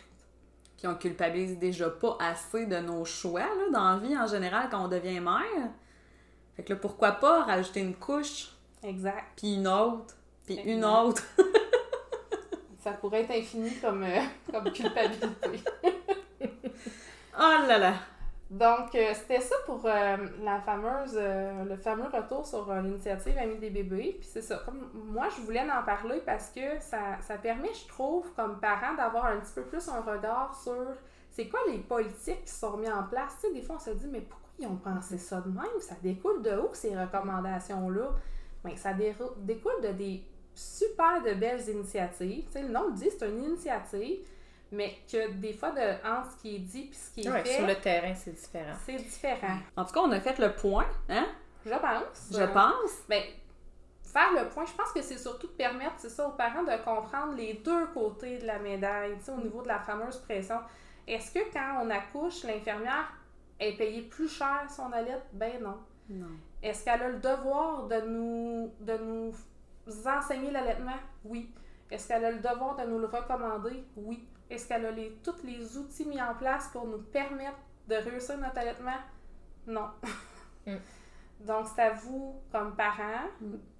Puis 0.77 0.87
on 0.87 0.95
culpabilise 0.95 1.57
déjà 1.57 1.89
pas 1.89 2.17
assez 2.19 2.65
de 2.65 2.77
nos 2.79 3.03
choix, 3.05 3.41
là, 3.41 3.69
dans 3.71 3.91
la 3.91 3.97
vie 3.97 4.17
en 4.17 4.27
général, 4.27 4.69
quand 4.69 4.85
on 4.85 4.87
devient 4.87 5.19
mère. 5.19 5.71
Fait 6.55 6.63
que 6.63 6.73
là, 6.73 6.79
pourquoi 6.79 7.11
pas 7.13 7.43
rajouter 7.43 7.81
une 7.81 7.95
couche, 7.95 8.51
Exact. 8.83 9.25
puis 9.35 9.55
une 9.55 9.67
autre, 9.67 10.15
puis 10.45 10.55
une 10.55 10.85
autre. 10.85 11.23
Ça 12.85 12.91
pourrait 12.91 13.21
être 13.21 13.31
infini 13.31 13.71
comme, 13.77 14.03
euh, 14.03 14.19
comme 14.51 14.71
culpabilité. 14.71 15.27
Oh 17.37 17.67
là 17.67 17.79
là! 17.79 17.93
Donc, 18.49 18.95
euh, 18.95 19.11
c'était 19.13 19.41
ça 19.41 19.55
pour 19.65 19.81
euh, 19.85 20.17
la 20.41 20.61
fameuse, 20.61 21.19
le 21.19 21.75
fameux 21.75 22.07
retour 22.07 22.45
sur 22.45 22.73
l'initiative 22.75 23.37
Amis 23.37 23.57
des 23.57 23.71
bébés. 23.71 24.15
Puis 24.19 24.29
c'est 24.31 24.41
ça, 24.41 24.61
comme 24.63 24.89
moi, 24.93 25.27
je 25.35 25.41
voulais 25.41 25.63
en 25.63 25.83
parler 25.83 26.21
parce 26.25 26.51
que 26.51 26.79
ça, 26.79 27.17
ça 27.21 27.37
permet, 27.37 27.73
je 27.73 27.87
trouve, 27.89 28.31
comme 28.35 28.59
parents, 28.59 28.93
d'avoir 28.93 29.25
un 29.25 29.37
petit 29.37 29.53
peu 29.53 29.63
plus 29.63 29.89
un 29.89 29.99
regard 29.99 30.55
sur 30.63 30.85
c'est 31.31 31.49
quoi 31.49 31.59
les 31.67 31.79
politiques 31.79 32.45
qui 32.45 32.53
sont 32.53 32.77
mises 32.77 32.91
en 32.91 33.03
place. 33.03 33.35
Tu 33.41 33.47
sais, 33.47 33.53
des 33.53 33.63
fois, 33.63 33.77
on 33.77 33.79
se 33.79 33.89
dit, 33.89 34.07
mais 34.09 34.21
pourquoi 34.21 34.49
ils 34.59 34.67
ont 34.67 34.77
pensé 34.77 35.17
ça 35.17 35.41
de 35.41 35.49
même? 35.49 35.81
Ça 35.81 35.95
découle 36.03 36.41
de 36.43 36.51
où, 36.51 36.69
ces 36.73 36.95
recommandations-là? 36.95 38.11
Bien, 38.63 38.77
ça 38.77 38.93
découle 38.93 39.81
de 39.81 39.91
des 39.91 40.23
super 40.55 41.21
de 41.21 41.33
belles 41.33 41.67
initiatives. 41.69 42.45
Tu 42.47 42.51
sais, 42.51 42.61
le 42.63 42.69
nom 42.69 42.87
le 42.87 42.93
dit, 42.93 43.09
c'est 43.17 43.29
une 43.29 43.43
initiative, 43.43 44.19
mais 44.71 44.95
que 45.11 45.31
des 45.33 45.53
fois, 45.53 45.71
de, 45.71 46.07
entre 46.07 46.31
ce 46.31 46.41
qui 46.41 46.55
est 46.55 46.59
dit 46.59 46.89
et 46.91 46.93
ce 46.95 47.11
qui 47.11 47.27
est 47.27 47.31
Ouais, 47.31 47.43
fait, 47.43 47.57
sur 47.57 47.67
le 47.67 47.75
terrain, 47.75 48.15
c'est 48.15 48.31
différent. 48.31 48.75
c'est 48.85 48.95
différent. 48.95 49.57
En 49.77 49.85
tout 49.85 49.93
cas, 49.93 49.99
on 50.01 50.11
a 50.11 50.19
fait 50.19 50.37
le 50.39 50.53
point, 50.53 50.87
hein? 51.09 51.27
Je 51.65 51.71
pense. 51.71 52.29
Je 52.31 52.41
Euh, 52.41 52.47
pense. 52.47 52.91
Ben, 53.09 53.23
faire 54.03 54.31
le 54.33 54.47
point, 54.49 54.65
je 54.65 54.73
pense 54.73 54.91
que 54.91 55.01
c'est 55.01 55.17
surtout 55.17 55.47
de 55.47 55.51
permettre, 55.53 55.95
c'est 55.97 56.09
ça, 56.09 56.27
aux 56.27 56.31
parents 56.33 56.63
de 56.63 56.83
comprendre 56.83 57.35
les 57.35 57.55
deux 57.55 57.87
côtés 57.87 58.37
de 58.37 58.45
la 58.45 58.59
médaille, 58.59 59.17
tu 59.17 59.25
sais, 59.25 59.31
au 59.31 59.37
niveau 59.41 59.61
de 59.61 59.67
la 59.67 59.79
fameuse 59.79 60.17
pression. 60.19 60.57
Est-ce 61.07 61.31
que 61.31 61.51
quand 61.53 61.81
on 61.83 61.89
accouche, 61.89 62.43
l'infirmière 62.43 63.11
est 63.59 63.73
payée 63.77 64.01
plus 64.03 64.27
cher 64.29 64.65
son 64.69 64.91
allait? 64.91 65.21
Ben 65.33 65.61
non. 65.61 65.77
Non. 66.09 66.27
Est-ce 66.63 66.85
qu'elle 66.85 67.01
a 67.01 67.09
le 67.09 67.17
devoir 67.19 67.87
de 67.87 68.01
nous, 68.01 68.71
de 68.79 68.97
nous 68.97 69.33
enseigner 70.05 70.51
l'allaitement? 70.51 70.97
Oui. 71.23 71.51
Est-ce 71.91 72.07
qu'elle 72.07 72.25
a 72.25 72.31
le 72.31 72.39
devoir 72.39 72.75
de 72.75 72.83
nous 72.89 72.99
le 72.99 73.07
recommander? 73.07 73.83
Oui. 73.95 74.27
Est-ce 74.49 74.67
qu'elle 74.67 74.85
a 74.85 74.91
les, 74.91 75.11
tous 75.23 75.43
les 75.43 75.77
outils 75.77 76.05
mis 76.05 76.21
en 76.21 76.35
place 76.35 76.69
pour 76.71 76.85
nous 76.85 76.99
permettre 76.99 77.57
de 77.87 77.95
réussir 77.95 78.37
notre 78.37 78.57
allaitement? 78.57 78.97
Non. 79.67 79.89
Mm. 80.67 80.77
Donc, 81.41 81.67
c'est 81.75 81.81
à 81.83 81.91
vous, 81.91 82.41
comme 82.51 82.75
parents, 82.75 83.29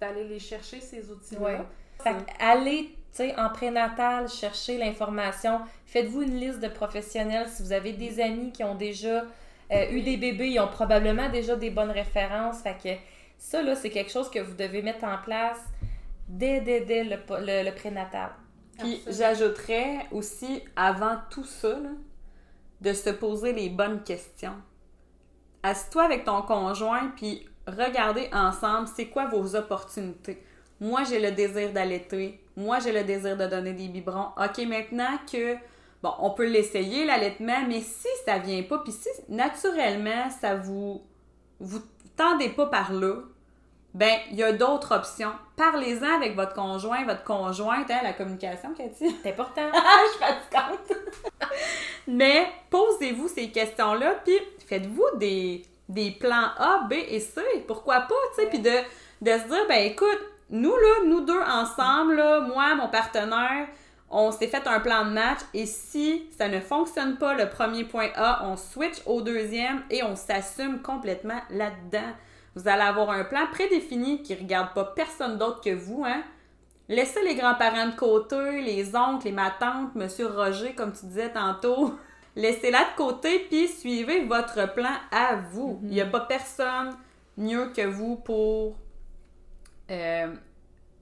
d'aller 0.00 0.22
les 0.22 0.38
chercher, 0.38 0.80
ces 0.80 1.10
outils-là. 1.10 1.40
Ouais. 1.40 1.60
Fait 2.00 2.14
allez, 2.38 2.94
tu 3.10 3.16
sais, 3.16 3.36
en 3.36 3.48
prénatal, 3.48 4.28
chercher 4.28 4.78
l'information. 4.78 5.62
Faites-vous 5.86 6.22
une 6.22 6.36
liste 6.36 6.60
de 6.60 6.68
professionnels. 6.68 7.48
Si 7.48 7.64
vous 7.64 7.72
avez 7.72 7.92
des 7.92 8.20
amis 8.20 8.52
qui 8.52 8.62
ont 8.62 8.76
déjà 8.76 9.24
euh, 9.72 9.90
eu 9.90 10.02
des 10.02 10.16
bébés, 10.16 10.50
ils 10.50 10.60
ont 10.60 10.68
probablement 10.68 11.28
déjà 11.28 11.56
des 11.56 11.70
bonnes 11.70 11.90
références. 11.90 12.60
Fait 12.60 12.76
que 12.80 12.90
ça, 13.38 13.62
là, 13.62 13.74
c'est 13.74 13.90
quelque 13.90 14.12
chose 14.12 14.30
que 14.30 14.38
vous 14.38 14.54
devez 14.54 14.82
mettre 14.82 15.04
en 15.04 15.18
place 15.18 15.58
dès, 16.28 16.60
dès, 16.60 16.80
dès 16.80 17.04
le, 17.04 17.16
le, 17.16 17.70
le 17.70 17.74
prénatal. 17.74 18.30
Puis 18.78 19.00
j'ajouterais 19.08 20.06
aussi, 20.10 20.62
avant 20.76 21.16
tout 21.30 21.44
ça, 21.44 21.78
là, 21.78 21.90
de 22.80 22.92
se 22.92 23.10
poser 23.10 23.52
les 23.52 23.70
bonnes 23.70 24.02
questions. 24.02 24.56
Assis-toi 25.62 26.02
avec 26.02 26.24
ton 26.24 26.42
conjoint, 26.42 27.10
puis 27.16 27.48
regardez 27.66 28.28
ensemble 28.32 28.86
c'est 28.86 29.06
quoi 29.06 29.26
vos 29.26 29.56
opportunités? 29.56 30.42
Moi, 30.78 31.04
j'ai 31.04 31.18
le 31.18 31.32
désir 31.32 31.72
d'allaiter. 31.72 32.44
Moi, 32.54 32.78
j'ai 32.80 32.92
le 32.92 33.02
désir 33.02 33.36
de 33.36 33.46
donner 33.46 33.72
des 33.72 33.88
biberons. 33.88 34.28
OK, 34.36 34.58
maintenant 34.66 35.18
que, 35.30 35.54
bon, 36.02 36.12
on 36.18 36.30
peut 36.30 36.46
l'essayer, 36.46 37.06
l'allaitement, 37.06 37.66
mais 37.66 37.80
si 37.80 38.08
ça 38.26 38.38
vient 38.38 38.62
pas, 38.62 38.78
puis 38.78 38.92
si 38.92 39.08
naturellement, 39.30 40.28
ça 40.28 40.54
vous, 40.54 41.02
vous 41.58 41.80
tendez 42.14 42.50
pas 42.50 42.66
par 42.66 42.92
là, 42.92 43.22
ben, 43.96 44.18
il 44.30 44.36
y 44.36 44.42
a 44.42 44.52
d'autres 44.52 44.94
options. 44.94 45.32
Parlez-en 45.56 46.16
avec 46.16 46.36
votre 46.36 46.52
conjoint, 46.52 47.02
votre 47.06 47.24
conjointe, 47.24 47.90
hein, 47.90 48.00
la 48.02 48.12
communication, 48.12 48.74
Cathy. 48.76 49.16
C'est 49.22 49.30
important. 49.30 49.70
Ah, 49.72 50.00
je 50.04 50.10
suis 50.10 50.34
fatigante. 50.34 50.92
Mais 52.06 52.46
posez-vous 52.68 53.26
ces 53.26 53.48
questions-là, 53.48 54.16
puis 54.22 54.38
faites-vous 54.68 55.16
des, 55.16 55.62
des 55.88 56.10
plans 56.10 56.50
A, 56.58 56.86
B 56.90 56.92
et 56.92 57.20
C. 57.20 57.40
Pourquoi 57.66 58.00
pas, 58.00 58.14
tu 58.36 58.42
sais, 58.42 58.50
puis 58.50 58.58
de, 58.58 58.70
de 59.22 59.30
se 59.30 59.48
dire, 59.48 59.66
ben 59.66 59.86
écoute, 59.86 60.20
nous, 60.50 60.76
là, 60.76 61.04
nous 61.06 61.22
deux 61.22 61.40
ensemble, 61.40 62.16
là, 62.16 62.40
moi, 62.40 62.74
mon 62.74 62.88
partenaire, 62.88 63.66
on 64.10 64.30
s'est 64.30 64.48
fait 64.48 64.66
un 64.66 64.78
plan 64.80 65.06
de 65.06 65.10
match 65.12 65.38
et 65.54 65.64
si 65.64 66.26
ça 66.36 66.48
ne 66.48 66.60
fonctionne 66.60 67.16
pas 67.16 67.32
le 67.32 67.48
premier 67.48 67.84
point 67.84 68.10
A, 68.14 68.46
on 68.46 68.58
switch 68.58 68.96
au 69.06 69.22
deuxième 69.22 69.82
et 69.88 70.02
on 70.02 70.16
s'assume 70.16 70.82
complètement 70.82 71.40
là-dedans. 71.48 72.12
Vous 72.56 72.66
allez 72.68 72.82
avoir 72.82 73.10
un 73.10 73.22
plan 73.22 73.46
prédéfini 73.52 74.22
qui 74.22 74.34
ne 74.34 74.40
regarde 74.40 74.72
pas 74.72 74.84
personne 74.84 75.36
d'autre 75.36 75.60
que 75.60 75.74
vous, 75.74 76.04
hein. 76.04 76.22
Laissez 76.88 77.22
les 77.22 77.34
grands-parents 77.34 77.88
de 77.88 77.96
côté, 77.96 78.62
les 78.62 78.94
oncles, 78.96 79.26
les 79.26 79.32
ma 79.32 79.50
tante, 79.50 79.94
Monsieur 79.94 80.28
Roger, 80.28 80.74
comme 80.74 80.92
tu 80.92 81.04
disais 81.06 81.32
tantôt. 81.32 81.94
Laissez-la 82.36 82.78
de 82.78 82.96
côté, 82.96 83.40
puis 83.50 83.68
suivez 83.68 84.24
votre 84.24 84.72
plan 84.72 84.94
à 85.10 85.36
vous. 85.36 85.80
Il 85.82 85.90
n'y 85.90 86.00
a 86.00 86.06
pas 86.06 86.20
personne 86.20 86.96
mieux 87.36 87.72
que 87.74 87.84
vous 87.86 88.16
pour 88.16 88.76
euh, 89.90 90.34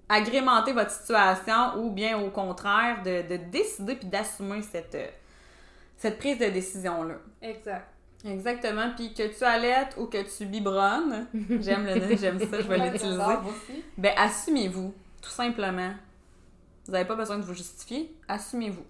agrémenter 0.09 0.73
votre 0.73 0.91
situation 0.91 1.77
ou 1.77 1.91
bien 1.91 2.19
au 2.19 2.31
contraire 2.31 3.03
de, 3.03 3.29
de 3.29 3.37
décider 3.37 3.97
puis 3.97 4.09
d'assumer 4.09 4.63
cette, 4.63 4.95
euh, 4.95 5.09
cette 5.99 6.19
prise 6.19 6.39
de 6.39 6.47
décision-là. 6.47 7.17
Exact. 7.43 7.94
Exactement. 8.25 8.91
Puis 8.97 9.13
que 9.13 9.37
tu 9.37 9.45
allaites 9.45 9.95
ou 9.99 10.07
que 10.07 10.23
tu 10.37 10.47
biberonnes, 10.47 11.27
j'aime 11.61 11.85
le 11.87 12.17
j'aime 12.17 12.39
ça, 12.39 12.61
je 12.61 12.67
vais 12.69 12.91
l'utiliser. 12.91 13.23
Ben, 13.99 14.13
assumez-vous, 14.17 14.95
tout 15.21 15.31
simplement. 15.31 15.93
Vous 16.87 16.93
n'avez 16.93 17.07
pas 17.07 17.17
besoin 17.17 17.39
de 17.39 17.43
vous 17.43 17.55
justifier, 17.55 18.15
assumez-vous. 18.29 18.85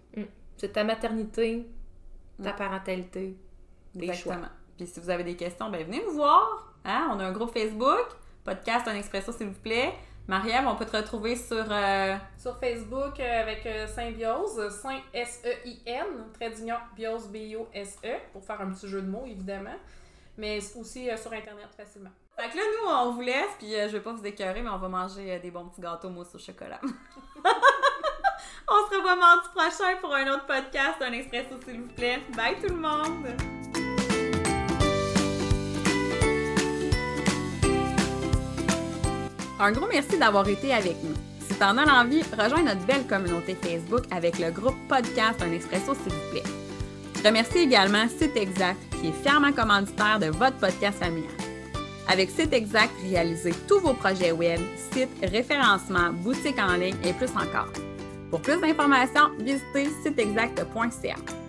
C'est 0.57 0.72
ta 0.72 0.85
maternité, 0.85 1.68
ta 2.43 2.53
parentalité, 2.53 3.37
choix. 3.95 4.05
Exactement. 4.05 4.49
Puis 4.76 4.87
si 4.87 5.01
vous 5.01 5.11
avez 5.11 5.24
des 5.24 5.37
questions, 5.37 5.70
ben 5.70 5.85
venez 5.85 6.03
nous 6.05 6.12
voir. 6.12 6.74
Hein? 6.85 7.09
On 7.12 7.20
a 7.20 7.24
un 7.24 7.32
groupe 7.32 7.53
Facebook, 7.53 8.07
podcast 8.45 8.89
Un 8.89 8.97
Expresso, 8.97 9.32
s'il 9.32 9.47
vous 9.49 9.61
plaît. 9.61 9.95
Marie-Ève, 10.26 10.66
on 10.66 10.74
peut 10.76 10.86
te 10.86 10.96
retrouver 10.96 11.36
sur. 11.36 11.66
euh, 11.70 12.16
Sur 12.38 12.58
Facebook 12.58 13.20
euh, 13.20 13.42
avec 13.42 13.66
euh, 13.66 13.86
Symbiose, 13.86 14.70
Saint 14.80 15.00
S-E-I-N, 15.12 16.06
trait 16.32 16.50
d'union 16.50 16.76
Biose 16.96 17.28
B-I-O-S-E, 17.28 18.08
E, 18.08 18.16
pour 18.32 18.42
faire 18.42 18.60
un 18.60 18.70
petit 18.70 18.88
jeu 18.88 19.02
de 19.02 19.10
mots 19.10 19.24
évidemment, 19.26 19.76
mais 20.38 20.58
aussi 20.78 21.08
sur 21.18 21.32
Internet 21.32 21.68
facilement. 21.76 22.10
Fait 22.38 22.48
que 22.48 22.56
là, 22.56 22.62
nous, 22.82 22.90
on 22.90 23.12
vous 23.12 23.20
laisse, 23.20 23.50
puis 23.58 23.70
je 23.72 23.92
vais 23.92 24.00
pas 24.00 24.12
vous 24.12 24.26
écœurer, 24.26 24.62
mais 24.62 24.70
on 24.70 24.78
va 24.78 24.88
manger 24.88 25.38
des 25.38 25.50
bons 25.50 25.66
petits 25.66 25.82
gâteaux 25.82 26.08
mousse 26.10 26.34
au 26.34 26.38
chocolat. 26.38 26.80
on 26.84 26.88
se 28.90 28.96
revoit 28.96 29.16
mardi 29.16 29.48
prochain 29.54 29.96
pour 30.00 30.12
un 30.14 30.26
autre 30.32 30.46
podcast, 30.46 30.96
un 31.02 31.12
expresso, 31.12 31.54
s'il 31.64 31.82
vous 31.82 31.88
plaît. 31.94 32.20
Bye 32.34 32.56
tout 32.60 32.74
le 32.74 32.80
monde! 32.80 33.63
Un 39.61 39.72
gros 39.72 39.86
merci 39.86 40.18
d'avoir 40.18 40.48
été 40.48 40.72
avec 40.72 40.96
nous. 41.05 41.14
Si 41.48 41.55
t'en 41.59 41.76
as 41.78 41.84
l'envie, 41.84 42.22
rejoins 42.36 42.62
notre 42.62 42.84
belle 42.86 43.07
communauté 43.07 43.57
Facebook 43.61 44.05
avec 44.11 44.38
le 44.38 44.50
groupe 44.50 44.76
Podcast 44.88 45.40
Un 45.42 45.52
Expresso, 45.52 45.94
s'il 45.94 46.12
vous 46.12 46.30
plaît. 46.32 46.42
Je 47.16 47.22
remercie 47.22 47.59
également 47.59 48.09
Site 48.09 48.36
Exact, 48.36 48.78
qui 49.00 49.09
est 49.09 49.22
fièrement 49.22 49.52
commanditaire 49.52 50.18
de 50.18 50.26
votre 50.26 50.57
podcast 50.57 50.98
familial. 50.98 51.30
Avec 52.09 52.30
Site 52.30 52.52
Exact, 52.52 52.90
réalisez 53.09 53.52
tous 53.68 53.78
vos 53.78 53.94
projets 53.94 54.32
web, 54.32 54.61
sites, 54.92 55.09
référencement, 55.22 56.12
boutiques 56.12 56.59
en 56.59 56.74
ligne 56.74 56.96
et 57.05 57.12
plus 57.12 57.30
encore. 57.30 57.72
Pour 58.30 58.42
plus 58.42 58.61
d'informations, 58.61 59.30
visitez 59.38 59.88
siteexact.ca. 60.02 61.43